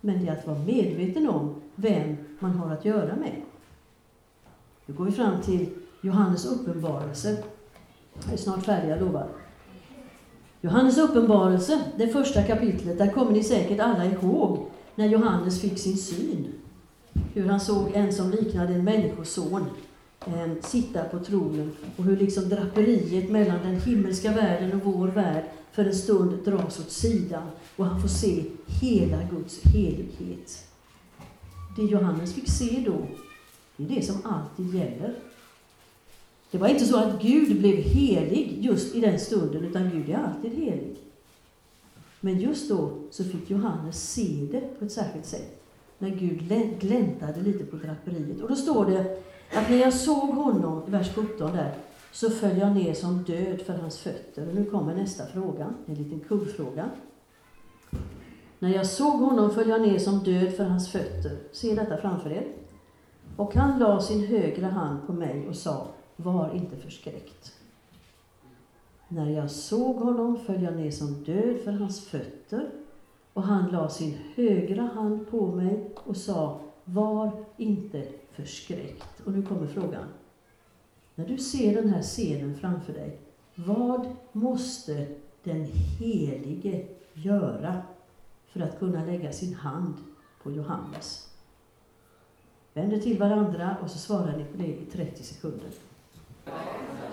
men 0.00 0.24
det 0.24 0.28
är 0.28 0.32
att 0.32 0.46
vara 0.46 0.58
medveten 0.58 1.28
om 1.28 1.54
vem 1.74 2.16
man 2.38 2.50
har 2.50 2.72
att 2.72 2.84
göra 2.84 3.16
med. 3.16 3.42
Nu 4.86 4.94
går 4.94 5.04
vi 5.04 5.12
fram 5.12 5.40
till 5.42 5.68
Johannes 6.00 6.46
uppenbarelse. 6.46 7.36
Jag 8.24 8.32
är 8.32 8.36
snart 8.36 8.64
färdig, 8.64 8.90
jag 8.90 9.00
lovar. 9.00 9.28
Johannes 10.60 10.98
uppenbarelse, 10.98 11.80
det 11.96 12.08
första 12.08 12.42
kapitlet, 12.42 12.98
där 12.98 13.12
kommer 13.12 13.32
ni 13.32 13.42
säkert 13.42 13.80
alla 13.80 14.04
ihåg 14.04 14.70
när 14.94 15.06
Johannes 15.06 15.60
fick 15.60 15.78
sin 15.78 15.96
syn. 15.96 16.52
Hur 17.34 17.48
han 17.48 17.60
såg 17.60 17.90
en 17.94 18.12
som 18.12 18.30
liknade 18.30 18.74
en 18.74 18.84
människoson 18.84 19.64
eh, 20.26 20.62
sitta 20.62 21.04
på 21.04 21.18
tronen 21.18 21.72
och 21.96 22.04
hur 22.04 22.16
liksom 22.16 22.48
draperiet 22.48 23.30
mellan 23.30 23.58
den 23.62 23.80
himmelska 23.80 24.32
världen 24.32 24.72
och 24.72 24.92
vår 24.92 25.08
värld 25.08 25.44
för 25.76 25.84
en 25.84 25.94
stund 25.94 26.44
dras 26.44 26.80
åt 26.80 26.90
sidan 26.90 27.42
och 27.76 27.86
han 27.86 28.00
får 28.00 28.08
se 28.08 28.44
hela 28.66 29.22
Guds 29.30 29.64
helighet. 29.64 30.68
Det 31.76 31.82
Johannes 31.82 32.34
fick 32.34 32.50
se 32.50 32.82
då, 32.86 33.06
det 33.76 33.84
är 33.84 33.88
det 33.88 34.02
som 34.02 34.16
alltid 34.24 34.74
gäller. 34.74 35.14
Det 36.50 36.58
var 36.58 36.68
inte 36.68 36.84
så 36.84 36.96
att 36.96 37.22
Gud 37.22 37.58
blev 37.58 37.76
helig 37.76 38.58
just 38.60 38.94
i 38.94 39.00
den 39.00 39.20
stunden, 39.20 39.64
utan 39.64 39.90
Gud 39.90 40.08
är 40.08 40.16
alltid 40.16 40.52
helig. 40.52 40.96
Men 42.20 42.40
just 42.40 42.68
då 42.68 42.90
så 43.10 43.24
fick 43.24 43.50
Johannes 43.50 44.12
se 44.12 44.48
det 44.52 44.78
på 44.78 44.84
ett 44.84 44.92
särskilt 44.92 45.26
sätt, 45.26 45.62
när 45.98 46.10
Gud 46.10 46.48
gläntade 46.80 47.40
lite 47.40 47.64
på 47.64 47.76
draperiet. 47.76 48.40
Och 48.42 48.48
då 48.48 48.56
står 48.56 48.86
det 48.86 49.18
att 49.52 49.70
när 49.70 49.76
jag 49.76 49.94
såg 49.94 50.28
honom, 50.28 50.82
i 50.88 50.90
vers 50.90 51.14
17 51.14 51.52
där, 51.52 51.74
så 52.16 52.30
föll 52.30 52.58
jag 52.58 52.74
ner 52.74 52.94
som 52.94 53.22
död 53.22 53.60
för 53.60 53.72
hans 53.72 53.98
fötter. 53.98 54.48
Och 54.48 54.54
nu 54.54 54.64
kommer 54.64 54.94
nästa 54.94 55.26
fråga, 55.26 55.74
en 55.86 55.94
liten 55.94 56.20
kuggfråga. 56.20 56.90
När 58.58 58.74
jag 58.74 58.86
såg 58.86 59.20
honom 59.20 59.50
föll 59.50 59.68
jag 59.68 59.80
ner 59.80 59.98
som 59.98 60.18
död 60.18 60.52
för 60.52 60.64
hans 60.64 60.92
fötter. 60.92 61.38
Se 61.52 61.74
detta 61.74 61.96
framför 61.96 62.30
er. 62.30 62.46
Och 63.36 63.54
han 63.54 63.78
la 63.78 64.00
sin 64.00 64.26
högra 64.26 64.66
hand 64.66 65.06
på 65.06 65.12
mig 65.12 65.48
och 65.48 65.56
sa, 65.56 65.86
var 66.16 66.54
inte 66.54 66.76
förskräckt. 66.76 67.52
När 69.08 69.30
jag 69.30 69.50
såg 69.50 69.96
honom 69.96 70.38
föll 70.38 70.62
jag 70.62 70.76
ner 70.76 70.90
som 70.90 71.24
död 71.24 71.60
för 71.64 71.72
hans 71.72 72.06
fötter 72.06 72.70
och 73.32 73.42
han 73.42 73.70
la 73.70 73.88
sin 73.88 74.18
högra 74.34 74.82
hand 74.82 75.30
på 75.30 75.46
mig 75.46 75.90
och 76.04 76.16
sa, 76.16 76.60
var 76.84 77.30
inte 77.56 78.08
förskräckt. 78.32 79.20
Och 79.24 79.32
nu 79.32 79.42
kommer 79.42 79.66
frågan. 79.66 80.06
När 81.18 81.26
du 81.26 81.38
ser 81.38 81.74
den 81.74 81.88
här 81.88 82.02
scenen 82.02 82.56
framför 82.56 82.92
dig, 82.92 83.18
vad 83.54 84.16
måste 84.32 85.06
den 85.42 85.64
Helige 85.98 86.86
göra 87.12 87.82
för 88.46 88.60
att 88.60 88.78
kunna 88.78 89.04
lägga 89.04 89.32
sin 89.32 89.54
hand 89.54 89.94
på 90.42 90.52
Johannes? 90.52 91.28
Vänder 92.74 92.98
till 92.98 93.18
varandra 93.18 93.76
och 93.82 93.90
så 93.90 93.98
svarar 93.98 94.36
ni 94.36 94.44
på 94.44 94.58
det 94.58 94.66
i 94.66 94.86
30 94.92 95.22
sekunder. 95.22 95.68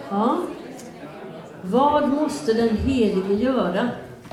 Ja. 0.10 0.38
Vad 1.62 2.10
måste 2.10 2.54
den 2.54 2.78
Helige 2.78 3.34
göra 3.34 3.90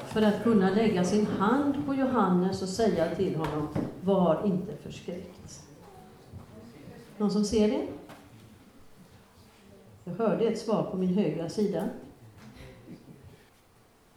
för 0.07 0.23
att 0.23 0.43
kunna 0.43 0.71
lägga 0.71 1.05
sin 1.05 1.27
hand 1.27 1.87
på 1.87 1.95
Johannes 1.95 2.62
och 2.62 2.68
säga 2.68 3.14
till 3.14 3.37
honom, 3.37 3.68
var 4.05 4.47
inte 4.47 4.77
förskräckt? 4.77 5.64
Någon 7.16 7.31
som 7.31 7.45
ser 7.45 7.68
det? 7.68 7.87
Jag 10.05 10.12
hörde 10.12 10.44
ett 10.44 10.59
svar 10.59 10.90
på 10.90 10.96
min 10.96 11.14
högra 11.14 11.48
sida. 11.48 11.88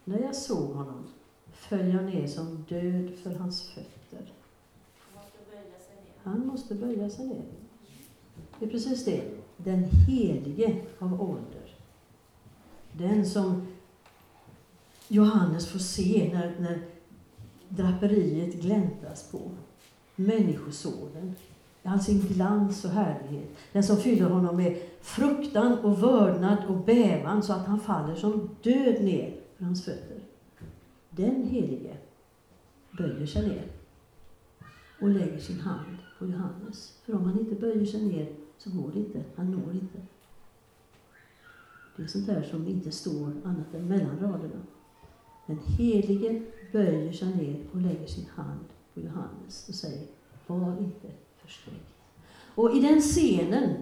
När 0.04 0.20
jag 0.20 0.36
såg 0.36 0.72
honom 0.72 1.04
föll 1.54 1.94
jag 1.94 2.04
ner 2.04 2.28
som 2.28 2.66
död 2.70 3.12
för 3.24 3.36
hans 3.36 3.70
fötter. 3.70 4.34
Han 6.24 6.48
måste 6.48 6.76
böja 6.76 7.10
sig 7.10 7.28
ner. 7.28 7.46
Det 8.60 8.66
är 8.66 8.70
precis 8.70 9.06
det. 9.06 9.24
Den 9.58 9.84
helige 9.84 10.82
av 11.00 11.22
ålder. 11.22 11.76
Den 12.92 13.26
som 13.26 13.68
Johannes 15.08 15.68
får 15.68 15.80
se 15.80 16.30
när, 16.34 16.56
när 16.60 16.82
draperiet 17.70 18.54
gläntas 18.56 19.32
på. 19.32 19.52
Människosonen 20.16 21.36
all 21.84 22.00
sin 22.00 22.20
glans 22.20 22.86
och 22.86 22.92
härlighet. 22.92 23.50
Den 23.72 23.84
som 23.84 23.98
fyller 23.98 24.30
honom 24.30 24.56
med 24.56 24.82
fruktan 25.02 25.80
och 25.80 26.04
vördnad 26.04 26.66
och 26.68 26.78
bävan 26.78 27.44
så 27.44 27.54
att 27.54 27.66
han 27.66 27.80
faller 27.80 28.16
som 28.16 28.50
död 28.62 29.04
ner 29.04 29.36
för 29.58 29.66
hans 29.66 29.86
fötter. 29.86 30.20
Den 31.10 31.48
helige 31.48 31.98
böjer 32.98 33.26
sig 33.26 33.48
ner 33.48 33.68
och 35.02 35.10
lägger 35.10 35.40
sin 35.40 35.60
hand 35.60 35.98
på 36.20 36.26
Johannes. 36.26 36.98
För 37.06 37.16
om 37.16 37.26
han 37.26 37.40
inte 37.40 37.56
böjer 37.56 37.86
sig 37.86 38.02
ner 38.02 38.36
så 38.58 38.70
går 38.70 38.92
det 38.94 39.00
inte, 39.00 39.24
han 39.36 39.52
når 39.52 39.74
inte. 39.74 40.00
Det 41.96 42.04
är 42.04 42.08
sånt 42.08 42.26
där 42.26 42.44
som 42.44 42.68
inte 42.68 42.92
står 42.92 43.32
annat 43.44 43.74
än 43.74 43.88
mellan 43.88 44.20
raderna. 44.20 44.62
Den 45.48 45.60
helige 45.60 46.44
böjer 46.72 47.12
sig 47.12 47.28
ner 47.36 47.66
och 47.72 47.82
lägger 47.82 48.08
sin 48.08 48.26
hand 48.36 48.66
på 48.94 49.00
Johannes 49.00 49.70
och 49.70 49.76
säger, 49.76 50.08
var 50.48 50.78
inte 50.78 51.08
förskräckt. 51.46 51.94
Och 52.56 52.76
i 52.76 52.80
den 52.80 53.02
scenen 53.02 53.76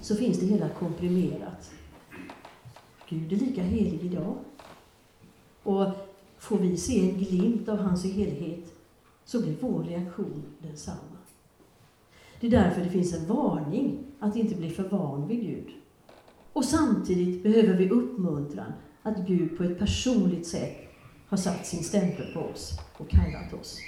så 0.00 0.16
finns 0.16 0.38
det 0.38 0.46
hela 0.46 0.68
komprimerat. 0.68 1.70
Gud 3.08 3.32
är 3.32 3.36
lika 3.36 3.62
helig 3.62 4.04
idag. 4.04 4.36
Och 5.62 5.86
får 6.38 6.58
vi 6.58 6.76
se 6.76 7.10
en 7.10 7.18
glimt 7.18 7.68
av 7.68 7.78
hans 7.78 8.04
helighet 8.04 8.72
så 9.24 9.42
blir 9.42 9.56
vår 9.60 9.84
reaktion 9.84 10.42
densamma. 10.58 10.98
Det 12.40 12.46
är 12.46 12.50
därför 12.50 12.80
det 12.80 12.90
finns 12.90 13.14
en 13.14 13.26
varning 13.26 13.98
att 14.18 14.36
inte 14.36 14.54
bli 14.54 14.70
för 14.70 14.88
van 14.88 15.28
vid 15.28 15.40
Gud. 15.40 15.68
Och 16.52 16.64
samtidigt 16.64 17.42
behöver 17.42 17.74
vi 17.74 17.90
uppmuntran 17.90 18.72
att 19.02 19.26
Gud 19.26 19.58
på 19.58 19.64
ett 19.64 19.78
personligt 19.78 20.46
sätt 20.46 20.76
har 21.28 21.36
satt 21.36 21.66
sin 21.66 21.84
stämpel 21.84 22.32
på 22.34 22.40
oss 22.40 22.78
och 22.98 23.08
kallat 23.08 23.52
oss. 23.60 23.78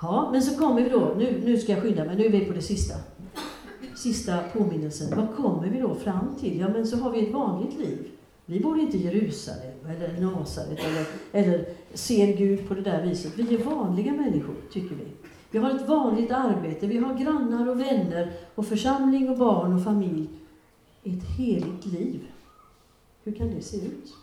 Ja, 0.00 0.28
men 0.32 0.42
så 0.42 0.58
kommer 0.58 0.82
vi 0.82 0.88
då, 0.88 1.14
nu, 1.18 1.42
nu 1.44 1.58
ska 1.58 1.72
jag 1.72 1.82
skynda 1.82 2.04
mig, 2.04 2.16
nu 2.16 2.24
är 2.24 2.30
vi 2.30 2.44
på 2.44 2.52
det 2.52 2.62
sista. 2.62 2.94
Sista 3.96 4.38
påminnelsen. 4.52 5.16
Vad 5.16 5.36
kommer 5.36 5.68
vi 5.68 5.80
då 5.80 5.94
fram 5.94 6.36
till? 6.40 6.60
Ja, 6.60 6.68
men 6.68 6.86
så 6.86 6.96
har 6.96 7.10
vi 7.10 7.26
ett 7.26 7.32
vanligt 7.32 7.78
liv. 7.78 8.10
Vi 8.46 8.60
bor 8.60 8.78
inte 8.78 8.96
i 8.96 9.04
Jerusalem 9.04 9.74
eller 9.88 10.20
Nasaret 10.20 10.78
eller, 10.84 11.06
eller 11.32 11.64
ser 11.94 12.36
Gud 12.36 12.68
på 12.68 12.74
det 12.74 12.80
där 12.80 13.02
viset. 13.02 13.32
Vi 13.36 13.54
är 13.54 13.64
vanliga 13.64 14.12
människor, 14.12 14.54
tycker 14.72 14.94
vi. 14.94 15.04
Vi 15.50 15.58
har 15.58 15.70
ett 15.70 15.88
vanligt 15.88 16.30
arbete, 16.30 16.86
vi 16.86 16.98
har 16.98 17.14
grannar 17.14 17.68
och 17.68 17.80
vänner 17.80 18.32
och 18.54 18.66
församling 18.66 19.30
och 19.30 19.38
barn 19.38 19.72
och 19.72 19.84
familj. 19.84 20.28
Ett 21.04 21.24
heligt 21.38 21.86
liv. 21.86 22.20
Hur 23.24 23.32
kan 23.32 23.50
det 23.50 23.62
se 23.62 23.76
ut? 23.76 24.14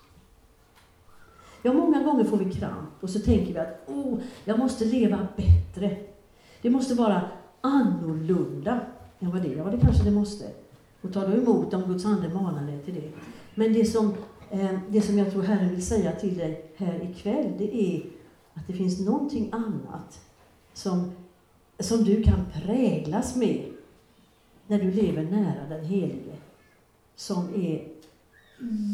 Ja, 1.65 1.73
många 1.73 2.03
gånger 2.03 2.23
får 2.23 2.37
vi 2.37 2.53
kramp 2.53 2.89
och 2.99 3.09
så 3.09 3.19
tänker 3.19 3.53
vi 3.53 3.59
att 3.59 3.89
oh, 3.89 4.19
jag 4.45 4.59
måste 4.59 4.85
leva 4.85 5.27
bättre. 5.37 5.97
Det 6.61 6.69
måste 6.69 6.95
vara 6.95 7.21
annorlunda 7.61 8.79
än 9.19 9.31
vad 9.31 9.41
det 9.41 9.53
är. 9.53 9.57
Ja, 9.57 9.63
det 9.63 9.79
kanske 9.79 10.03
det 10.03 10.11
måste. 10.11 10.45
Och 11.01 11.13
ta 11.13 11.27
då 11.27 11.33
emot 11.33 11.73
om 11.73 11.81
Guds 11.83 12.05
ande 12.05 12.29
manar 12.29 12.67
dig 12.67 12.79
till 12.79 12.93
det. 12.93 13.11
Men 13.55 13.73
det 13.73 13.85
som, 13.85 14.13
eh, 14.49 14.79
det 14.89 15.01
som 15.01 15.17
jag 15.17 15.31
tror 15.31 15.41
Herren 15.41 15.69
vill 15.69 15.85
säga 15.85 16.11
till 16.11 16.37
dig 16.37 16.71
här 16.75 17.09
ikväll, 17.11 17.51
det 17.57 17.75
är 17.75 18.05
att 18.53 18.67
det 18.67 18.73
finns 18.73 18.99
någonting 18.99 19.49
annat 19.51 20.21
som, 20.73 21.11
som 21.79 22.03
du 22.03 22.23
kan 22.23 22.45
präglas 22.53 23.35
med 23.35 23.65
när 24.67 24.79
du 24.79 24.91
lever 24.91 25.23
nära 25.23 25.69
den 25.69 25.85
Helige, 25.85 26.35
som 27.15 27.55
är 27.55 27.87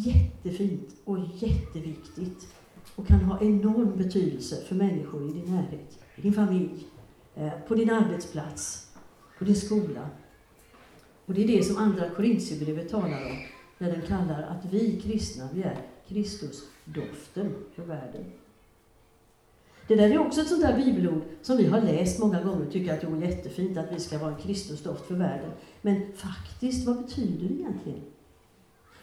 jättefint 0.05 0.95
och 1.05 1.17
jätteviktigt 1.19 2.47
och 2.99 3.07
kan 3.07 3.19
ha 3.19 3.41
enorm 3.41 3.97
betydelse 3.97 4.55
för 4.55 4.75
människor 4.75 5.29
i 5.29 5.33
din 5.33 5.55
närhet, 5.55 5.99
i 6.15 6.21
din 6.21 6.33
familj, 6.33 6.87
eh, 7.35 7.51
på 7.67 7.75
din 7.75 7.89
arbetsplats, 7.89 8.87
på 9.37 9.45
din 9.45 9.55
skola. 9.55 10.09
Och 11.25 11.33
det 11.33 11.43
är 11.43 11.47
det 11.47 11.63
som 11.63 11.77
Andra 11.77 12.09
Korintierbrevet 12.09 12.89
talar 12.89 13.25
om 13.25 13.37
när 13.77 13.91
den 13.91 14.01
kallar 14.01 14.41
att 14.41 14.73
vi 14.73 15.01
kristna, 15.01 15.49
vi 15.53 15.63
är 15.63 15.77
Kristusdoften 16.07 17.55
för 17.75 17.83
världen. 17.83 18.25
Det 19.87 19.95
där 19.95 20.09
är 20.09 20.17
också 20.17 20.41
ett 20.41 20.47
sånt 20.47 20.61
där 20.61 20.77
bibelord 20.77 21.21
som 21.41 21.57
vi 21.57 21.65
har 21.65 21.81
läst 21.81 22.19
många 22.19 22.43
gånger 22.43 22.65
och 22.65 22.71
tycker 22.71 22.93
att 22.93 23.01
det 23.01 23.07
är 23.07 23.21
jättefint 23.21 23.77
att 23.77 23.91
vi 23.91 23.99
ska 23.99 24.17
vara 24.17 24.31
en 24.31 24.41
Kristusdoft 24.41 25.05
för 25.05 25.15
världen. 25.15 25.51
Men 25.81 26.01
faktiskt, 26.15 26.87
vad 26.87 27.01
betyder 27.01 27.47
det 27.47 27.53
egentligen? 27.53 28.01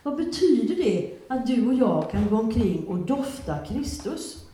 Vad 0.06 0.16
betyder 0.16 0.76
det 0.76 1.10
att 1.28 1.46
du 1.46 1.66
och 1.66 1.74
jag 1.74 2.10
kan 2.10 2.28
gå 2.30 2.36
omkring 2.36 2.84
och 2.88 2.98
dofta 2.98 3.58
Kristus? 3.58 4.46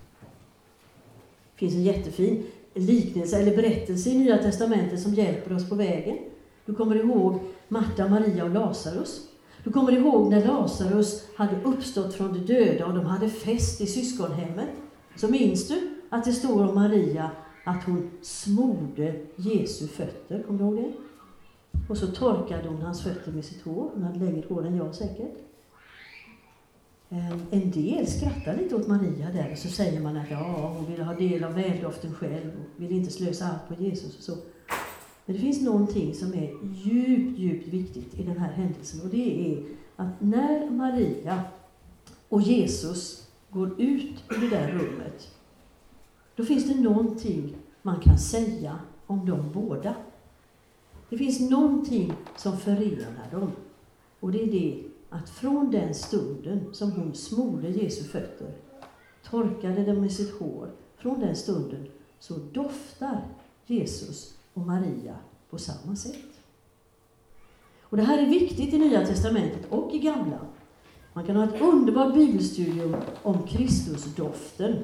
Det 1.52 1.58
finns 1.58 1.74
en 1.74 1.82
jättefin 1.82 2.44
liknelse 2.74 3.38
eller 3.38 3.56
berättelse 3.56 4.10
i 4.10 4.18
Nya 4.18 4.38
Testamentet 4.38 5.00
som 5.00 5.14
hjälper 5.14 5.56
oss 5.56 5.68
på 5.68 5.74
vägen. 5.74 6.18
Du 6.64 6.74
kommer 6.74 6.96
ihåg 6.96 7.40
Marta, 7.68 8.08
Maria 8.08 8.44
och 8.44 8.50
Lazarus. 8.50 9.28
Du 9.64 9.72
kommer 9.72 9.92
ihåg 9.92 10.30
när 10.30 10.46
Lazarus 10.46 11.24
hade 11.36 11.62
uppstått 11.64 12.14
från 12.14 12.32
de 12.32 12.38
döda 12.38 12.86
och 12.86 12.94
de 12.94 13.06
hade 13.06 13.28
fest 13.28 13.80
i 13.80 13.86
syskonhemmet. 13.86 14.68
Så 15.16 15.28
minns 15.28 15.68
du 15.68 15.90
att 16.08 16.24
det 16.24 16.32
står 16.32 16.68
om 16.68 16.74
Maria 16.74 17.30
att 17.64 17.84
hon 17.84 18.10
smorde 18.22 19.14
Jesu 19.36 19.86
fötter. 19.88 20.42
Kommer 20.42 20.58
du 20.58 20.64
ihåg 20.64 20.76
det? 20.76 20.92
Och 21.88 21.98
så 21.98 22.06
torkade 22.06 22.68
hon 22.68 22.82
hans 22.82 23.02
fötter 23.02 23.32
med 23.32 23.44
sitt 23.44 23.62
hår. 23.62 23.90
Hon 23.94 24.02
hade 24.02 24.18
längre 24.18 24.44
hår 24.48 24.66
än 24.66 24.76
jag 24.76 24.94
säkert. 24.94 25.36
Eh, 27.12 27.32
en 27.50 27.70
del 27.70 28.06
skrattar 28.06 28.56
lite 28.56 28.76
åt 28.76 28.88
Maria 28.88 29.30
där 29.30 29.52
och 29.52 29.58
så 29.58 29.68
säger 29.68 30.00
man 30.00 30.16
att 30.16 30.30
ja, 30.30 30.74
hon 30.76 30.90
vill 30.90 31.02
ha 31.02 31.14
del 31.14 31.44
av 31.44 31.54
väldoften 31.54 32.14
själv 32.14 32.50
och 32.50 32.82
vill 32.82 32.92
inte 32.92 33.12
slösa 33.12 33.46
allt 33.46 33.68
på 33.68 33.84
Jesus 33.84 34.16
och 34.16 34.22
så. 34.22 34.32
Men 35.26 35.36
det 35.36 35.42
finns 35.42 35.60
någonting 35.60 36.14
som 36.14 36.34
är 36.34 36.52
djupt, 36.74 37.38
djupt 37.38 37.68
viktigt 37.68 38.14
i 38.14 38.22
den 38.22 38.38
här 38.38 38.52
händelsen 38.52 39.00
och 39.00 39.08
det 39.08 39.52
är 39.52 39.64
att 39.96 40.20
när 40.20 40.70
Maria 40.70 41.42
och 42.28 42.42
Jesus 42.42 43.28
går 43.50 43.80
ut 43.80 44.24
ur 44.30 44.40
det 44.40 44.56
där 44.56 44.68
rummet, 44.68 45.28
då 46.36 46.44
finns 46.44 46.68
det 46.68 46.80
någonting 46.80 47.56
man 47.82 48.00
kan 48.00 48.18
säga 48.18 48.78
om 49.06 49.26
de 49.26 49.52
båda. 49.52 49.94
Det 51.12 51.18
finns 51.18 51.50
någonting 51.50 52.12
som 52.36 52.56
förenar 52.56 53.30
dem. 53.30 53.52
Och 54.20 54.32
det 54.32 54.42
är 54.42 54.46
det 54.46 54.82
att 55.10 55.30
från 55.30 55.70
den 55.70 55.94
stunden 55.94 56.74
som 56.74 56.92
hon 56.92 57.14
smorde 57.14 57.68
Jesu 57.68 58.04
fötter, 58.04 58.54
torkade 59.30 59.84
dem 59.84 60.00
med 60.00 60.12
sitt 60.12 60.38
hår, 60.38 60.70
från 60.96 61.20
den 61.20 61.36
stunden 61.36 61.86
så 62.18 62.34
doftar 62.52 63.28
Jesus 63.66 64.38
och 64.54 64.66
Maria 64.66 65.16
på 65.50 65.58
samma 65.58 65.96
sätt. 65.96 66.40
Och 67.80 67.96
Det 67.96 68.02
här 68.02 68.18
är 68.18 68.26
viktigt 68.26 68.74
i 68.74 68.78
Nya 68.78 69.06
Testamentet 69.06 69.66
och 69.70 69.94
i 69.94 69.98
Gamla. 69.98 70.38
Man 71.12 71.26
kan 71.26 71.36
ha 71.36 71.44
ett 71.44 71.62
underbart 71.62 72.14
bibelstudium 72.14 72.96
om 73.22 73.46
Kristusdoften. 73.46 74.76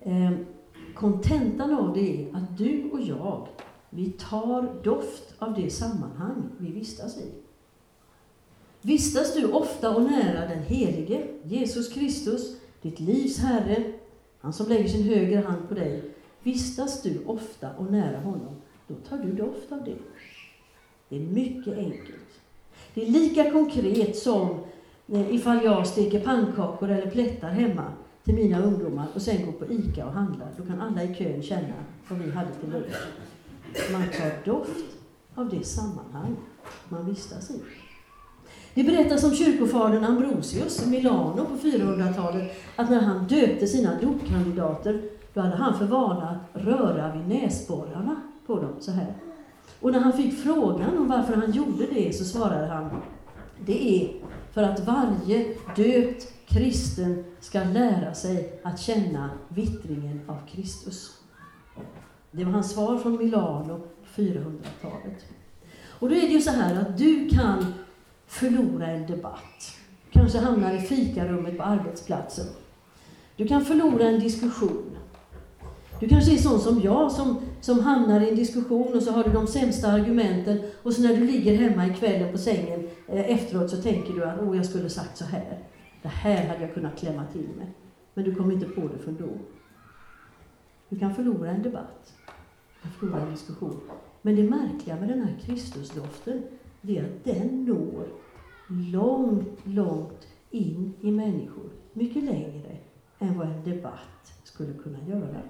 Ehm, 0.00 0.46
kontentan 0.94 1.74
av 1.74 1.94
det 1.94 2.22
är 2.22 2.36
att 2.36 2.58
du 2.58 2.90
och 2.90 3.00
jag, 3.00 3.48
vi 3.90 4.10
tar 4.10 4.82
doft 4.84 5.34
av 5.38 5.54
det 5.54 5.70
sammanhang 5.70 6.48
vi 6.58 6.72
vistas 6.72 7.18
i. 7.18 7.32
Vistas 8.82 9.34
du 9.34 9.52
ofta 9.52 9.96
och 9.96 10.02
nära 10.02 10.48
den 10.48 10.62
Helige, 10.62 11.26
Jesus 11.42 11.92
Kristus, 11.92 12.56
ditt 12.82 13.00
livs 13.00 13.38
Herre, 13.38 13.92
han 14.40 14.52
som 14.52 14.68
lägger 14.68 14.88
sin 14.88 15.02
högra 15.02 15.48
hand 15.48 15.68
på 15.68 15.74
dig, 15.74 16.02
vistas 16.42 17.02
du 17.02 17.24
ofta 17.26 17.70
och 17.78 17.92
nära 17.92 18.20
honom, 18.20 18.56
då 18.88 18.94
tar 18.94 19.18
du 19.18 19.32
doft 19.32 19.72
av 19.72 19.84
det. 19.84 19.96
Det 21.08 21.16
är 21.16 21.20
mycket 21.20 21.78
enkelt. 21.78 22.40
Det 22.94 23.06
är 23.06 23.10
lika 23.10 23.50
konkret 23.50 24.16
som 24.16 24.58
eh, 25.08 25.34
ifall 25.34 25.64
jag 25.64 25.86
steker 25.86 26.20
pannkakor 26.20 26.90
eller 26.90 27.10
plättar 27.10 27.48
hemma 27.48 27.84
till 28.24 28.34
mina 28.34 28.62
ungdomar 28.62 29.06
och 29.14 29.22
sen 29.22 29.46
går 29.46 29.52
på 29.52 29.72
ICA 29.72 30.06
och 30.06 30.12
handlar. 30.12 30.48
Då 30.56 30.64
kan 30.64 30.80
alla 30.80 31.04
i 31.04 31.14
kön 31.14 31.42
känna 31.42 31.74
vad 32.08 32.18
vi 32.18 32.30
hade 32.30 32.54
till 32.54 32.70
lunch. 32.70 32.96
Man 33.92 34.02
tar 34.02 34.52
doft 34.52 34.96
av 35.34 35.48
det 35.48 35.64
sammanhang 35.64 36.36
man 36.88 37.06
vistas 37.06 37.50
i. 37.50 37.60
Det 38.74 38.82
berättas 38.82 39.24
om 39.24 39.34
kyrkofadern 39.34 40.04
Ambrosius 40.04 40.86
i 40.86 40.90
Milano 40.90 41.46
på 41.46 41.56
400-talet 41.56 42.52
att 42.76 42.90
när 42.90 43.00
han 43.00 43.26
döpte 43.26 43.66
sina 43.66 44.00
dopkandidater, 44.00 45.02
då 45.34 45.40
hade 45.40 45.56
han 45.56 45.78
för 45.78 45.86
vana 45.86 46.40
att 46.52 46.62
röra 46.62 47.16
vid 47.16 47.28
näsborrarna 47.28 48.16
på 48.46 48.56
dem 48.56 48.74
så 48.80 48.90
här. 48.90 49.14
Och 49.80 49.92
när 49.92 50.00
han 50.00 50.12
fick 50.12 50.38
frågan 50.38 50.98
om 50.98 51.08
varför 51.08 51.34
han 51.34 51.52
gjorde 51.52 51.86
det 51.86 52.16
så 52.16 52.24
svarade 52.24 52.66
han, 52.66 52.90
det 53.66 54.04
är 54.04 54.12
för 54.52 54.62
att 54.62 54.86
varje 54.86 55.56
döpt 55.76 56.32
kristen 56.46 57.24
ska 57.40 57.64
lära 57.64 58.14
sig 58.14 58.60
att 58.64 58.80
känna 58.80 59.30
vittringen 59.48 60.20
av 60.26 60.38
Kristus. 60.52 61.19
Det 62.30 62.44
var 62.44 62.52
hans 62.52 62.72
svar 62.72 62.98
från 62.98 63.18
Milano 63.18 63.78
på 63.78 64.22
400-talet. 64.22 65.26
Och 65.88 66.08
då 66.08 66.14
är 66.14 66.20
det 66.20 66.34
ju 66.34 66.40
så 66.40 66.50
här 66.50 66.80
att 66.80 66.98
du 66.98 67.28
kan 67.28 67.74
förlora 68.26 68.86
en 68.86 69.06
debatt. 69.06 69.76
Kanske 70.10 70.38
hamnar 70.38 70.74
i 70.74 70.78
fikarummet 70.78 71.56
på 71.56 71.62
arbetsplatsen. 71.62 72.46
Du 73.36 73.48
kan 73.48 73.64
förlora 73.64 74.04
en 74.04 74.20
diskussion. 74.20 74.96
Du 76.00 76.08
kanske 76.08 76.32
är 76.32 76.36
sån 76.36 76.60
som 76.60 76.80
jag 76.80 77.12
som, 77.12 77.40
som 77.60 77.80
hamnar 77.80 78.20
i 78.20 78.28
en 78.28 78.36
diskussion 78.36 78.94
och 78.94 79.02
så 79.02 79.12
har 79.12 79.24
du 79.24 79.30
de 79.30 79.46
sämsta 79.46 79.88
argumenten 79.88 80.60
och 80.82 80.92
så 80.92 81.02
när 81.02 81.16
du 81.16 81.26
ligger 81.26 81.56
hemma 81.56 81.86
i 81.86 81.94
kvällen 81.94 82.32
på 82.32 82.38
sängen 82.38 82.88
eh, 83.08 83.30
efteråt 83.30 83.70
så 83.70 83.76
tänker 83.76 84.12
du 84.12 84.24
att 84.24 84.40
oh, 84.40 84.56
jag 84.56 84.66
skulle 84.66 84.90
sagt 84.90 85.16
så 85.16 85.24
här. 85.24 85.58
Det 86.02 86.08
här 86.08 86.48
hade 86.48 86.60
jag 86.60 86.74
kunnat 86.74 86.98
klämma 86.98 87.24
till 87.32 87.48
med. 87.56 87.66
Men 88.14 88.24
du 88.24 88.34
kommer 88.34 88.54
inte 88.54 88.66
på 88.66 88.80
det 88.80 88.98
för 88.98 89.12
då. 89.12 89.28
Du 90.88 90.98
kan 90.98 91.14
förlora 91.14 91.50
en 91.50 91.62
debatt. 91.62 92.12
Jag 92.82 92.92
förlorar 92.92 93.20
en 93.20 93.30
diskussion. 93.30 93.80
Men 94.22 94.36
det 94.36 94.42
märkliga 94.42 94.96
med 94.96 95.08
den 95.08 95.22
här 95.22 95.36
Kristusdoften, 95.40 96.42
det 96.80 96.98
är 96.98 97.04
att 97.04 97.24
den 97.24 97.64
når 97.64 98.06
långt, 98.68 99.58
långt 99.64 100.28
in 100.50 100.94
i 101.00 101.10
människor. 101.10 101.70
Mycket 101.92 102.24
längre 102.24 102.76
än 103.18 103.38
vad 103.38 103.46
en 103.46 103.64
debatt 103.64 104.32
skulle 104.44 104.74
kunna 104.74 104.98
göra. 105.08 105.42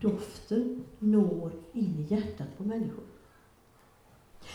Doften 0.00 0.84
når 0.98 1.52
in 1.72 2.06
i 2.08 2.14
hjärtat 2.14 2.58
på 2.58 2.64
människor. 2.64 3.04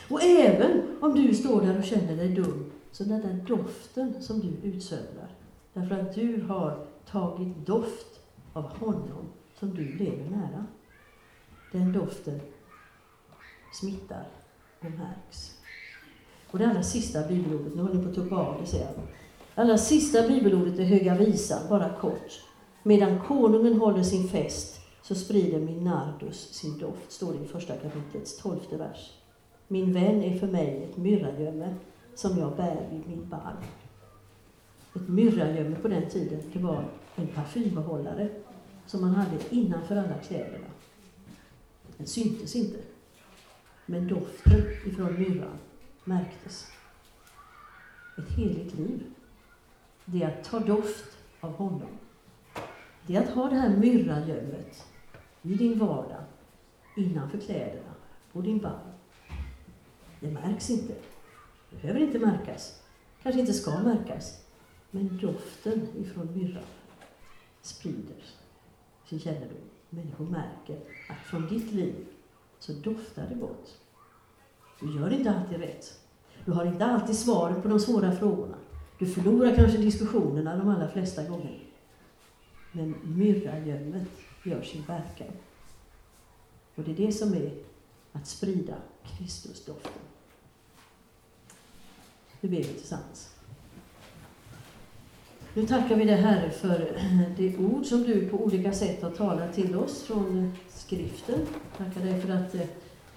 Och 0.09 0.23
även 0.23 0.81
om 1.01 1.15
du 1.15 1.33
står 1.33 1.61
där 1.61 1.77
och 1.77 1.83
känner 1.83 2.15
dig 2.15 2.35
dum, 2.35 2.71
så 2.91 3.03
den 3.03 3.21
där 3.21 3.45
doften 3.47 4.21
som 4.21 4.39
du 4.39 4.67
utsöndrar, 4.67 5.35
därför 5.73 5.95
att 5.95 6.15
du 6.15 6.41
har 6.41 6.85
tagit 7.05 7.65
doft 7.65 8.19
av 8.53 8.63
honom 8.63 9.25
som 9.59 9.75
du 9.75 9.97
lever 9.97 10.29
nära, 10.29 10.65
den 11.71 11.93
doften 11.93 12.39
smittar 13.73 14.27
och 14.79 14.91
märks. 14.91 15.57
Och 16.51 16.59
det 16.59 16.67
allra 16.67 16.83
sista 16.83 17.27
bibelordet, 17.27 17.75
nu 17.75 17.81
håller 17.81 17.95
ni 17.95 18.03
på 18.03 18.09
att 18.09 18.15
tuppa 18.15 18.35
av 18.35 18.61
det 18.61 18.67
ser 18.67 18.79
jag. 18.79 18.89
Det 19.55 19.61
allra 19.61 19.77
sista 19.77 20.27
bibelordet 20.27 20.79
är 20.79 20.83
Höga 20.83 21.15
Visan, 21.15 21.69
bara 21.69 21.89
kort. 21.89 22.43
Medan 22.83 23.19
konungen 23.19 23.79
håller 23.79 24.03
sin 24.03 24.27
fest 24.27 24.81
så 25.01 25.15
sprider 25.15 25.59
min 25.59 25.83
nardus 25.83 26.53
sin 26.53 26.77
doft, 26.77 27.11
står 27.11 27.33
det 27.33 27.39
i 27.43 27.47
första 27.47 27.75
kapitlets 27.75 28.37
tolfte 28.37 28.77
vers. 28.77 29.13
Min 29.67 29.93
vän 29.93 30.23
är 30.23 30.39
för 30.39 30.47
mig 30.47 30.83
ett 30.83 30.97
myrragömme 30.97 31.75
som 32.15 32.37
jag 32.37 32.55
bär 32.55 32.87
vid 32.91 33.07
min 33.07 33.29
barm. 33.29 33.57
Ett 34.95 35.07
myrragömme 35.07 35.75
på 35.75 35.87
den 35.87 36.09
tiden, 36.09 36.41
det 36.53 36.59
var 36.59 36.85
en 37.15 37.27
parfymbehållare 37.27 38.29
som 38.85 39.01
man 39.01 39.15
hade 39.15 39.37
innanför 39.49 39.95
alla 39.95 40.17
kläderna. 40.27 40.67
Den 41.97 42.07
syntes 42.07 42.55
inte. 42.55 42.79
Men 43.85 44.07
doften 44.07 44.61
ifrån 44.85 45.19
myrran 45.19 45.57
märktes. 46.03 46.67
Ett 48.17 48.29
heligt 48.29 48.75
liv, 48.75 49.03
det 50.05 50.23
är 50.23 50.27
att 50.27 50.43
ta 50.43 50.59
doft 50.59 51.17
av 51.39 51.53
honom. 51.53 51.97
Det 53.07 53.15
är 53.15 53.21
att 53.23 53.29
ha 53.29 53.49
det 53.49 53.55
här 53.55 53.77
myrragömmet 53.77 54.85
i 55.41 55.53
din 55.53 55.79
vardag, 55.79 56.23
innanför 56.95 57.37
kläderna, 57.37 57.93
på 58.31 58.41
din 58.41 58.59
barm. 58.59 58.91
Det 60.19 60.31
märks 60.31 60.69
inte. 60.69 60.93
Det 61.69 61.81
behöver 61.81 61.99
inte 61.99 62.19
märkas. 62.19 62.81
Kanske 63.23 63.41
inte 63.41 63.53
ska 63.53 63.79
märkas. 63.79 64.43
Men 64.91 65.17
doften 65.17 65.87
ifrån 65.97 66.37
myrran 66.37 66.63
sprider 67.61 68.23
sin 69.05 69.19
kännedom. 69.19 69.76
Människor 69.89 70.25
märker 70.25 70.79
att 71.09 71.25
från 71.25 71.47
ditt 71.47 71.71
liv 71.71 72.07
så 72.59 72.71
doftar 72.71 73.27
det 73.29 73.35
gott. 73.35 73.77
Du 74.79 74.99
gör 74.99 75.13
inte 75.13 75.31
alltid 75.31 75.59
rätt. 75.59 75.99
Du 76.45 76.51
har 76.51 76.65
inte 76.65 76.85
alltid 76.85 77.17
svaret 77.17 77.63
på 77.63 77.69
de 77.69 77.79
svåra 77.79 78.11
frågorna. 78.15 78.57
Du 78.99 79.05
förlorar 79.05 79.55
kanske 79.55 79.77
diskussionerna 79.77 80.57
de 80.57 80.69
allra 80.69 80.87
flesta 80.87 81.23
gånger. 81.23 81.63
Men 82.71 82.95
myrragömmet 83.03 84.07
gör 84.45 84.61
sin 84.61 84.83
verkan. 84.83 85.27
Och 86.75 86.83
det 86.83 86.91
är 86.91 86.95
det 86.95 87.11
som 87.11 87.33
är 87.33 87.53
att 88.11 88.27
sprida 88.27 88.75
Kristusdoften. 89.03 89.91
Nu 92.41 92.49
ber 92.49 92.57
vi 92.57 92.63
tillsammans. 92.63 93.36
Nu 95.57 95.65
tackar 95.65 95.95
vi 95.95 96.05
dig 96.05 96.15
Herre 96.15 96.49
för 96.49 96.97
det 97.37 97.57
ord 97.57 97.85
som 97.85 98.03
du 98.03 98.29
på 98.29 98.37
olika 98.37 98.73
sätt 98.73 99.01
har 99.01 99.11
talat 99.11 99.53
till 99.53 99.75
oss 99.75 100.03
från 100.03 100.53
skriften. 100.69 101.39
Tackar 101.77 102.01
dig 102.01 102.21
för 102.21 102.33
att 102.33 102.55
eh, 102.55 102.61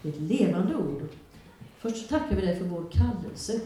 det 0.03 0.09
är 0.09 0.13
ett 0.13 0.21
levande 0.21 0.77
ord 0.77 1.03
Först 1.79 1.97
så 1.97 2.09
tackar 2.09 2.37
vi 2.37 2.43
dig 2.43 2.57
för 2.57 2.65
vår 2.65 2.85
kallelse. 2.91 3.61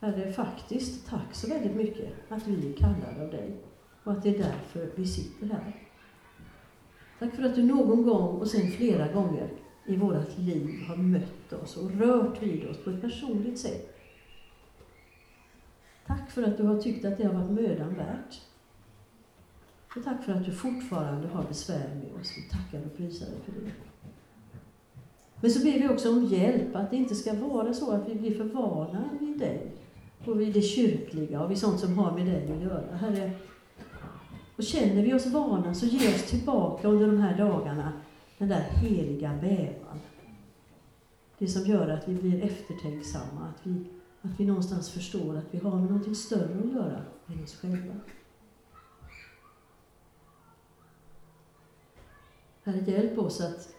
Herre, 0.00 0.32
faktiskt, 0.32 1.08
tack 1.08 1.34
så 1.34 1.48
väldigt 1.48 1.76
mycket 1.76 2.08
att 2.28 2.46
vi 2.46 2.72
är 2.72 2.76
kallade 2.76 3.24
av 3.24 3.30
dig 3.30 3.56
och 4.04 4.12
att 4.12 4.22
det 4.22 4.28
är 4.28 4.38
därför 4.38 4.90
vi 4.94 5.06
sitter 5.06 5.46
här. 5.46 5.76
Tack 7.18 7.34
för 7.34 7.42
att 7.42 7.54
du 7.54 7.62
någon 7.62 8.02
gång 8.02 8.40
och 8.40 8.48
sen 8.48 8.70
flera 8.70 9.12
gånger 9.12 9.48
i 9.86 9.96
vårt 9.96 10.38
liv 10.38 10.84
har 10.88 10.96
mött 10.96 11.52
oss 11.52 11.76
och 11.76 11.90
rört 11.90 12.42
vid 12.42 12.68
oss 12.68 12.84
på 12.84 12.90
ett 12.90 13.00
personligt 13.00 13.58
sätt 13.58 13.97
Tack 16.08 16.30
för 16.30 16.42
att 16.42 16.56
du 16.56 16.62
har 16.62 16.78
tyckt 16.78 17.04
att 17.04 17.18
det 17.18 17.24
har 17.24 17.34
varit 17.34 17.50
mödan 17.50 17.94
värt. 17.94 18.40
Och 19.96 20.04
tack 20.04 20.24
för 20.24 20.32
att 20.32 20.44
du 20.44 20.52
fortfarande 20.52 21.28
har 21.28 21.42
besvär 21.42 21.88
med 21.94 22.20
oss. 22.20 22.32
Vi 22.36 22.42
tackar 22.50 22.86
och 22.86 22.96
prisar 22.96 23.26
dig 23.26 23.38
för 23.44 23.52
det. 23.52 23.70
Men 25.40 25.50
så 25.50 25.64
ber 25.64 25.72
vi 25.72 25.88
också 25.88 26.10
om 26.10 26.24
hjälp, 26.24 26.76
att 26.76 26.90
det 26.90 26.96
inte 26.96 27.14
ska 27.14 27.34
vara 27.34 27.74
så 27.74 27.92
att 27.92 28.08
vi 28.08 28.14
blir 28.14 28.34
för 28.34 28.44
vana 28.44 29.08
vid 29.20 29.38
dig 29.38 29.72
och 30.24 30.40
vid 30.40 30.52
det 30.52 30.62
kyrkliga 30.62 31.42
och 31.42 31.50
vid 31.50 31.58
sånt 31.58 31.80
som 31.80 31.98
har 31.98 32.12
med 32.12 32.26
dig 32.26 32.52
att 32.52 32.62
göra. 32.62 32.96
Herre, 32.96 33.30
och 34.56 34.64
känner 34.64 35.02
vi 35.02 35.14
oss 35.14 35.26
vana 35.26 35.74
så 35.74 35.86
ge 35.86 36.14
oss 36.14 36.22
tillbaka 36.22 36.88
under 36.88 37.06
de 37.06 37.20
här 37.20 37.38
dagarna 37.38 37.92
den 38.38 38.48
där 38.48 38.60
heliga 38.60 39.38
bävan. 39.40 40.00
Det 41.38 41.48
som 41.48 41.66
gör 41.66 41.88
att 41.88 42.08
vi 42.08 42.14
blir 42.14 42.44
eftertänksamma, 42.44 43.52
att 43.54 43.66
vi, 43.66 43.84
att 44.22 44.40
vi 44.40 44.46
någonstans 44.46 44.90
förstår 44.90 45.36
att 45.36 45.54
vi 45.54 45.58
har 45.58 45.76
med 45.76 45.90
någonting 45.90 46.14
större 46.14 46.58
att 46.58 46.72
göra 46.72 47.04
än 47.26 47.44
oss 47.44 47.54
själva. 47.54 47.94
Herre, 52.64 52.90
hjälp 52.90 53.18
oss 53.18 53.40
att, 53.40 53.74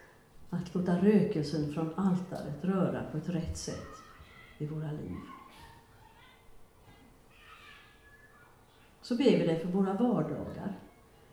att 0.50 0.76
låta 0.76 0.98
rökelsen 0.98 1.74
från 1.74 1.94
altaret 1.96 2.64
röra 2.64 3.04
på 3.12 3.18
ett 3.18 3.30
rätt 3.30 3.58
sätt 3.58 3.88
i 4.58 4.66
våra 4.66 4.92
liv. 4.92 5.16
Så 9.02 9.16
ber 9.16 9.24
vi 9.24 9.48
dig 9.48 9.60
för 9.60 9.68
våra 9.68 9.94
vardagar, 9.94 10.80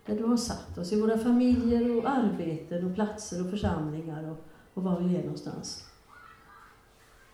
där 0.06 0.18
du 0.18 0.24
har 0.24 0.36
satt 0.36 0.78
oss, 0.78 0.92
i 0.92 1.00
våra 1.00 1.18
familjer 1.18 1.96
och 1.96 2.08
arbeten 2.10 2.86
och 2.86 2.94
platser 2.94 3.44
och 3.44 3.50
församlingar 3.50 4.30
och, 4.30 4.44
och 4.74 4.82
var 4.82 5.00
vi 5.00 5.16
är 5.16 5.22
någonstans. 5.22 5.85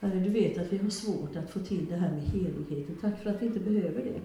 Herre, 0.03 0.20
du 0.20 0.30
vet 0.30 0.59
att 0.59 0.72
vi 0.72 0.78
har 0.78 0.90
svårt 0.90 1.36
att 1.36 1.50
få 1.50 1.61
till 1.61 1.86
det 1.86 1.96
här 1.96 2.11
med 2.11 2.22
heligheten. 2.22 2.96
Tack 3.00 3.22
för 3.22 3.30
att 3.30 3.42
vi 3.42 3.46
inte 3.46 3.61
behöver 3.61 4.03
det. 4.05 4.20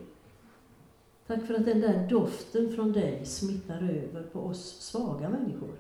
Tack 1.28 1.48
för 1.48 1.54
att 1.54 1.66
den 1.66 1.82
där 1.82 2.10
doften 2.10 2.76
från 2.76 2.92
dig 2.92 3.26
smittar 3.26 3.84
över 3.84 4.24
på 4.24 4.40
oss 4.40 4.82
svaga 4.82 5.30
människor 5.30 5.72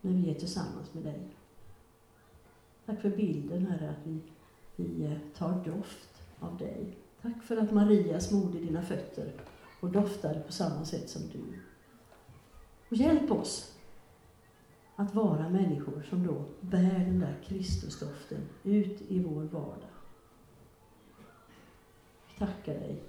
när 0.00 0.12
vi 0.12 0.30
är 0.30 0.34
tillsammans 0.34 0.94
med 0.94 1.04
dig. 1.04 1.20
Tack 2.86 3.00
för 3.00 3.10
bilden, 3.10 3.66
Herre, 3.66 3.90
att 3.90 4.06
vi, 4.06 4.18
vi 4.76 5.04
eh, 5.04 5.18
tar 5.36 5.64
doft 5.64 6.22
av 6.40 6.58
dig. 6.58 6.96
Tack 7.22 7.42
för 7.42 7.56
att 7.56 7.72
Maria 7.72 8.20
smorde 8.20 8.58
dina 8.58 8.82
fötter 8.82 9.32
och 9.80 9.90
doftade 9.90 10.40
på 10.40 10.52
samma 10.52 10.84
sätt 10.84 11.10
som 11.10 11.22
du. 11.32 11.58
Och 12.88 12.96
hjälp 12.96 13.30
oss 13.30 13.75
att 14.96 15.14
vara 15.14 15.48
människor 15.48 16.02
som 16.10 16.26
då 16.26 16.44
bär 16.60 16.98
den 16.98 17.20
där 17.20 17.42
Kristusdoften 17.44 18.40
ut 18.62 19.02
i 19.08 19.22
vår 19.22 19.42
vardag. 19.42 19.90
Vi 22.26 22.38
tackar 22.38 22.74
dig 22.74 23.02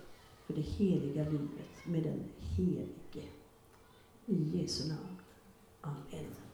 för 0.45 0.53
det 0.53 0.61
heliga 0.61 1.23
livet 1.23 1.85
med 1.85 2.03
den 2.03 2.23
Helige. 2.39 3.29
I 4.25 4.57
Jesu 4.57 4.89
namn. 4.89 5.17
Amen. 5.81 6.46